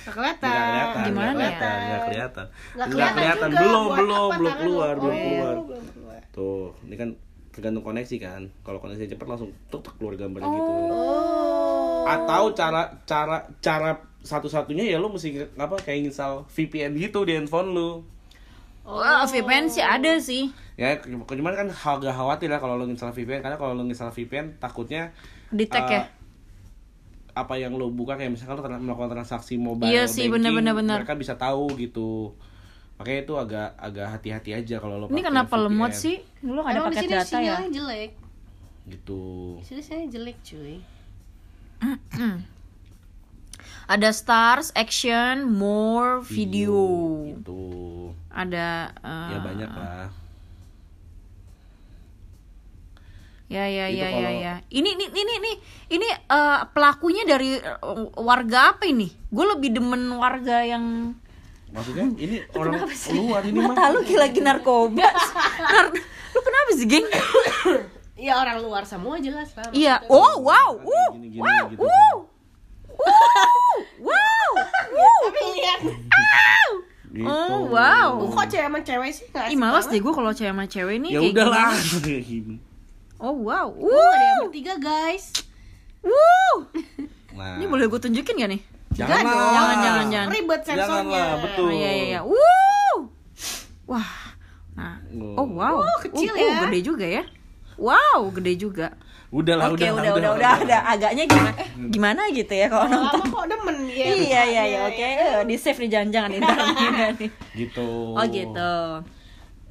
Nggak 0.00 0.14
kelihatan. 0.14 0.48
Nggak 0.48 0.64
kelihatan. 0.64 1.04
Gimana 1.04 1.30
nggak 1.30 1.44
ya? 1.44 1.58
kelihatan, 1.58 1.78
Nggak 1.78 2.00
kelihatan. 2.02 2.46
Nggak 2.74 2.86
Nggak 2.88 3.10
kelihatan. 3.12 3.48
juga. 3.48 3.60
Belum, 3.60 3.84
belum, 3.92 4.28
belum 4.32 4.54
keluar, 4.56 4.94
Oh, 4.94 5.00
keluar. 5.02 5.54
belum 5.60 5.86
keluar. 5.92 6.20
Tuh, 6.32 6.66
ini 6.84 6.94
kan 6.94 7.08
tergantung 7.50 7.82
koneksi 7.82 8.16
kan 8.18 8.42
kalau 8.62 8.78
koneksi 8.78 9.04
cepat 9.08 9.26
langsung 9.28 9.50
tuk 9.66 9.82
tuk 9.82 9.90
keluar 9.98 10.14
gambar 10.14 10.38
gitu 10.40 10.70
Oh. 10.88 12.06
atau 12.06 12.54
cara 12.54 12.86
cara 13.02 13.42
cara 13.58 13.98
satu-satunya 14.20 14.84
ya 14.84 14.98
lu 14.98 15.08
mesti 15.08 15.30
apa 15.54 15.78
kayak 15.78 16.10
install 16.10 16.44
VPN 16.46 16.94
gitu 16.94 17.22
di 17.22 17.34
handphone 17.34 17.70
lu 17.70 17.90
Wah, 18.82 19.22
VPN 19.22 19.68
sih 19.68 19.84
ada 19.84 20.16
sih. 20.16 20.48
ya 20.74 20.96
cuman 20.98 21.52
kan 21.52 21.68
agak 21.68 22.14
khawatir 22.14 22.48
lah 22.48 22.56
kalau 22.56 22.74
lu 22.74 22.88
install 22.88 23.12
VPN 23.12 23.40
karena 23.40 23.54
kalau 23.54 23.72
lu 23.72 23.84
install 23.84 24.08
VPN 24.10 24.56
takutnya 24.56 25.12
Detect 25.48 25.88
eh, 25.88 25.94
ya? 25.94 26.02
apa 27.32 27.54
yang 27.54 27.70
lo 27.72 27.88
buka 27.88 28.16
kayak 28.16 28.32
misalkan 28.32 28.58
lo 28.58 28.62
melakukan 28.64 29.12
transaksi 29.12 29.54
mobile 29.54 29.86
Iya 29.86 30.04
sih, 30.04 30.26
banking, 30.26 30.32
bener, 30.34 30.50
bener, 30.50 30.74
bener. 30.74 30.96
mereka 30.98 31.14
bisa 31.14 31.34
tahu 31.34 31.70
gitu 31.76 32.34
makanya 32.98 33.20
itu 33.22 33.34
agak 33.36 33.68
agak 33.78 34.06
hati-hati 34.10 34.50
aja 34.52 34.76
kalau 34.78 34.98
lo 34.98 35.06
Ini 35.06 35.14
pakai 35.14 35.24
kenapa 35.24 35.54
VPN. 35.54 35.64
lemot 35.68 35.92
sih? 35.94 36.16
Lu 36.42 36.58
nggak 36.58 36.66
ada 36.66 36.80
Emang 36.80 36.90
di 36.90 36.98
sini 36.98 37.12
data 37.12 37.22
ya? 37.22 37.30
sinyalnya 37.30 37.70
jelek. 37.70 38.10
gitu 38.88 39.22
Di 39.60 39.64
sini 39.64 39.80
sinyalnya 39.80 40.08
jelek, 40.10 40.36
cuy. 40.42 40.76
Ada 43.88 44.12
stars, 44.12 44.68
action, 44.74 45.48
more, 45.48 46.20
video. 46.20 46.76
gitu 47.26 47.64
Ada 48.28 48.92
eh, 48.94 49.28
ya 49.32 49.38
banyak 49.40 49.70
lah 49.70 50.06
Ya 53.48 53.64
ya 53.64 53.88
Itu 53.88 53.96
ya 53.96 54.06
ya 54.06 54.12
kalau- 54.12 54.38
ya. 54.38 54.54
Ini 54.68 54.88
ini 54.92 55.04
ini 55.08 55.32
ini 55.34 55.52
ini 55.90 56.08
eh, 56.12 56.60
pelakunya 56.68 57.24
dari 57.24 57.56
eh, 57.56 57.78
warga 58.14 58.76
apa 58.76 58.84
ini? 58.84 59.08
Gue 59.26 59.44
lebih 59.48 59.72
demen 59.72 60.04
warga 60.14 60.60
yang 60.62 61.16
maksudnya 61.68 62.12
ini 62.14 62.44
orang 62.52 62.80
sih? 62.92 63.12
luar 63.12 63.40
ini 63.44 63.56
Mata 63.56 63.88
mah 63.88 63.88
lu 63.90 64.00
lagi 64.04 64.40
narkoba. 64.40 65.00
Nar- 65.72 65.92
lu 66.28 66.38
kenapa 66.38 66.70
sih, 66.72 66.84
geng? 66.84 67.08
Iya 68.14 68.36
orang 68.36 68.60
luar 68.60 68.84
semua 68.84 69.16
jelas 69.16 69.48
lah. 69.54 69.72
Iya. 69.72 70.04
Oh, 70.08 70.44
wow. 70.44 70.76
Uh. 70.76 71.08
gini-gini 71.16 71.40
Wow. 71.40 71.64
gitu 71.72 71.80
Uh. 71.80 72.16
Wow. 72.98 74.50
Wow. 74.88 75.20
Lihat, 75.54 75.80
Gitu. 77.08 77.24
Oh, 77.24 77.66
wow. 77.66 78.20
kok 78.30 78.46
cewek 78.46 78.68
sama 78.68 78.78
cewek 78.78 79.10
sih 79.10 79.26
nggak 79.26 79.50
Ih, 79.50 79.58
males 79.58 79.88
deh 79.88 79.98
gue 79.98 80.12
kalau 80.12 80.30
cewek 80.30 80.52
sama 80.52 80.64
cewek 80.64 80.96
nih 81.00 81.10
ya 81.10 81.20
udahlah 81.24 81.72
Oh, 83.18 83.34
wow. 83.34 83.66
Oh, 83.66 83.90
ada 83.90 84.22
yang 84.22 84.38
bertiga 84.46 84.78
guys. 84.78 85.34
Wuh. 85.98 86.58
nah 87.34 87.58
Ini 87.58 87.66
boleh 87.66 87.90
gue 87.90 87.98
tunjukin 87.98 88.38
gak 88.38 88.50
nih? 88.54 88.62
jangan 88.94 89.10
Jangan 89.10 89.24
lah. 89.24 89.34
dong. 89.34 89.50
Jangan, 89.50 89.76
jangan, 89.82 90.06
jangan. 90.06 90.28
Ribet 90.30 90.60
sensornya. 90.62 90.86
Jangan 90.86 91.04
lah, 91.10 91.36
betul. 91.42 91.66
Oh, 91.66 91.70
iya 91.74 91.90
iya 91.90 92.04
iya. 92.06 92.20
Wuh. 92.22 92.96
Wah. 93.88 94.10
Nah. 94.78 94.94
Oh. 95.10 95.42
Oh, 95.42 95.46
wow. 95.50 95.74
Oh, 95.82 95.98
kecil 95.98 96.30
Uh, 96.30 96.38
uh, 96.38 96.46
ya. 96.46 96.58
gede 96.70 96.80
juga 96.86 97.06
ya. 97.10 97.24
Wow, 97.74 98.30
gede 98.30 98.52
juga. 98.54 98.94
Udahlah 99.28 99.68
Oke, 99.68 99.84
udah 99.84 99.92
udah 99.92 100.12
udah 100.16 100.30
udah 100.34 100.52
ada 100.64 100.78
agaknya 100.88 101.24
gimana 101.24 101.52
eh, 101.54 101.68
gimana 101.88 102.20
gitu 102.30 102.48
ya 102.50 102.66
kalau 102.66 102.88
Lama 102.88 102.96
nonton. 103.12 103.22
kok 103.28 103.44
demen 103.46 103.76
ya. 103.86 104.04
Iya 104.08 104.42
iya 104.46 104.62
iya 104.64 104.78
oke. 104.88 105.04
Eh, 105.04 105.44
Di 105.44 105.56
save 105.56 105.78
nih 105.78 105.90
jangan-jangan 105.92 106.30
ini 106.32 106.40
ntar 106.48 107.10
nih. 107.14 107.30
gitu 107.54 107.88
Oh 108.16 108.24
gitu. 108.24 108.72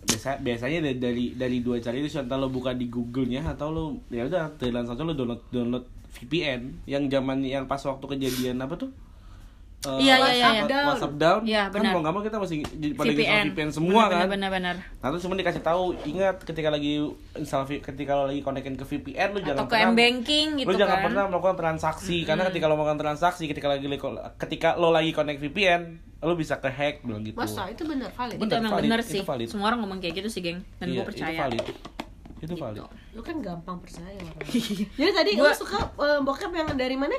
biasa 0.08 0.40
biasanya 0.40 0.80
dari 0.82 0.98
dari, 0.98 1.26
dari 1.36 1.58
dua 1.60 1.82
cara 1.82 1.92
itu 1.94 2.08
entah 2.08 2.38
lo 2.38 2.48
buka 2.48 2.72
di 2.72 2.88
Google-nya 2.88 3.44
atau 3.44 3.74
lo 3.74 3.84
ya 4.08 4.24
udah 4.24 4.56
dari 4.56 4.72
langsung 4.72 4.96
lo 4.96 5.12
download 5.12 5.42
download 5.52 5.84
VPN 6.14 6.88
yang 6.88 7.10
zaman 7.10 7.44
yang 7.44 7.66
pas 7.66 7.82
waktu 7.82 8.06
kejadian 8.08 8.62
apa 8.62 8.78
tuh 8.78 8.90
Eh, 9.80 9.94
Iya, 10.00 10.16
iya, 10.18 10.18
iya, 10.18 10.18
WhatsApp 10.18 10.58
iya. 10.68 10.82
WhatsApp 10.84 11.16
down 11.16 11.40
Iya, 11.46 11.62
kan 11.64 11.74
benar. 11.76 11.92
mau 11.92 12.00
nggak 12.02 12.12
mau 12.12 12.24
kita 12.24 12.38
masih 12.38 12.58
di- 12.66 12.92
pada 12.92 13.08
install 13.08 13.14
VPN. 13.16 13.46
VPN 13.48 13.70
semua 13.72 14.02
benar, 14.02 14.10
kan 14.12 14.28
Benar 14.28 14.50
benar. 14.50 14.76
nah 14.98 15.08
terus 15.08 15.22
cuma 15.22 15.36
dikasih 15.36 15.62
tahu 15.62 15.84
ingat 16.04 16.36
ketika 16.42 16.70
lagi 16.70 16.94
install 17.36 17.64
ketika 17.70 18.12
lo 18.12 18.24
lagi 18.26 18.42
konekin 18.42 18.74
ke 18.74 18.84
VPN 18.84 19.30
lo 19.30 19.40
jangan 19.40 19.60
Atau 19.60 19.70
ke 19.70 19.78
M 19.80 19.94
banking 19.94 20.48
gitu 20.58 20.66
lo 20.66 20.74
jangan 20.76 20.98
kan. 20.98 21.06
pernah 21.06 21.24
melakukan 21.28 21.56
transaksi 21.56 22.18
karena 22.24 22.44
ketika 22.48 22.66
lo 22.66 22.74
melakukan 22.74 23.00
transaksi 23.00 23.44
ketika 23.46 23.68
lagi 23.70 23.86
ketika 24.36 24.70
lo 24.74 24.90
lagi 24.90 25.12
connect 25.12 25.40
VPN 25.40 25.82
lo 26.20 26.34
bisa 26.34 26.58
ke 26.58 26.68
hack 26.68 26.96
bilang 27.04 27.22
gitu 27.22 27.38
Masa 27.38 27.70
itu 27.70 27.86
bener 27.86 28.10
valid. 28.10 28.34
Itu 28.34 28.44
Bener, 28.44 28.58
emang 28.58 28.72
valid, 28.74 28.84
bener 28.84 29.00
itu 29.00 29.14
sih. 29.14 29.22
valid. 29.22 29.48
Semua 29.48 29.66
orang 29.68 29.80
ngomong 29.80 30.00
kayak 30.00 30.16
gitu 30.18 30.30
sih, 30.32 30.42
geng. 30.42 30.66
Dan 30.76 30.90
Iya, 30.90 30.96
gue 30.96 31.04
percaya. 31.06 31.30
itu 31.30 31.38
valid 31.40 31.64
itu 32.38 32.54
valid 32.56 32.82
Lu 33.14 33.22
kan 33.22 33.38
gampang 33.40 33.78
percaya 33.78 34.14
orang. 34.16 34.46
Jadi 35.00 35.12
tadi 35.12 35.32
Gua- 35.34 35.50
lu 35.50 35.56
suka 35.56 35.78
eh, 35.96 36.20
bokep 36.20 36.52
yang 36.52 36.70
dari 36.74 36.94
mana? 36.94 37.14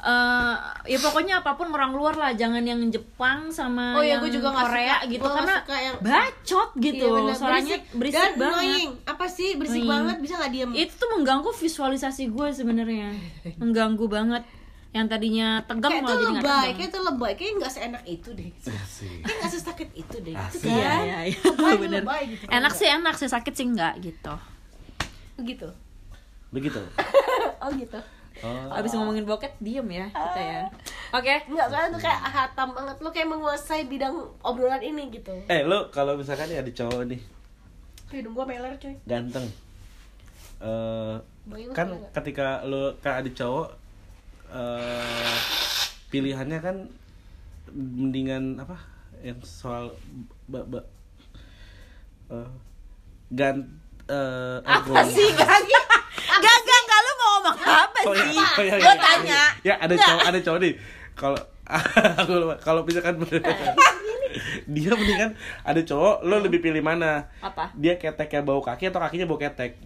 Eh 0.00 0.54
ya 0.86 0.96
pokoknya 0.96 1.34
apa 1.38 1.52
pun 1.52 1.68
orang 1.68 1.90
luar 1.90 2.14
lah 2.14 2.30
jangan 2.30 2.62
yang 2.62 2.78
Jepang 2.86 3.50
sama 3.50 3.92
Oh 3.92 4.00
iya, 4.00 4.14
yang 4.14 4.20
gua 4.20 4.30
juga 4.30 4.48
nggak 4.48 4.66
Korea 4.68 4.86
suka. 4.94 5.08
gitu 5.08 5.18
nggak 5.20 5.34
karena 5.34 5.54
suka 5.58 5.76
yang- 5.76 5.98
bacot 6.00 6.70
gitu 6.78 7.02
Iya, 7.02 7.16
bener. 7.18 7.34
suaranya 7.34 7.76
berisik, 7.92 8.14
dan 8.16 8.30
banget 8.36 8.62
annoying. 8.62 8.90
Apa 9.04 9.26
sih 9.26 9.48
berisik 9.52 9.74
Annoying. 9.76 9.90
banget 9.92 10.16
bisa 10.20 10.34
nggak 10.36 10.52
diem? 10.52 10.70
itu 10.72 10.92
tuh 10.94 11.08
mengganggu 11.10 11.50
visualisasi 11.52 12.22
gue 12.28 12.46
sebenarnya 12.48 13.08
mengganggu 13.60 14.06
banget 14.06 14.42
yang 14.88 15.04
tadinya 15.04 15.48
tegang 15.62 15.90
kayak 15.90 16.00
itu 16.00 16.06
malah 16.06 16.14
jadi 16.14 16.24
nggak 16.24 16.38
lebay, 16.38 16.48
tegang 16.48 16.72
kayak 16.72 16.88
itu 16.88 17.00
lebay, 17.04 17.32
kayak 17.34 17.52
nggak 17.58 17.72
seenak 17.72 18.04
itu 18.06 18.28
deh. 18.32 18.50
Kayak 19.20 19.36
nggak 19.36 19.52
sesakit 19.52 19.88
itu 19.94 20.16
deh, 20.18 20.32
gitu 20.32 20.46
Asik. 20.48 20.62
kan? 20.62 20.72
iya 20.72 20.92
iya 21.02 21.18
iya 21.26 21.38
Lebay, 21.50 21.74
bener 21.76 22.02
lebay 22.02 22.22
gitu. 22.30 22.44
enak 22.48 22.72
sih 22.72 22.86
enak 22.88 23.14
sih 23.14 23.26
sakit 23.26 23.52
sih 23.52 23.66
enggak 23.66 23.98
gitu 23.98 24.34
Begitu. 25.36 25.68
begitu 26.48 26.80
Oh 27.58 27.68
gitu. 27.72 27.98
Oh. 28.44 28.76
abis 28.78 28.92
ngomongin 28.94 29.24
boket 29.26 29.52
diem 29.62 29.88
ya 29.88 30.06
kita 30.10 30.40
ya 30.40 30.62
oke 31.14 31.34
Enggak, 31.48 31.66
soalnya 31.72 31.90
tuh 31.94 32.02
kayak 32.02 32.20
hatam 32.22 32.68
banget 32.74 32.96
lu 33.00 33.08
kayak 33.10 33.28
menguasai 33.30 33.82
bidang 33.88 34.14
obrolan 34.44 34.82
ini 34.82 35.08
gitu. 35.10 35.34
eh 35.48 35.62
lo 35.64 35.88
kalau 35.88 36.14
misalkan 36.18 36.50
nih 36.50 36.60
ada 36.60 36.70
cowok 36.72 37.04
nih 37.08 37.20
Hidung 38.08 38.32
gua 38.32 38.48
meler 38.48 38.72
cuy. 38.80 38.96
ganteng 39.04 39.46
eh 40.64 41.16
Bayi 41.48 41.64
lu 41.68 41.72
kan 41.72 41.88
nggak? 41.92 42.12
ketika 42.20 42.64
lo 42.68 42.96
kan 43.00 43.24
ada 43.24 43.30
cowok 43.32 43.68
eh 44.52 45.36
pilihannya 46.08 46.58
kan 46.60 46.76
mendingan 47.72 48.56
apa 48.56 48.80
yang 49.20 49.36
soal 49.44 49.92
ba, 50.48 50.64
ba, 50.64 50.80
eh, 52.32 52.48
gan 53.34 53.60
eh 54.08 54.56
apa 54.64 55.04
sih 55.04 55.28
gak 55.36 55.44
gak 55.44 56.58
gak 56.64 56.80
gak 56.88 57.00
lu 57.04 57.12
mau 57.20 57.28
ngomong 57.44 57.56
apa 57.98 58.08
Oh, 58.08 58.14
iya. 58.14 58.46
Oh, 58.48 58.62
iya, 58.62 58.74
gue 58.76 58.84
iya. 58.86 58.94
tanya. 58.96 59.42
Ya 59.62 59.74
ada 59.76 59.90
Nggak. 59.90 60.06
cowok 60.06 60.22
ada 60.24 60.38
cowok 60.40 60.58
nih. 60.60 60.72
Kalau 61.14 61.40
aku 62.20 62.32
kalau 62.58 62.80
misalkan 62.82 63.14
dia 64.68 64.90
mendingan 64.90 65.30
ada 65.62 65.80
cowok 65.80 66.22
lo 66.22 66.36
lebih 66.38 66.60
pilih 66.60 66.80
mana? 66.80 67.26
Apa? 67.38 67.72
Dia 67.74 67.96
keteknya 67.96 68.40
bau 68.40 68.60
kaki 68.60 68.88
atau 68.88 68.98
kakinya 68.98 69.24
bau 69.24 69.36
ketek? 69.36 69.76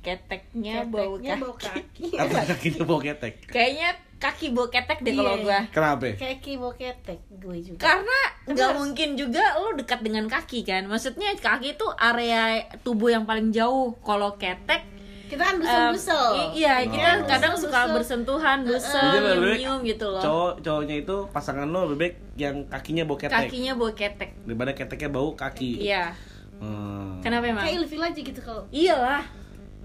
Keteknya 0.00 0.84
bau 0.84 1.16
Keteknya 1.16 1.34
kaki 1.34 1.40
bau 1.40 1.54
kaki. 1.56 2.08
atau 2.14 2.36
kakinya 2.50 2.82
bau 2.84 3.00
ketek? 3.00 3.34
Kayaknya 3.46 3.88
kaki 4.16 4.46
bau 4.50 4.68
ketek 4.68 4.98
deh 5.00 5.12
kalau 5.12 5.34
Iya. 5.34 5.42
gua. 5.42 5.60
Kenapa? 5.70 6.04
Kaki 6.14 6.52
bau 6.54 6.72
ketek 6.72 7.20
gue 7.30 7.56
juga. 7.62 7.80
karena 7.82 8.18
nggak 8.46 8.70
mungkin 8.74 9.08
juga 9.14 9.56
lo 9.56 9.72
dekat 9.72 10.00
dengan 10.00 10.24
kaki 10.26 10.60
kan. 10.62 10.84
Maksudnya 10.84 11.32
kaki 11.34 11.74
itu 11.74 11.86
area 11.94 12.42
tubuh 12.80 13.08
yang 13.08 13.24
paling 13.24 13.48
jauh. 13.50 13.96
Kalau 13.98 14.36
ketek 14.36 14.84
Kita 15.24 15.42
kan 15.42 15.54
em, 15.54 15.60
busel-busel. 15.60 16.24
i- 16.34 16.52
iya 16.56 16.74
kita 16.82 17.10
Oh. 17.14 17.26
kadang 17.26 17.54
suka 17.54 17.66
Busel-busel. 17.80 17.94
bersentuhan 17.94 18.58
Jadi 18.58 18.68
busel 18.70 19.10
lebih 19.10 19.22
baik 19.42 19.58
nyium 19.58 19.78
gitu 19.82 20.06
loh 20.08 20.22
cowok 20.22 20.52
cowoknya 20.60 20.96
itu 20.98 21.16
pasangan 21.28 21.66
lo 21.66 21.80
lebih 21.86 21.98
baik 21.98 22.14
yang 22.36 22.56
kakinya 22.66 23.02
bau 23.02 23.16
ketek 23.16 23.34
kakinya 23.40 23.72
bau 23.72 23.90
ketek 23.90 24.30
daripada 24.40 24.72
keteknya 24.72 25.10
bau 25.10 25.28
kaki 25.32 25.70
iya 25.80 26.12
Hmm. 26.54 27.18
kenapa 27.18 27.44
emang 27.46 27.64
Kayak 27.64 27.76
ilfil 27.80 28.00
aja 28.00 28.20
gitu 28.22 28.40
kalau. 28.40 28.62
iyalah 28.70 29.22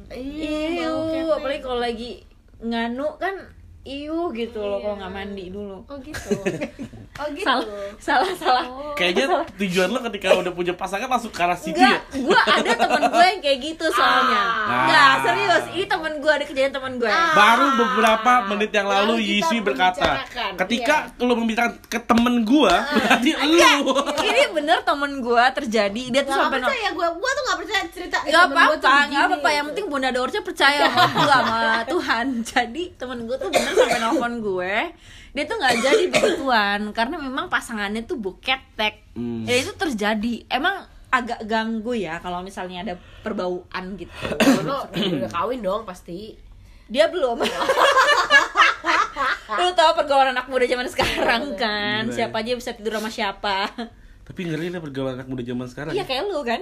Iya, 0.09 0.89
apalagi 1.31 1.61
kalau 1.61 1.79
lagi 1.79 2.11
nganu 2.59 3.13
kan 3.15 3.35
iu 3.87 4.27
gitu 4.35 4.59
loh 4.59 4.83
kalau 4.83 4.95
Iya. 4.95 5.01
nggak 5.01 5.13
mandi 5.15 5.45
dulu. 5.55 5.77
Oh 5.87 5.97
gitu. 6.03 6.29
Oh 7.19 7.27
gitu. 7.35 7.43
Salah, 7.43 7.67
salah, 7.99 8.31
salah. 8.39 8.63
Oh. 8.71 8.95
kayaknya 8.95 9.43
tujuan 9.59 9.91
lo 9.91 9.99
ketika 10.07 10.39
udah 10.39 10.55
punya 10.55 10.71
pasangan 10.71 11.11
langsung 11.11 11.35
ke 11.35 11.43
arah 11.43 11.59
situ 11.59 11.75
ya 11.75 11.99
gua 12.15 12.39
ada 12.47 12.71
temen 12.79 13.01
gue 13.11 13.25
yang 13.27 13.41
kayak 13.43 13.59
gitu 13.59 13.85
soalnya. 13.91 14.39
Ah. 14.39 14.71
Enggak, 14.87 15.13
serius. 15.27 15.63
Ini 15.75 15.85
temen 15.91 16.11
gue 16.23 16.31
ada 16.31 16.45
kejadian 16.47 16.71
temen 16.79 16.93
gue. 16.95 17.11
Ah. 17.11 17.35
Baru 17.35 17.67
beberapa 17.75 18.31
menit 18.55 18.71
yang 18.71 18.87
lalu 18.87 19.19
Yiswi 19.19 19.59
berkata, 19.59 20.23
ketika 20.63 21.11
iya. 21.11 21.27
lo 21.27 21.33
membicarakan 21.35 21.75
ke 21.91 21.99
temen 22.07 22.35
gua, 22.47 22.87
berarti 22.87 23.31
lu. 23.35 23.59
Ini 24.23 24.41
bener 24.55 24.77
temen 24.87 25.11
gue 25.19 25.43
terjadi. 25.59 26.03
Dia 26.15 26.23
tuh 26.23 26.31
Gak 26.31 26.39
sampai 26.39 26.59
percaya 26.63 26.89
gue, 26.95 27.07
gue 27.19 27.31
tuh 27.35 27.43
gak 27.43 27.57
percaya 27.59 27.81
cerita 27.91 28.17
Gak 28.23 28.31
temen 28.47 28.63
gua 28.63 28.75
tuh 28.79 28.87
apa-apa, 28.87 29.03
begini, 29.03 29.15
gak 29.19 29.27
apa-apa. 29.27 29.49
Yang 29.51 29.65
penting 29.75 29.85
Bunda 29.91 30.09
Dorce 30.15 30.39
percaya 30.39 30.87
sama 30.87 31.03
aku 31.03 31.19
sama 31.27 31.59
Tuhan. 31.83 32.25
Jadi 32.47 32.83
temen 32.95 33.17
gue 33.27 33.35
tuh 33.35 33.49
bener 33.51 33.68
sampai 33.77 33.99
nelfon 33.99 34.33
gue. 34.41 34.75
Dia 35.29 35.43
tuh 35.45 35.57
nggak 35.61 35.75
jadi 35.81 36.03
begituan 36.09 36.81
karena 36.93 37.15
memang 37.21 37.49
pasangannya 37.51 38.01
tuh 38.05 38.17
buketek. 38.17 39.13
Hmm. 39.13 39.45
Ya 39.45 39.55
itu 39.61 39.73
terjadi. 39.77 40.45
Emang 40.49 40.85
agak 41.09 41.41
ganggu 41.49 41.97
ya 41.97 42.21
kalau 42.21 42.45
misalnya 42.45 42.85
ada 42.85 42.95
perbauan 43.25 43.97
gitu. 43.97 44.13
Lo 44.67 44.85
udah 44.93 45.29
kawin 45.29 45.61
dong 45.61 45.85
pasti. 45.85 46.37
Dia 46.89 47.09
belum. 47.09 47.37
Lu 49.61 49.69
tau 49.77 49.93
pergaulan 49.93 50.33
anak 50.33 50.49
muda 50.49 50.65
zaman 50.65 50.89
sekarang 50.89 51.53
kan? 51.57 52.09
Gila 52.09 52.13
ya. 52.13 52.15
Siapa 52.25 52.41
aja 52.41 52.51
bisa 52.57 52.73
tidur 52.73 52.97
sama 52.97 53.09
siapa? 53.13 53.69
Tapi 54.25 54.39
ngeri 54.45 54.73
lah 54.73 54.81
pergaulan 54.81 55.13
anak 55.17 55.29
muda 55.29 55.43
zaman 55.45 55.67
sekarang. 55.69 55.93
Iya 55.93 56.05
kayak 56.05 56.23
lu 56.29 56.41
kan? 56.45 56.61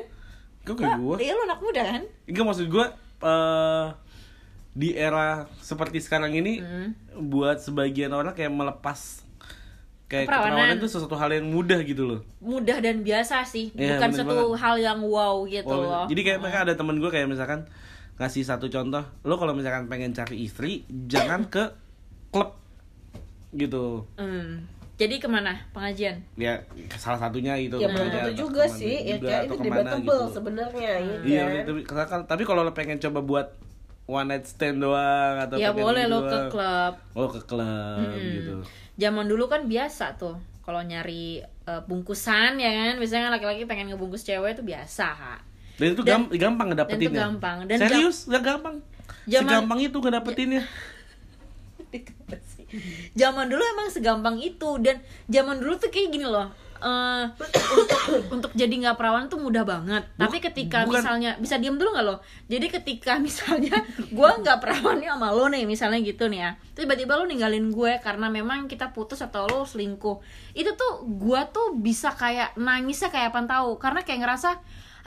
Kok 0.67 0.75
kayak 0.75 0.99
gue? 0.99 1.15
Iya 1.23 1.31
lu 1.35 1.41
anak 1.47 1.59
muda 1.63 1.81
kan? 1.83 2.03
Enggak 2.27 2.45
maksud 2.47 2.67
gue 2.67 2.85
eh 3.17 3.85
di 4.77 4.93
era 4.93 5.25
seperti 5.57 5.97
sekarang 5.97 6.31
ini 6.31 6.61
Hmm. 6.61 6.93
buat 7.19 7.57
sebagian 7.57 8.11
orang 8.11 8.31
kayak 8.31 8.51
melepas 8.51 9.25
kayak 10.05 10.29
Keperawanan. 10.29 10.53
keperawanan 10.53 10.77
itu 10.77 10.87
sesuatu 10.87 11.17
hal 11.17 11.29
yang 11.33 11.47
mudah 11.47 11.81
gitu 11.81 12.05
loh. 12.05 12.21
Mudah 12.39 12.77
dan 12.77 13.01
biasa 13.01 13.41
sih, 13.43 13.73
Iya, 13.73 13.97
bukan 13.97 14.09
suatu 14.13 14.29
banget. 14.47 14.61
hal 14.61 14.75
yang 14.77 14.99
wow 15.01 15.43
gitu 15.43 15.67
Oh, 15.67 15.81
loh. 15.83 16.05
Jadi 16.05 16.21
kayak 16.21 16.39
mereka 16.39 16.59
ada 16.61 16.73
temen 16.73 16.95
gue 16.95 17.09
kayak 17.09 17.25
misalkan 17.25 17.65
ngasih 18.15 18.43
satu 18.43 18.65
contoh, 18.67 19.03
lo 19.23 19.35
kalau 19.35 19.51
misalkan 19.51 19.85
pengen 19.85 20.09
cari 20.11 20.41
istri 20.41 20.85
jangan 20.87 21.45
ke 21.45 21.73
klub 22.29 22.53
gitu. 23.51 24.05
Hmm. 24.15 24.63
Jadi 24.95 25.17
ke 25.17 25.27
mana 25.27 25.53
pengajian? 25.71 26.21
Ya 26.33 26.65
salah 26.95 27.19
satunya 27.19 27.53
itu. 27.55 27.77
ya 27.77 27.85
belum 27.85 28.09
tentu 28.09 28.31
juga 28.41 28.65
sih 28.65 28.97
ya 29.03 29.17
juga, 29.17 29.27
kayak 29.27 29.43
itu 29.43 29.53
debatable 29.59 30.01
gitu. 30.23 30.33
sebenarnya 30.33 30.91
ya 30.95 31.17
Iya, 31.19 31.43
kan? 31.43 31.63
tapi, 31.67 31.79
tapi 32.25 32.43
kalau 32.43 32.61
lo 32.61 32.71
pengen 32.71 32.97
coba 32.97 33.19
buat 33.21 33.47
one 34.07 34.25
night 34.25 34.43
stand 34.43 34.79
doang 34.79 35.35
atau 35.37 35.59
Ya 35.59 35.69
boleh 35.69 36.07
lo 36.07 36.23
ke 36.23 36.47
klub. 36.47 36.93
Oh 37.13 37.27
ke 37.27 37.43
klub 37.43 37.67
Mm-mm. 37.99 38.31
gitu. 38.33 38.53
Zaman 38.95 39.27
dulu 39.27 39.45
kan 39.45 39.67
biasa 39.67 40.15
tuh 40.15 40.35
kalau 40.63 40.79
nyari 40.79 41.39
eh, 41.43 41.81
bungkusan 41.83 42.55
ya 42.55 42.71
kan, 42.71 42.95
biasanya 42.95 43.27
kan 43.27 43.33
laki-laki 43.35 43.63
pengen 43.63 43.91
ngebungkus 43.91 44.23
cewek 44.23 44.55
itu 44.55 44.63
biasa. 44.63 45.39
Dan 45.77 45.93
itu 45.93 46.01
Dan- 46.01 46.25
gam- 46.25 46.31
gampang 46.33 46.67
ngedapetinnya. 46.71 47.05
dan 47.05 47.13
itu 47.13 47.21
gampang. 47.21 47.57
Dan 47.67 47.77
Serius, 47.77 48.17
nggak 48.25 48.41
gampang. 48.41 48.75
Zaman- 49.27 49.43
Segampang 49.45 49.79
itu 49.79 49.97
ngedapetinnya. 49.99 50.63
Zaman 53.15 53.47
dulu 53.47 53.63
emang 53.63 53.87
segampang 53.87 54.35
itu 54.37 54.75
dan 54.79 54.99
zaman 55.25 55.55
dulu 55.57 55.75
tuh 55.77 55.87
kayak 55.87 56.11
gini 56.11 56.27
loh. 56.27 56.51
Eh, 56.79 57.23
untuk 57.73 58.01
untuk 58.29 58.51
jadi 58.53 58.69
nggak 58.69 58.97
perawan 58.97 59.27
tuh 59.27 59.37
mudah 59.37 59.63
banget. 59.63 60.03
Tapi 60.15 60.37
ketika 60.39 60.83
bukan- 60.83 61.01
misalnya 61.01 61.31
bisa 61.37 61.57
diem 61.57 61.75
dulu 61.75 61.93
nggak 61.93 62.05
lo? 62.05 62.21
Jadi 62.47 62.67
ketika 62.69 63.19
misalnya 63.25 63.81
gue 63.97 64.29
nggak 64.41 64.57
perawan 64.59 64.97
nih 64.97 65.09
sama 65.09 65.29
lo 65.31 65.45
nih 65.47 65.63
misalnya 65.65 65.99
gitu 66.01 66.27
nih 66.27 66.39
ya. 66.43 66.51
Tiba-tiba 66.73 67.17
lo 67.17 67.25
ninggalin 67.25 67.69
gue 67.69 67.97
karena 67.99 68.27
memang 68.29 68.65
kita 68.65 68.91
putus 68.91 69.19
atau 69.19 69.49
lo 69.49 69.65
selingkuh. 69.65 70.21
Itu 70.53 70.77
tuh 70.77 71.05
gue 71.05 71.41
tuh 71.49 71.75
bisa 71.75 72.13
kayak 72.13 72.55
nangisnya 72.55 73.09
kayak 73.09 73.33
apa 73.33 73.43
tahu 73.45 73.77
karena 73.77 74.01
kayak 74.01 74.21
ngerasa 74.23 74.49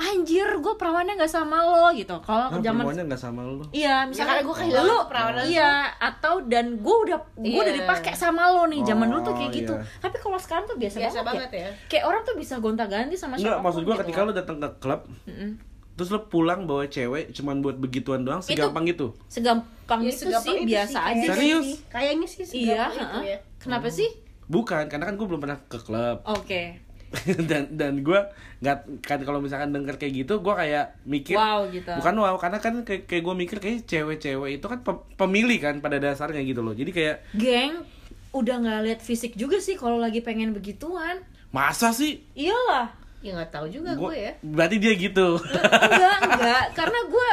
anjir 0.01 0.49
gue 0.57 0.75
perawannya 0.75 1.15
nggak 1.15 1.29
sama 1.31 1.61
lo 1.61 1.93
gitu. 1.93 2.17
Kalau 2.19 2.49
Ah, 2.49 2.57
zaman 2.57 2.81
perempuannya 2.81 3.05
nggak 3.07 3.21
sama 3.21 3.41
lo. 3.43 3.61
Iya, 3.71 3.85
Ya, 3.95 3.97
misalnya 4.03 4.29
karena 4.33 4.43
gua 4.43 4.57
kehilangan 4.57 4.87
lu 4.87 4.97
keperawanan 5.03 5.45
Iya, 5.45 5.73
atau 5.95 6.35
dan 6.43 6.67
gue 6.77 6.97
udah 7.01 7.19
gue 7.35 7.53
udah 7.59 7.69
Iya. 7.69 7.81
dipakai 7.81 8.13
sama 8.15 8.43
lo 8.49 8.65
nih. 8.67 8.81
Zaman 8.83 9.07
dulu 9.07 9.21
tuh 9.23 9.35
kayak 9.35 9.47
Oh, 9.47 9.57
gitu. 9.57 9.75
iya. 9.75 9.85
Tapi 9.99 10.17
kalau 10.17 10.39
sekarang 10.39 10.65
tuh 10.65 10.77
biasa, 10.77 10.97
biasa 10.99 11.19
banget, 11.21 11.29
banget 11.47 11.51
ya. 11.53 11.61
ya 11.61 11.71
Kayak 11.87 12.05
orang 12.07 12.23
tuh 12.23 12.35
bisa 12.35 12.55
gonta-ganti 12.57 13.15
sama 13.15 13.35
Enggak, 13.35 13.45
siapa 13.51 13.61
maksud 13.63 13.83
gua 13.83 13.95
ketika 13.99 14.21
lo 14.21 14.33
datang 14.33 14.57
ke 14.59 14.69
klub, 14.79 15.01
Mm-mm. 15.25 15.51
terus 15.93 16.09
lo 16.09 16.21
pulang 16.25 16.65
bawa 16.65 16.85
cewek 16.87 17.25
cuman 17.31 17.61
buat 17.61 17.77
begituan 17.77 18.23
doang, 18.23 18.41
Itu- 18.41 18.57
segampang 18.57 18.85
itu. 18.87 19.13
segampang 19.27 20.01
Ya, 20.01 20.09
itu 20.09 20.19
segampang 20.23 20.43
sih 20.47 20.57
itu 20.57 20.71
biasa 20.71 20.89
sih, 20.91 20.97
aja 21.03 21.13
kayak- 21.21 21.29
Serius? 21.35 21.65
sih. 21.67 21.77
kayaknya 21.87 22.27
sih 22.27 22.41
Iya, 22.41 22.49
segampang 22.49 22.89
itu 22.89 23.05
heeh. 23.05 23.25
ya 23.27 23.39
Kenapa 23.59 23.89
sih? 23.91 24.09
Bukan, 24.47 24.83
karena 24.87 25.05
kan 25.05 25.15
gue 25.15 25.27
belum 25.27 25.39
pernah 25.39 25.59
ke 25.63 25.79
klub. 25.79 26.25
Oke. 26.25 26.81
dan 27.51 27.67
dan 27.73 28.01
gue 28.01 28.21
nggak 28.61 28.79
kan 29.01 29.19
kalau 29.21 29.39
misalkan 29.39 29.71
denger 29.71 29.97
kayak 29.97 30.15
gitu 30.17 30.39
gue 30.39 30.55
kayak 30.55 30.95
mikir 31.03 31.35
Wow 31.35 31.67
gitu. 31.69 31.91
bukan 31.91 32.15
wow 32.15 32.37
karena 32.37 32.59
kan 32.59 32.75
kayak, 32.81 33.05
kayak 33.05 33.23
gue 33.23 33.35
mikir 33.37 33.57
kayak 33.59 33.79
cewek-cewek 33.85 34.51
itu 34.55 34.67
kan 34.67 34.79
pe- 34.81 35.05
pemilih 35.17 35.59
kan 35.59 35.75
pada 35.79 35.97
dasarnya 35.97 36.39
gitu 36.41 36.61
loh 36.61 36.71
jadi 36.71 36.89
kayak 36.89 37.17
Geng 37.35 37.83
udah 38.31 38.57
nggak 38.59 38.81
lihat 38.85 39.01
fisik 39.01 39.35
juga 39.35 39.59
sih 39.59 39.75
kalau 39.75 39.99
lagi 39.99 40.21
pengen 40.21 40.53
begituan. 40.53 41.19
masa 41.51 41.91
sih 41.91 42.23
Iyalah. 42.33 42.95
ya 43.21 43.35
nggak 43.35 43.51
tahu 43.51 43.67
juga 43.69 43.93
Gua- 43.93 44.15
gue 44.15 44.23
ya 44.23 44.33
berarti 44.41 44.77
dia 44.79 44.95
gitu 44.95 45.35
enggak, 45.37 46.19
enggak. 46.25 46.65
Karena 46.73 47.01
gue 47.05 47.31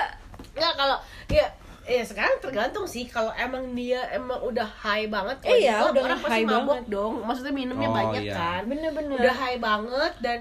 nggak 0.53 0.73
kalau 0.73 0.97
ya 1.29 1.45
ya 1.87 2.03
sekarang 2.03 2.37
tergantung 2.43 2.83
sih. 2.83 3.07
Kalau 3.07 3.31
emang 3.33 3.71
dia 3.71 4.03
emang 4.11 4.43
udah 4.43 4.67
high 4.67 5.07
banget 5.07 5.39
kalau 5.39 5.55
Iya, 5.55 5.75
klub, 5.79 5.91
udah 5.95 6.03
orang 6.03 6.19
pasti 6.19 6.33
high 6.35 6.45
mabok 6.45 6.67
banget. 6.67 6.85
dong. 6.91 7.13
Maksudnya 7.23 7.53
minumnya 7.55 7.89
Oh, 7.89 7.95
banyak 7.95 8.23
iya. 8.27 8.35
kan. 8.35 8.61
Bener-bener. 8.67 9.17
Udah 9.17 9.33
high 9.33 9.59
banget 9.59 10.13
dan 10.19 10.39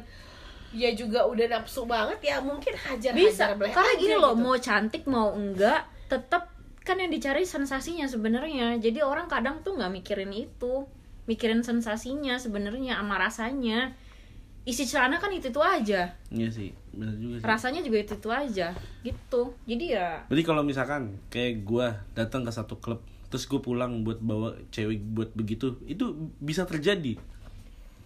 ya 0.74 0.90
juga 0.92 1.24
udah 1.24 1.46
nafsu 1.48 1.86
banget 1.86 2.18
ya 2.20 2.36
mungkin 2.42 2.74
hajar 2.76 3.16
bisa 3.16 3.48
hajar 3.48 3.70
karena 3.72 3.92
gini 3.96 4.12
loh 4.12 4.36
gitu. 4.36 4.44
mau 4.44 4.56
cantik 4.60 5.08
mau 5.08 5.32
enggak 5.32 5.88
tetap 6.04 6.52
kan 6.84 7.00
yang 7.00 7.08
dicari 7.08 7.42
sensasinya 7.42 8.04
sebenarnya. 8.04 8.76
Jadi 8.76 9.00
orang 9.00 9.26
kadang 9.26 9.62
tuh 9.62 9.74
nggak 9.74 9.90
mikirin 9.90 10.30
itu. 10.30 10.84
Mikirin 11.26 11.62
sensasinya 11.62 12.38
sebenarnya 12.38 12.98
sama 13.00 13.16
rasanya. 13.18 13.94
Isi 14.66 14.82
celana 14.82 15.18
kan 15.18 15.30
itu 15.30 15.50
itu 15.50 15.62
aja. 15.62 16.14
Iya 16.30 16.48
sih 16.50 16.70
benar 16.96 17.14
juga 17.14 17.34
sih. 17.36 17.44
Rasanya 17.44 17.80
juga 17.80 17.96
itu 17.98 18.14
itu 18.14 18.28
aja 18.28 18.68
gitu. 19.00 19.42
Jadi 19.64 19.84
ya 19.92 20.24
berarti 20.24 20.42
kalau 20.42 20.62
misalkan 20.62 21.02
kayak 21.26 21.62
gue 21.62 21.86
datang 22.12 22.42
ke 22.42 22.50
satu 22.50 22.76
klub 22.76 22.98
terus 23.26 23.44
gue 23.44 23.58
pulang 23.58 24.00
buat 24.00 24.18
bawa 24.18 24.54
cewek 24.70 25.02
buat 25.12 25.30
begitu 25.32 25.76
itu 25.84 26.10
bisa 26.38 26.64
terjadi? 26.64 27.18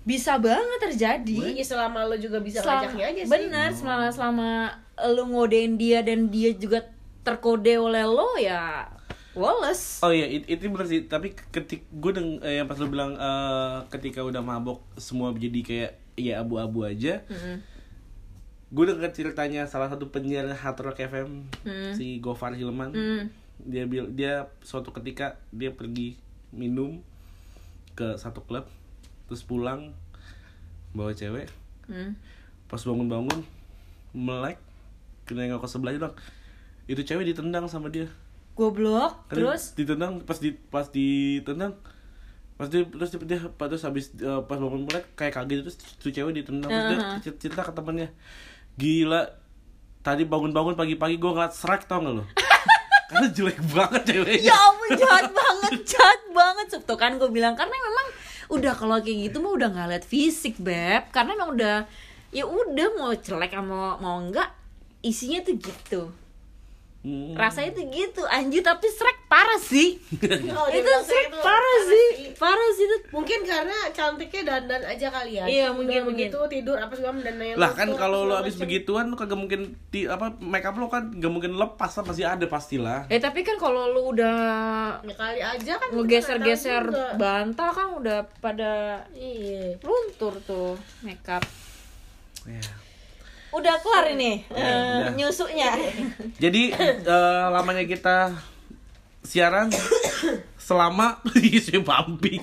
Bisa 0.00 0.36
banget 0.36 0.80
terjadi. 0.82 1.54
Iya 1.54 1.64
selama 1.66 2.04
lo 2.04 2.16
juga 2.16 2.40
bisa 2.40 2.58
Selama- 2.58 2.88
ngajaknya 2.88 3.04
aja 3.06 3.22
sih. 3.22 3.30
bener 3.30 3.68
selama 3.70 4.06
selama 4.08 4.50
lu 5.08 5.24
ngodein 5.28 5.76
dia 5.76 6.00
dan 6.00 6.26
dia 6.26 6.50
juga 6.52 6.88
terkode 7.20 7.76
oleh 7.76 8.02
lo 8.02 8.32
ya 8.34 8.88
Wallace 9.30 10.00
Oh 10.00 10.10
iya, 10.10 10.26
it- 10.26 10.48
itu 10.48 10.66
bener 10.66 10.88
sih. 10.88 11.00
Tapi 11.04 11.30
ketik 11.52 11.86
gue 11.86 12.10
deng 12.10 12.40
eh, 12.40 12.58
yang 12.58 12.66
pas 12.66 12.74
lu 12.74 12.88
bilang 12.88 13.14
eh, 13.14 13.76
ketika 13.88 14.20
udah 14.20 14.40
mabok 14.40 14.82
semua 14.96 15.30
jadi 15.30 15.60
kayak 15.60 15.92
ya 16.16 16.40
abu-abu 16.40 16.82
aja. 16.82 17.22
Mm-mm. 17.24 17.56
Gue 18.70 18.86
denger 18.86 19.10
ceritanya 19.10 19.66
salah 19.66 19.86
satu 19.86 20.08
penyiar 20.08 20.46
Hard 20.48 20.78
Rock 20.80 20.98
FM 21.00 21.50
Hmm. 21.62 21.92
si 21.92 22.18
Gofar 22.18 22.54
Hilman. 22.54 22.90
Mm. 22.90 23.22
Dia 23.60 23.84
bil 23.84 24.08
dia 24.08 24.32
suatu 24.60 24.90
ketika 24.90 25.36
dia 25.50 25.68
pergi 25.68 26.16
minum 26.50 27.02
ke 27.92 28.14
satu 28.16 28.40
klub 28.40 28.64
terus 29.26 29.42
pulang 29.42 29.92
bawa 30.90 31.12
cewek 31.12 31.46
Mm. 31.86 32.14
pas 32.66 32.80
bangun-bangun 32.80 33.42
melek 34.10 34.58
kena 35.22 35.44
nengok 35.44 35.62
ke 35.62 35.68
sebelah 35.68 35.92
bilang 35.92 36.14
itu 36.86 36.98
cewek 37.00 37.22
ditendang 37.24 37.66
sama 37.66 37.86
dia 37.86 38.06
goblok 38.52 39.26
Kan 39.26 39.36
terus 39.36 39.74
ditendang 39.74 40.18
pas 40.20 40.34
di 40.36 40.50
pas 40.66 40.86
ditendang 40.88 41.74
pas 42.56 42.66
dia 42.66 42.82
terus 42.84 43.10
dia, 43.20 43.38
pas 43.52 43.66
terus 43.66 43.82
habis 43.82 44.10
eh, 44.16 44.40
pas 44.44 44.56
bangun 44.56 44.82
mulai 44.82 45.02
kayak 45.14 45.34
kaget 45.36 45.62
terus 45.62 45.76
tuh 45.96 46.10
cewek 46.10 46.32
ditendang 46.32 46.66
terus 46.66 46.86
dia 46.88 46.98
Uh-huh. 46.98 47.18
cer- 47.20 47.38
cerita 47.38 47.62
ke 47.62 47.72
temennya 47.72 48.10
gila. 48.80 49.22
Tadi 50.00 50.24
bangun-bangun 50.24 50.80
pagi-pagi 50.80 51.20
gue 51.20 51.30
ngeliat 51.30 51.52
serak 51.52 51.84
tau 51.84 52.00
gak 52.00 52.14
lo 52.16 52.24
karena 53.12 53.28
jelek 53.28 53.60
banget 53.68 54.02
ceweknya. 54.08 54.48
Ya 54.48 54.56
ampun 54.56 54.90
jahat 54.96 55.28
banget 55.28 55.72
jahat 55.84 56.20
banget. 56.32 56.66
Tuh 56.80 56.96
kan 56.96 57.20
gue 57.20 57.28
bilang 57.28 57.52
karena 57.52 57.76
memang 57.76 58.06
udah 58.48 58.72
kalau 58.72 58.96
kayak 59.02 59.28
gitu 59.28 59.44
mah 59.44 59.52
udah 59.52 59.68
nggak 59.68 59.88
lihat 59.92 60.04
fisik 60.08 60.56
beb. 60.56 61.12
Karena 61.12 61.36
emang 61.36 61.52
udah 61.52 61.76
ya 62.32 62.48
udah 62.48 62.88
mau 62.96 63.12
jelek 63.12 63.52
mau 63.60 63.98
mau 64.00 64.16
enggak 64.22 64.48
isinya 65.02 65.42
tuh 65.42 65.58
gitu 65.58 66.02
Hmm. 67.00 67.32
rasanya 67.32 67.80
tuh 67.80 67.88
gitu 67.88 68.28
anjir 68.28 68.60
tapi 68.60 68.84
Shrek 68.92 69.24
parah 69.24 69.56
sih. 69.56 69.96
Oh, 70.52 70.68
itu 70.68 70.84
Shrek 70.84 71.32
itu 71.32 71.38
parah 71.40 71.78
sih. 71.88 72.08
parah 72.36 72.70
sih 72.76 72.84
itu. 72.84 72.96
Mungkin 73.08 73.40
karena 73.48 73.88
cantiknya 73.88 74.42
dandan 74.44 74.84
aja 74.84 75.08
kali 75.08 75.40
ya. 75.40 75.48
Iya, 75.48 75.66
Udah 75.72 75.80
mungkin, 75.80 76.00
begitu 76.12 76.36
tidur 76.52 76.76
apa 76.76 76.92
segala 76.92 77.24
dan 77.24 77.40
nanya 77.40 77.56
lah 77.56 77.72
kan 77.72 77.88
kalau 77.96 78.28
lo 78.28 78.36
abis 78.36 78.60
begituan 78.60 79.08
lo 79.08 79.16
kagak 79.16 79.40
mungkin 79.40 79.80
di 79.88 80.04
apa 80.04 80.36
make 80.44 80.68
up 80.68 80.76
lo 80.76 80.92
kan 80.92 81.08
gak 81.16 81.32
mungkin 81.32 81.56
lepas 81.56 81.88
lah 81.88 82.04
masih 82.04 82.28
ada 82.28 82.44
pastilah. 82.44 83.08
Eh 83.08 83.16
tapi 83.16 83.48
kan 83.48 83.56
kalau 83.56 83.88
lu 83.88 84.12
udah 84.12 85.00
ya 85.00 85.14
kali 85.16 85.40
aja 85.40 85.72
kan 85.80 85.88
ngegeser-geser 85.96 86.84
bantal 87.16 87.70
kan 87.72 87.96
udah 87.96 88.28
pada 88.44 89.04
iya. 89.16 89.72
luntur 89.80 90.36
tuh 90.44 90.76
makeup. 91.00 91.40
Ya. 92.44 92.89
Udah 93.50 93.74
kelar 93.78 94.06
ini 94.10 94.46
Ya, 94.46 94.56
eh, 94.56 94.96
udah. 95.00 95.12
nyusuknya 95.14 95.70
jadi 96.36 96.62
eh, 96.96 97.44
lamanya 97.48 97.84
kita 97.84 98.16
siaran 99.20 99.68
selama 100.56 101.18
isi 101.36 101.76
pumping 101.76 102.40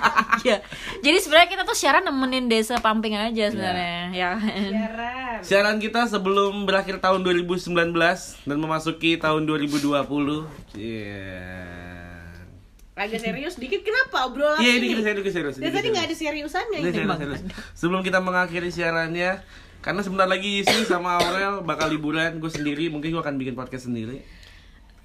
ya 0.48 0.60
jadi 1.00 1.16
sebenarnya 1.16 1.48
kita 1.48 1.62
tuh 1.64 1.74
siaran 1.74 2.02
nemenin 2.02 2.46
desa 2.46 2.76
Pamping 2.76 3.14
aja 3.14 3.48
sebenarnya 3.48 3.96
ya 4.12 4.30
Siaran. 4.38 5.38
Siaran 5.40 5.76
kita 5.78 6.04
sebelum 6.04 6.64
berakhir 6.64 7.00
tahun 7.00 7.24
2019 7.24 7.72
dan 8.44 8.56
memasuki 8.56 9.16
tahun 9.16 9.48
2020. 9.48 9.96
Iya. 10.76 11.48
agak 12.92 13.16
serius 13.18 13.56
dikit 13.56 13.80
kenapa 13.80 14.28
obrolan 14.28 14.60
Iya, 14.60 14.72
ini 14.76 14.86
kita 14.92 15.00
serius, 15.02 15.24
kita 15.24 15.32
serius. 15.32 15.56
Tadi 15.56 15.86
nggak 15.88 16.04
ada 16.04 16.14
seriusannya 16.14 16.78
Ini 16.78 16.84
ini 16.84 16.92
serius, 16.92 17.16
serius. 17.16 17.40
Sebelum 17.72 18.00
kita 18.04 18.20
mengakhiri 18.20 18.68
siarannya, 18.68 19.40
karena 19.80 20.00
sebentar 20.00 20.24
lagi 20.24 20.60
isi 20.60 20.84
sama 20.84 21.16
Aurel 21.16 21.60
bakal 21.62 21.88
liburan, 21.88 22.36
gue 22.36 22.48
sendiri, 22.48 22.88
mungkin 22.88 23.10
gue 23.10 23.18
akan 23.18 23.36
bikin 23.36 23.52
podcast 23.52 23.88
sendiri. 23.88 24.20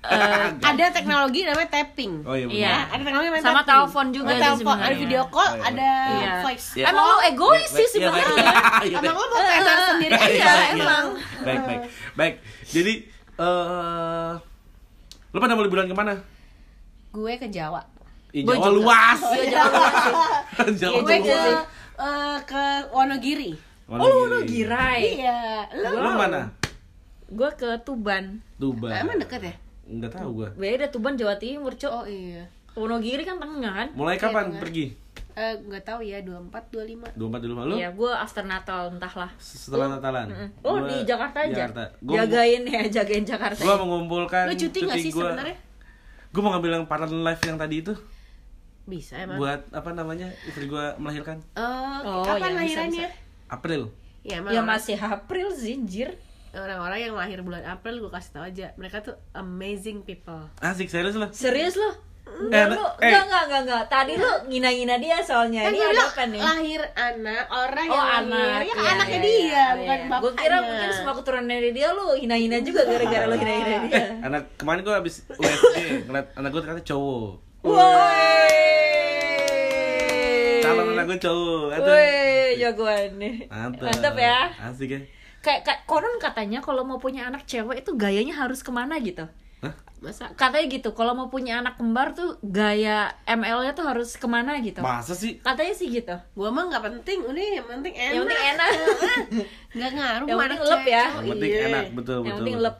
ada 0.61 0.85
teknologi 0.91 1.41
namanya 1.41 1.65
tapping. 1.71 2.21
Oh 2.21 2.37
iya 2.37 2.45
benar. 2.45 2.61
Iya. 2.61 2.77
ada 2.93 3.01
teknologi 3.01 3.25
namanya 3.25 3.41
Sama 3.41 3.53
tapping. 3.57 3.69
telepon 3.73 4.05
juga 4.13 4.29
sih 4.29 4.41
telepon 4.45 4.77
ada 4.77 4.95
video 4.95 5.23
call 5.25 5.41
Oh, 5.41 5.49
iya. 5.49 5.65
ada 5.65 5.89
Iya. 6.05 6.31
voice 6.45 6.67
Iya. 6.77 6.85
emang 6.85 7.05
lu 7.07 7.17
egois 7.25 7.57
Iya, 7.57 7.73
sih 7.73 7.81
iya, 7.81 7.89
sebenarnya. 7.89 8.53
emang 9.01 9.15
lo 9.15 9.25
mau 9.25 9.39
kayak 9.41 9.65
sendiri 9.89 10.13
aja 10.13 10.51
emang. 10.71 11.05
Baik 11.41 11.61
baik. 11.65 11.81
Baik. 12.13 12.33
Jadi 12.69 12.93
eh 13.35 14.31
lo 15.33 15.37
pada 15.41 15.53
mau 15.53 15.65
liburan 15.65 15.89
ke 15.89 15.95
mana? 15.97 16.13
Gue 17.09 17.33
ke 17.35 17.47
Jawa. 17.49 17.81
Ih, 18.29 18.45
Jawa 18.45 18.69
luas. 18.69 19.19
Iya, 19.33 19.57
Jawa. 19.57 19.73
Luas 19.73 19.95
sih. 20.69 20.77
Jawa 20.77 20.97
gue 21.01 21.17
ke 21.17 21.33
eh, 21.97 22.37
ke 22.45 22.63
Wonogiri 22.93 23.57
Oh, 23.87 23.97
lu 23.97 24.09
lu 24.27 24.39
girai. 24.43 25.13
iya. 25.15 25.69
Lo 25.71 25.93
lo 25.95 26.11
mana? 26.11 26.49
Gue 27.27 27.49
ke 27.53 27.69
Tuban. 27.81 28.41
Tuban. 28.55 28.91
Emang 28.95 29.17
deket 29.17 29.41
ya? 29.43 29.55
Nggak 29.85 30.11
tahu 30.15 30.29
gua. 30.35 30.49
Beda 30.51 30.89
Tuban 30.89 31.13
Jawa 31.13 31.35
Timur, 31.35 31.69
Cok. 31.71 31.93
oh 31.93 32.05
iya. 32.05 32.49
Wonogiri 32.73 33.21
kan 33.21 33.37
tengah 33.37 33.71
kan? 33.71 33.87
mulai 33.93 34.17
Iya, 34.17 34.23
kapan 34.23 34.43
tengah. 34.49 34.59
pergi? 34.59 34.85
Eh, 35.31 35.53
nggak 35.61 35.83
tahu 35.83 35.99
ya 36.01 36.19
24 36.19 36.47
25 36.65 37.11
dua 37.13 37.27
empat 37.27 37.41
dulu 37.41 37.53
lo 37.61 37.75
Iya, 37.75 37.89
gue 37.89 38.07
after 38.09 38.43
Natal 38.43 38.87
entahlah. 38.89 39.31
setelah 39.37 39.87
Natalan? 39.91 40.27
Oh, 40.59 40.75
Gua- 40.75 40.87
di 40.87 40.97
Jakarta 41.03 41.37
aja. 41.41 41.53
Jakarta. 41.53 41.83
Gua, 41.99 42.15
Jagain 42.17 42.63
ya, 42.65 42.81
jagain 42.89 43.23
Jakarta. 43.23 43.59
gua 43.59 43.75
mengumpulkan 43.77 44.43
lo 44.45 44.55
cuti 44.55 44.79
nggak 44.81 44.97
sih 44.97 45.11
gua. 45.11 45.29
sebenarnya? 45.29 45.57
Gua 46.31 46.41
mau 46.41 46.51
ngambil 46.51 46.71
yang 46.73 46.85
parallel 46.85 47.21
life 47.21 47.43
yang 47.43 47.55
tadi 47.55 47.75
itu. 47.79 47.93
Bisa 48.83 49.17
emang. 49.17 49.37
Buat 49.37 49.61
apa 49.69 49.89
namanya 49.91 50.27
istri 50.43 50.65
gua 50.65 50.95
melahirkan. 50.95 51.39
Eh, 51.53 51.97
Oh, 52.01 52.23
kapan 52.23 52.39
ya, 52.39 52.47
bisa, 52.47 52.59
lahirannya 52.81 53.07
April 53.47 53.93
ya 54.21 54.39
emang 54.39 54.51
Ya 54.51 54.59
orang- 54.59 54.69
masih 54.73 54.95
April 54.97 55.47
sih, 55.51 55.75
anjir. 55.75 56.09
orang-orang 56.51 56.99
yang 57.01 57.13
lahir 57.13 57.39
bulan 57.39 57.61
April 57.63 57.99
gue 57.99 58.09
kasih 58.09 58.31
tau 58.31 58.43
aja 58.43 58.71
mereka 58.73 59.01
tuh 59.01 59.13
amazing 59.31 60.01
people 60.01 60.47
asik 60.57 60.87
serius 60.87 61.13
lo 61.13 61.27
Serius 61.29 61.75
lu? 61.75 61.91
Eh, 62.25 62.41
Enggak, 62.41 62.65
lu, 62.71 62.81
eh. 62.97 63.05
enggak, 63.05 63.21
enggak, 63.21 63.43
enggak, 63.43 63.61
enggak. 63.61 63.83
Tadi 63.85 64.13
lu 64.15 64.31
ngina-ngina 64.49 64.95
dia 64.97 65.21
soalnya. 65.21 65.61
kan 65.61 65.69
Ini 65.69 65.77
gue 65.77 65.91
ada 65.93 66.03
apa 66.05 66.23
nih? 66.25 66.41
lahir 66.41 66.81
anak 66.91 67.43
orang 67.47 67.85
Oh, 67.85 67.93
yang 67.93 68.09
anak. 68.17 68.39
lahir 68.41 68.65
ya 68.65 68.73
Iya, 68.75 68.89
anaknya 68.89 69.13
iya, 69.13 69.21
dia 69.21 69.35
iya. 69.37 69.65
bukan 69.69 69.77
Iya. 69.77 69.95
bapaknya 70.01 70.17
Gue 70.17 70.31
kira 70.35 70.57
mungkin 70.59 70.89
semua 70.91 71.13
keturunan 71.13 71.47
dari 71.47 71.69
dia 71.71 71.87
lu 71.91 72.05
hina-hina 72.15 72.57
juga 72.61 72.81
gara-gara 72.83 73.25
lu 73.25 73.35
hina-hina 73.35 73.75
dia. 73.85 74.03
anak 74.23 74.41
kemarin 74.57 74.81
gua 74.81 74.95
habis 74.97 75.15
USG 75.29 75.75
ngeliat 76.03 76.27
anak 76.33 76.49
gua 76.49 76.61
ternyata 76.61 76.83
cowok 76.83 77.31
Woi. 77.61 78.94
Gua 81.05 81.17
cowok. 81.17 81.67
Woi, 81.79 82.09
jagoan 82.57 83.09
nih. 83.15 83.35
mantap 83.47 83.85
Mantap 83.85 84.15
ya. 84.15 84.39
asik 84.63 84.89
ya 84.89 85.01
Kayak, 85.39 85.61
kayak 85.61 85.81
konon 85.85 86.17
katanya 86.17 86.57
kalau 86.57 86.81
mau 86.81 86.97
punya 86.97 87.25
anak 87.25 87.45
cewek 87.45 87.81
itu 87.81 87.93
gayanya 87.93 88.33
harus 88.35 88.59
ke 88.59 88.69
mana 88.69 88.97
gitu. 88.97 89.29
Hah? 89.61 89.73
masa 89.97 90.29
Katanya 90.31 90.65
gitu, 90.67 90.89
kalau 90.91 91.13
mau 91.13 91.29
punya 91.29 91.57
anak 91.57 91.77
kembar 91.77 92.11
tuh 92.11 92.37
gaya 92.43 93.09
ML-nya 93.25 93.71
tuh 93.71 93.81
harus 93.83 94.13
ke 94.13 94.25
mana 94.25 94.57
gitu. 94.59 94.81
masa 94.81 95.13
sih 95.13 95.37
Katanya 95.39 95.73
sih 95.73 95.87
gitu. 95.87 96.13
gue 96.13 96.49
mah 96.51 96.67
nggak 96.67 96.83
penting 96.83 97.23
udah 97.23 97.41
yang 97.55 97.65
penting 97.65 97.93
enak 97.95 98.11
Yang 98.11 98.25
penting 98.25 98.41
enak. 98.47 98.71
nggak 99.71 99.91
ngaruh 99.91 100.25
Yang 100.25 100.37
mana 100.37 100.49
penting 100.51 100.61
lep 100.67 100.83
ya. 100.85 101.05
yang 101.15 101.27
penting 101.31 101.51
iya. 101.51 101.63
enak 101.63 101.85
betul 101.93 102.15
Yang 102.15 102.25
betul 102.25 102.37
penting 102.37 102.55
betul. 102.55 102.65
lep. 102.67 102.75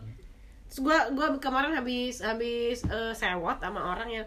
Terus 0.65 0.80
gue 0.82 0.97
gua 1.13 1.28
kemarin 1.39 1.71
habis 1.71 2.15
habis 2.19 2.78
eh, 2.84 3.13
sewot 3.15 3.57
sama 3.57 3.82
orang 3.88 4.09
yang 4.11 4.26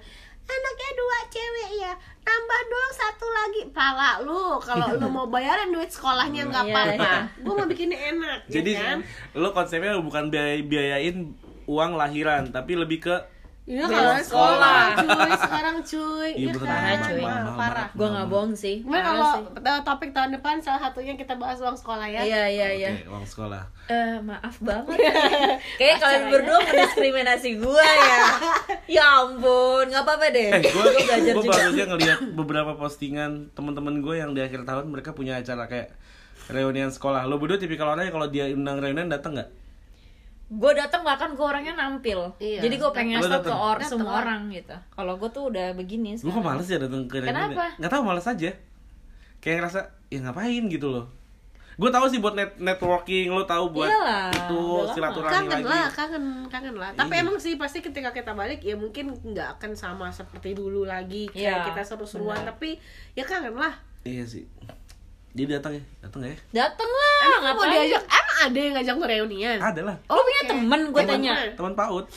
anaknya 0.48 0.90
dua 0.94 1.18
cewek 1.28 1.70
ya 1.78 1.92
tambah 2.20 2.60
doang 2.64 2.94
satu 2.94 3.26
lagi 3.28 3.62
pala 3.70 4.20
lu 4.20 4.56
kalau 4.58 4.96
lu 4.96 5.06
mau 5.06 5.26
bayaran 5.26 5.68
duit 5.68 5.88
sekolahnya 5.88 6.44
nggak 6.44 6.64
Iya, 6.64 6.72
apa-apa 6.74 7.04
iya. 7.04 7.20
gue 7.38 7.54
mau 7.54 7.66
bikinnya 7.66 7.98
enak 8.08 8.38
ya 8.44 8.52
jadi 8.54 8.72
kan? 8.74 8.98
lo 9.34 9.48
konsepnya 9.52 9.96
bukan 9.98 10.28
biaya 10.28 10.60
biayain 10.60 11.16
uang 11.64 11.92
lahiran 11.94 12.48
tapi 12.48 12.74
lebih 12.74 12.98
ke 13.02 13.14
Iya 13.68 13.84
kalau 13.84 14.16
sekolah 14.16 14.86
sekolah. 14.96 15.12
cuy 15.20 15.32
sekarang 15.38 15.76
cuy 15.82 16.30
Iya, 16.30 16.40
Iya 16.40 16.50
bener, 16.50 16.64
kan? 16.64 16.72
Parah, 16.72 16.96
cuy. 17.04 17.22
Parah. 17.54 17.86
Gua 17.92 18.08
nggak 18.08 18.26
bohong 18.26 18.54
sih. 18.54 18.76
Parah 18.80 19.04
kalau 19.04 19.32
sih. 19.36 19.44
topik 19.84 20.10
tahun 20.10 20.30
depan 20.32 20.56
salah 20.58 20.80
satunya 20.82 21.14
kita 21.14 21.36
bahas 21.36 21.58
uang 21.58 21.76
sekolah 21.76 22.06
ya 22.06 22.20
Iya 22.22 22.42
iya 22.48 22.68
iya. 22.74 22.90
Oke, 22.94 23.04
uang 23.06 23.24
sekolah 23.24 23.62
Eh 23.86 24.16
maaf 24.20 24.56
banget. 24.58 24.96
Kayak 25.78 25.96
kalian 25.98 26.24
berdua 26.30 26.58
mendiskriminasi 26.62 27.50
gua 27.56 27.84
ya. 27.84 28.20
Ya 28.96 29.04
ampun, 29.20 29.84
nggak 29.84 30.00
apa-apa 30.00 30.26
deh. 30.30 30.48
eh 30.48 30.60
gue 30.60 30.72
Gua 30.72 30.88
belajar 30.88 31.20
gue 31.30 31.44
juga. 31.44 31.52
baru 31.54 31.68
aja 31.70 31.84
ngeliat 31.86 32.20
beberapa 32.32 32.72
postingan 32.74 33.30
teman-teman 33.52 34.00
gue 34.00 34.14
yang 34.16 34.32
di 34.32 34.40
akhir 34.40 34.64
tahun 34.64 34.88
mereka 34.88 35.12
punya 35.12 35.36
acara 35.36 35.68
kayak 35.68 35.92
reunian 36.48 36.88
sekolah 36.88 37.22
lo 37.22 37.36
berdua 37.36 37.56
tipikal 37.56 37.84
orang 37.86 38.08
yang 38.08 38.16
kalau 38.16 38.28
dia 38.28 38.48
undang 38.48 38.80
reunian 38.80 39.06
datang 39.06 39.36
nggak 39.36 39.52
Gue 40.48 40.72
datang 40.72 41.04
bahkan 41.04 41.36
gue 41.36 41.44
orangnya 41.44 41.76
nampil. 41.76 42.32
Iya. 42.40 42.64
Jadi 42.64 42.74
gue 42.76 42.90
pengen 42.90 43.20
ngasih 43.20 43.30
tau 43.30 43.44
ke 43.44 43.52
or, 43.52 43.76
Datang. 43.76 43.90
semua 43.94 44.12
orang 44.18 44.48
gitu. 44.48 44.72
Kalau 44.88 45.14
gue 45.14 45.28
tuh 45.28 45.44
udah 45.46 45.76
begini. 45.76 46.16
gue 46.16 46.24
kok 46.24 46.40
males 46.40 46.64
ya 46.64 46.80
datang 46.80 47.04
ke 47.04 47.20
Kenapa? 47.20 47.76
nggak 47.76 47.90
tahu 47.92 48.02
males 48.02 48.24
aja. 48.24 48.50
Kayak 49.38 49.56
ngerasa 49.60 49.80
ya 50.08 50.18
ngapain? 50.20 50.64
gitu 50.66 50.88
loh. 50.88 51.06
Gue 51.78 51.94
tahu 51.94 52.10
sih 52.10 52.18
buat 52.18 52.34
net 52.34 52.58
networking 52.58 53.30
lo 53.30 53.46
tahu 53.46 53.70
buat 53.70 53.86
Iyalah, 53.86 54.34
itu 54.34 54.60
silaturahmi 54.90 55.30
kangen 55.30 55.52
lagi. 55.52 55.68
lah 55.68 55.86
kangen 55.86 56.24
kangen 56.50 56.74
lah. 56.74 56.90
Tapi 56.90 57.14
Iya. 57.14 57.22
emang 57.22 57.36
sih 57.38 57.54
pasti 57.54 57.78
ketika 57.78 58.10
kita 58.10 58.34
balik 58.34 58.58
ya 58.60 58.74
mungkin 58.74 59.14
nggak 59.14 59.60
akan 59.60 59.78
sama 59.78 60.10
seperti 60.10 60.58
dulu 60.58 60.82
lagi. 60.82 61.30
Kayak 61.30 61.38
Iya, 61.38 61.66
kita 61.70 61.82
seru-seruan 61.86 62.42
tapi 62.42 62.82
ya 63.14 63.22
kangen 63.22 63.54
lah. 63.54 63.78
Iya 64.02 64.24
sih 64.24 64.48
dia 65.30 65.46
datang 65.50 65.72
ya 65.72 65.82
datang 66.00 66.22
ya 66.24 66.34
Dateng 66.50 66.90
lah. 66.90 67.16
emang 67.20 67.30
mau 67.38 67.52
ngapain? 67.54 67.70
diajak 67.70 68.02
emang 68.04 68.36
ada 68.40 68.58
yang 68.58 68.72
ngajak 68.74 68.94
gue 68.94 69.08
reunian 69.10 69.58
ada 69.58 69.80
lah 69.82 69.96
Lu 70.04 70.18
punya 70.18 70.40
Oke. 70.40 70.48
temen 70.48 70.80
gue 70.84 70.96
Temen 70.96 71.10
tanya. 71.10 71.32
gue. 71.36 71.52
teman 71.54 71.72
paut 71.74 72.04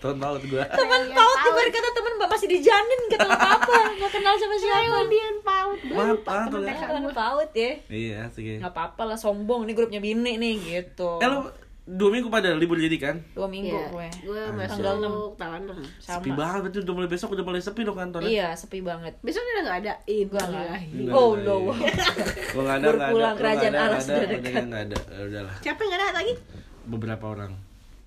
teman 0.00 0.16
paut 0.18 0.40
gue 0.40 0.64
Temen 0.64 1.00
Iya, 1.02 1.14
paut 1.14 1.38
ibarat 1.44 1.70
kata 1.70 1.90
temen 1.92 2.08
masih 2.22 2.46
dijanin 2.48 3.00
gak 3.06 3.20
tahu 3.20 3.32
apa-apa, 3.32 3.74
nggak 3.92 4.10
kenal 4.12 4.32
sama 4.34 4.56
siapa. 4.56 4.80
reunian 4.96 5.36
paut 5.42 5.76
gue 5.78 5.92
lupa 6.06 6.32
temen 6.46 6.72
Temen 6.72 7.04
paut 7.12 7.50
ya. 7.52 7.70
iya 7.90 8.20
ya 8.24 8.56
Nggak 8.56 8.70
apa-apa 8.70 9.02
lah 9.04 9.18
sombong 9.18 9.66
nih 9.66 9.74
grupnya 9.74 10.00
bini 10.00 10.32
nih 10.36 10.54
gitu. 10.56 11.18
eh 11.18 11.28
lo 11.28 11.52
dua 11.90 12.06
minggu 12.08 12.28
pada 12.28 12.54
libur 12.54 12.76
jadi 12.76 12.94
kan 12.96 13.16
Dua 13.30 13.44
minggu 13.44 13.72
Iya, 13.72 13.86
gue. 13.88 14.08
gue 14.22 14.42
masuk 14.52 14.78
Tanggal 14.78 14.94
enam. 14.96 15.12
tanggal 15.34 15.60
6 15.60 15.74
Sama. 15.98 16.14
sepi 16.16 16.30
banget 16.32 16.58
berarti 16.62 16.78
udah 16.80 16.94
mulai 16.94 17.08
besok 17.08 17.28
udah 17.30 17.44
mulai 17.44 17.60
sepi 17.60 17.80
dong 17.82 17.96
kantornya 17.96 18.30
Iya, 18.30 18.48
sepi 18.52 18.78
banget. 18.80 19.12
besok 19.18 19.42
udah 19.42 19.62
nggak 19.64 19.78
ada 19.80 19.92
Gua 19.98 20.38
nggak. 20.40 20.46
Innalillahi. 20.46 20.86
Enggak, 20.94 21.14
Oh, 21.16 21.28
enggak, 21.32 21.44
no. 21.44 21.56
iya. 21.56 21.92
Gua 22.54 22.62
nggak 22.62 22.76
ada, 22.76 22.78
nggak 22.78 22.86
ada. 22.86 22.98
Berpulang 23.02 23.34
kerajaan 23.34 23.58
nggak 23.66 23.82
ada, 23.82 23.90
Allah 23.90 24.00
nggak 24.00 24.22
ada, 24.62 24.80
nggak. 24.86 25.04
Ya 25.10 25.22
udahlah. 25.24 25.54
siapa 25.58 25.78
yang 25.78 25.90
nggak 25.90 26.00
ada 26.00 26.14
lagi 26.14 26.34
Beberapa 26.82 27.26
orang. 27.28 27.52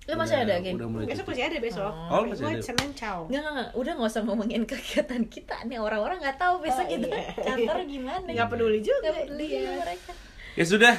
Lu 0.03 0.13
masih 0.13 0.35
Udah- 0.35 0.45
ada, 0.45 0.55
Gen? 0.59 0.73
Udah 0.75 0.87
mulai 0.89 1.05
besok 1.05 1.25
masih 1.25 1.43
ada 1.43 1.57
besok 1.59 1.91
Oh, 2.05 2.21
masih 2.25 2.43
gue 2.43 2.51
ada. 2.53 2.59
senin 2.61 2.89
caw 2.93 3.19
Enggak, 3.23 3.39
enggak, 3.39 3.53
enggak. 3.53 3.69
Udah 3.73 3.91
nggak 3.93 4.09
usah 4.09 4.21
ngomongin 4.21 4.61
kegiatan 4.69 5.21
kita 5.25 5.55
nih 5.63 5.77
orang-orang 5.77 6.17
nggak 6.19 6.35
tahu 6.35 6.55
besok 6.59 6.83
Oh, 6.83 6.89
kita 6.89 7.07
iya. 7.09 7.23
kantor 7.37 7.77
gimana. 7.85 8.27
nggak 8.27 8.47
peduli 8.47 8.79
juga 8.79 8.99
Nggak 9.01 9.15
peduli 9.21 9.45
juga 9.49 9.71
mereka. 9.81 10.11
Ya 10.53 10.65
sudah. 10.65 10.95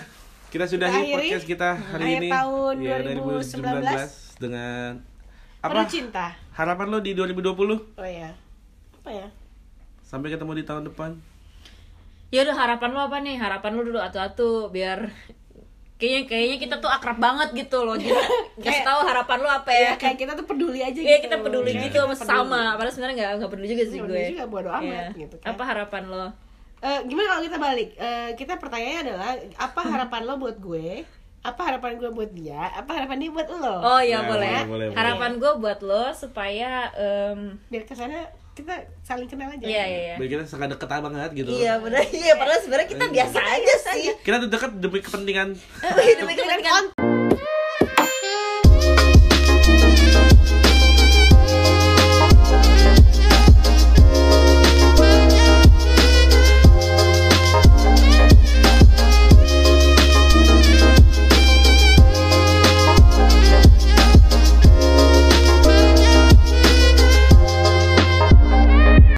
Kita 0.54 0.70
sudahi 0.70 0.94
Akhiri. 0.94 1.14
podcast 1.18 1.44
kita 1.44 1.68
hari 1.74 2.04
Akhir 2.06 2.18
ini. 2.20 2.28
tahun 2.30 2.74
Ya, 2.78 2.96
2019 3.02 4.38
dengan 4.38 5.02
Penuh 5.58 5.74
apa? 5.74 5.90
cinta 5.90 6.26
Harapan 6.54 6.86
lo 6.86 6.98
di 7.00 7.10
2020 7.10 7.50
oh 7.90 8.06
ya 8.06 8.30
apa 8.94 9.10
ya 9.10 9.28
sampai 10.00 10.30
ketemu 10.30 10.52
di 10.54 10.64
tahun 10.64 10.86
depan. 10.86 11.10
Ya 12.30 12.46
udah 12.46 12.54
harapan 12.54 12.88
lu 12.88 13.00
apa 13.00 13.18
nih? 13.18 13.34
Harapan 13.34 13.70
lu 13.74 13.82
dulu 13.82 13.98
atu-atu 13.98 14.70
biar 14.70 15.10
kayaknya 15.96 16.20
kayaknya 16.24 16.56
kita 16.60 16.74
tuh 16.78 16.86
akrab 16.86 17.18
banget 17.18 17.50
gitu 17.52 17.82
loh. 17.82 17.98
Jadi 17.98 18.14
kasih 18.64 18.86
tahu 18.86 19.00
harapan 19.02 19.38
lu 19.40 19.50
apa 19.50 19.70
ya. 19.70 19.90
ya 19.90 19.92
kayak 19.98 20.16
kita 20.16 20.32
tuh 20.34 20.46
peduli 20.46 20.78
aja 20.78 20.94
Iya 20.94 21.18
gitu 21.18 21.24
kita 21.26 21.36
peduli 21.42 21.70
Iya. 21.72 21.82
gitu 21.90 21.98
sama 21.98 22.14
sama. 22.14 22.60
Padahal 22.78 22.92
sebenarnya 22.94 23.14
nggak 23.18 23.30
nggak 23.42 23.50
peduli 23.50 23.68
juga 23.68 23.82
sih 23.82 23.96
Nggak 23.98 24.06
gue. 24.06 24.14
peduli 24.14 24.30
juga, 24.30 24.44
bodo 24.46 24.70
amat 24.70 24.86
Iya. 24.86 25.04
gitu 25.18 25.34
kan. 25.36 25.46
Apa 25.50 25.62
harapan 25.66 26.02
lo? 26.06 26.26
Eh, 26.84 27.00
gimana 27.04 27.26
kalau 27.30 27.42
kita 27.42 27.56
balik 27.58 27.90
Eh, 27.96 28.30
kita 28.36 28.52
pertanyaannya 28.54 29.00
adalah 29.02 29.30
apa 29.58 29.80
harapan 29.82 30.20
lo 30.22 30.34
buat 30.36 30.56
gue 30.58 30.88
apa 31.40 31.60
harapan 31.62 31.96
gue 31.96 32.08
buat 32.08 32.30
dia 32.30 32.72
apa 32.72 32.88
harapan 32.94 33.16
dia 33.18 33.30
buat 33.30 33.48
lo 33.50 33.76
Oh 33.82 34.00
iya 34.00 34.16
Ya, 34.16 34.18
boleh. 34.22 34.52
boleh, 34.58 34.64
boleh, 34.64 34.86
boleh. 34.86 34.96
Harapan 34.96 35.32
gue 35.34 35.52
buat 35.58 35.80
lo 35.80 36.04
supaya 36.10 36.88
em, 36.94 37.56
biar 37.66 37.84
ke 37.84 37.92
sana 37.92 38.24
kita 38.54 38.70
saling 39.02 39.26
kenal 39.26 39.50
aja 39.50 39.60
iya 39.60 39.84
iya 39.84 40.00
iya. 40.04 40.16
Biar 40.16 40.28
kita 40.30 40.44
sangat 40.46 40.72
deket 40.72 40.86
banget 40.88 41.30
gitu. 41.34 41.50
Iya 41.50 41.80
benar. 41.80 42.00
Iya 42.06 42.32
padahal 42.34 42.60
sebenarnya 42.60 42.88
kita 42.88 43.06
biasa 43.10 43.38
aja 43.40 43.74
sih. 43.82 44.02
Kita 44.20 44.36
tuh 44.38 44.48
dekat 44.48 44.70
demi 44.78 45.00
kepentingan 45.00 45.48
Demi 46.20 46.32
kepentingan 46.32 47.03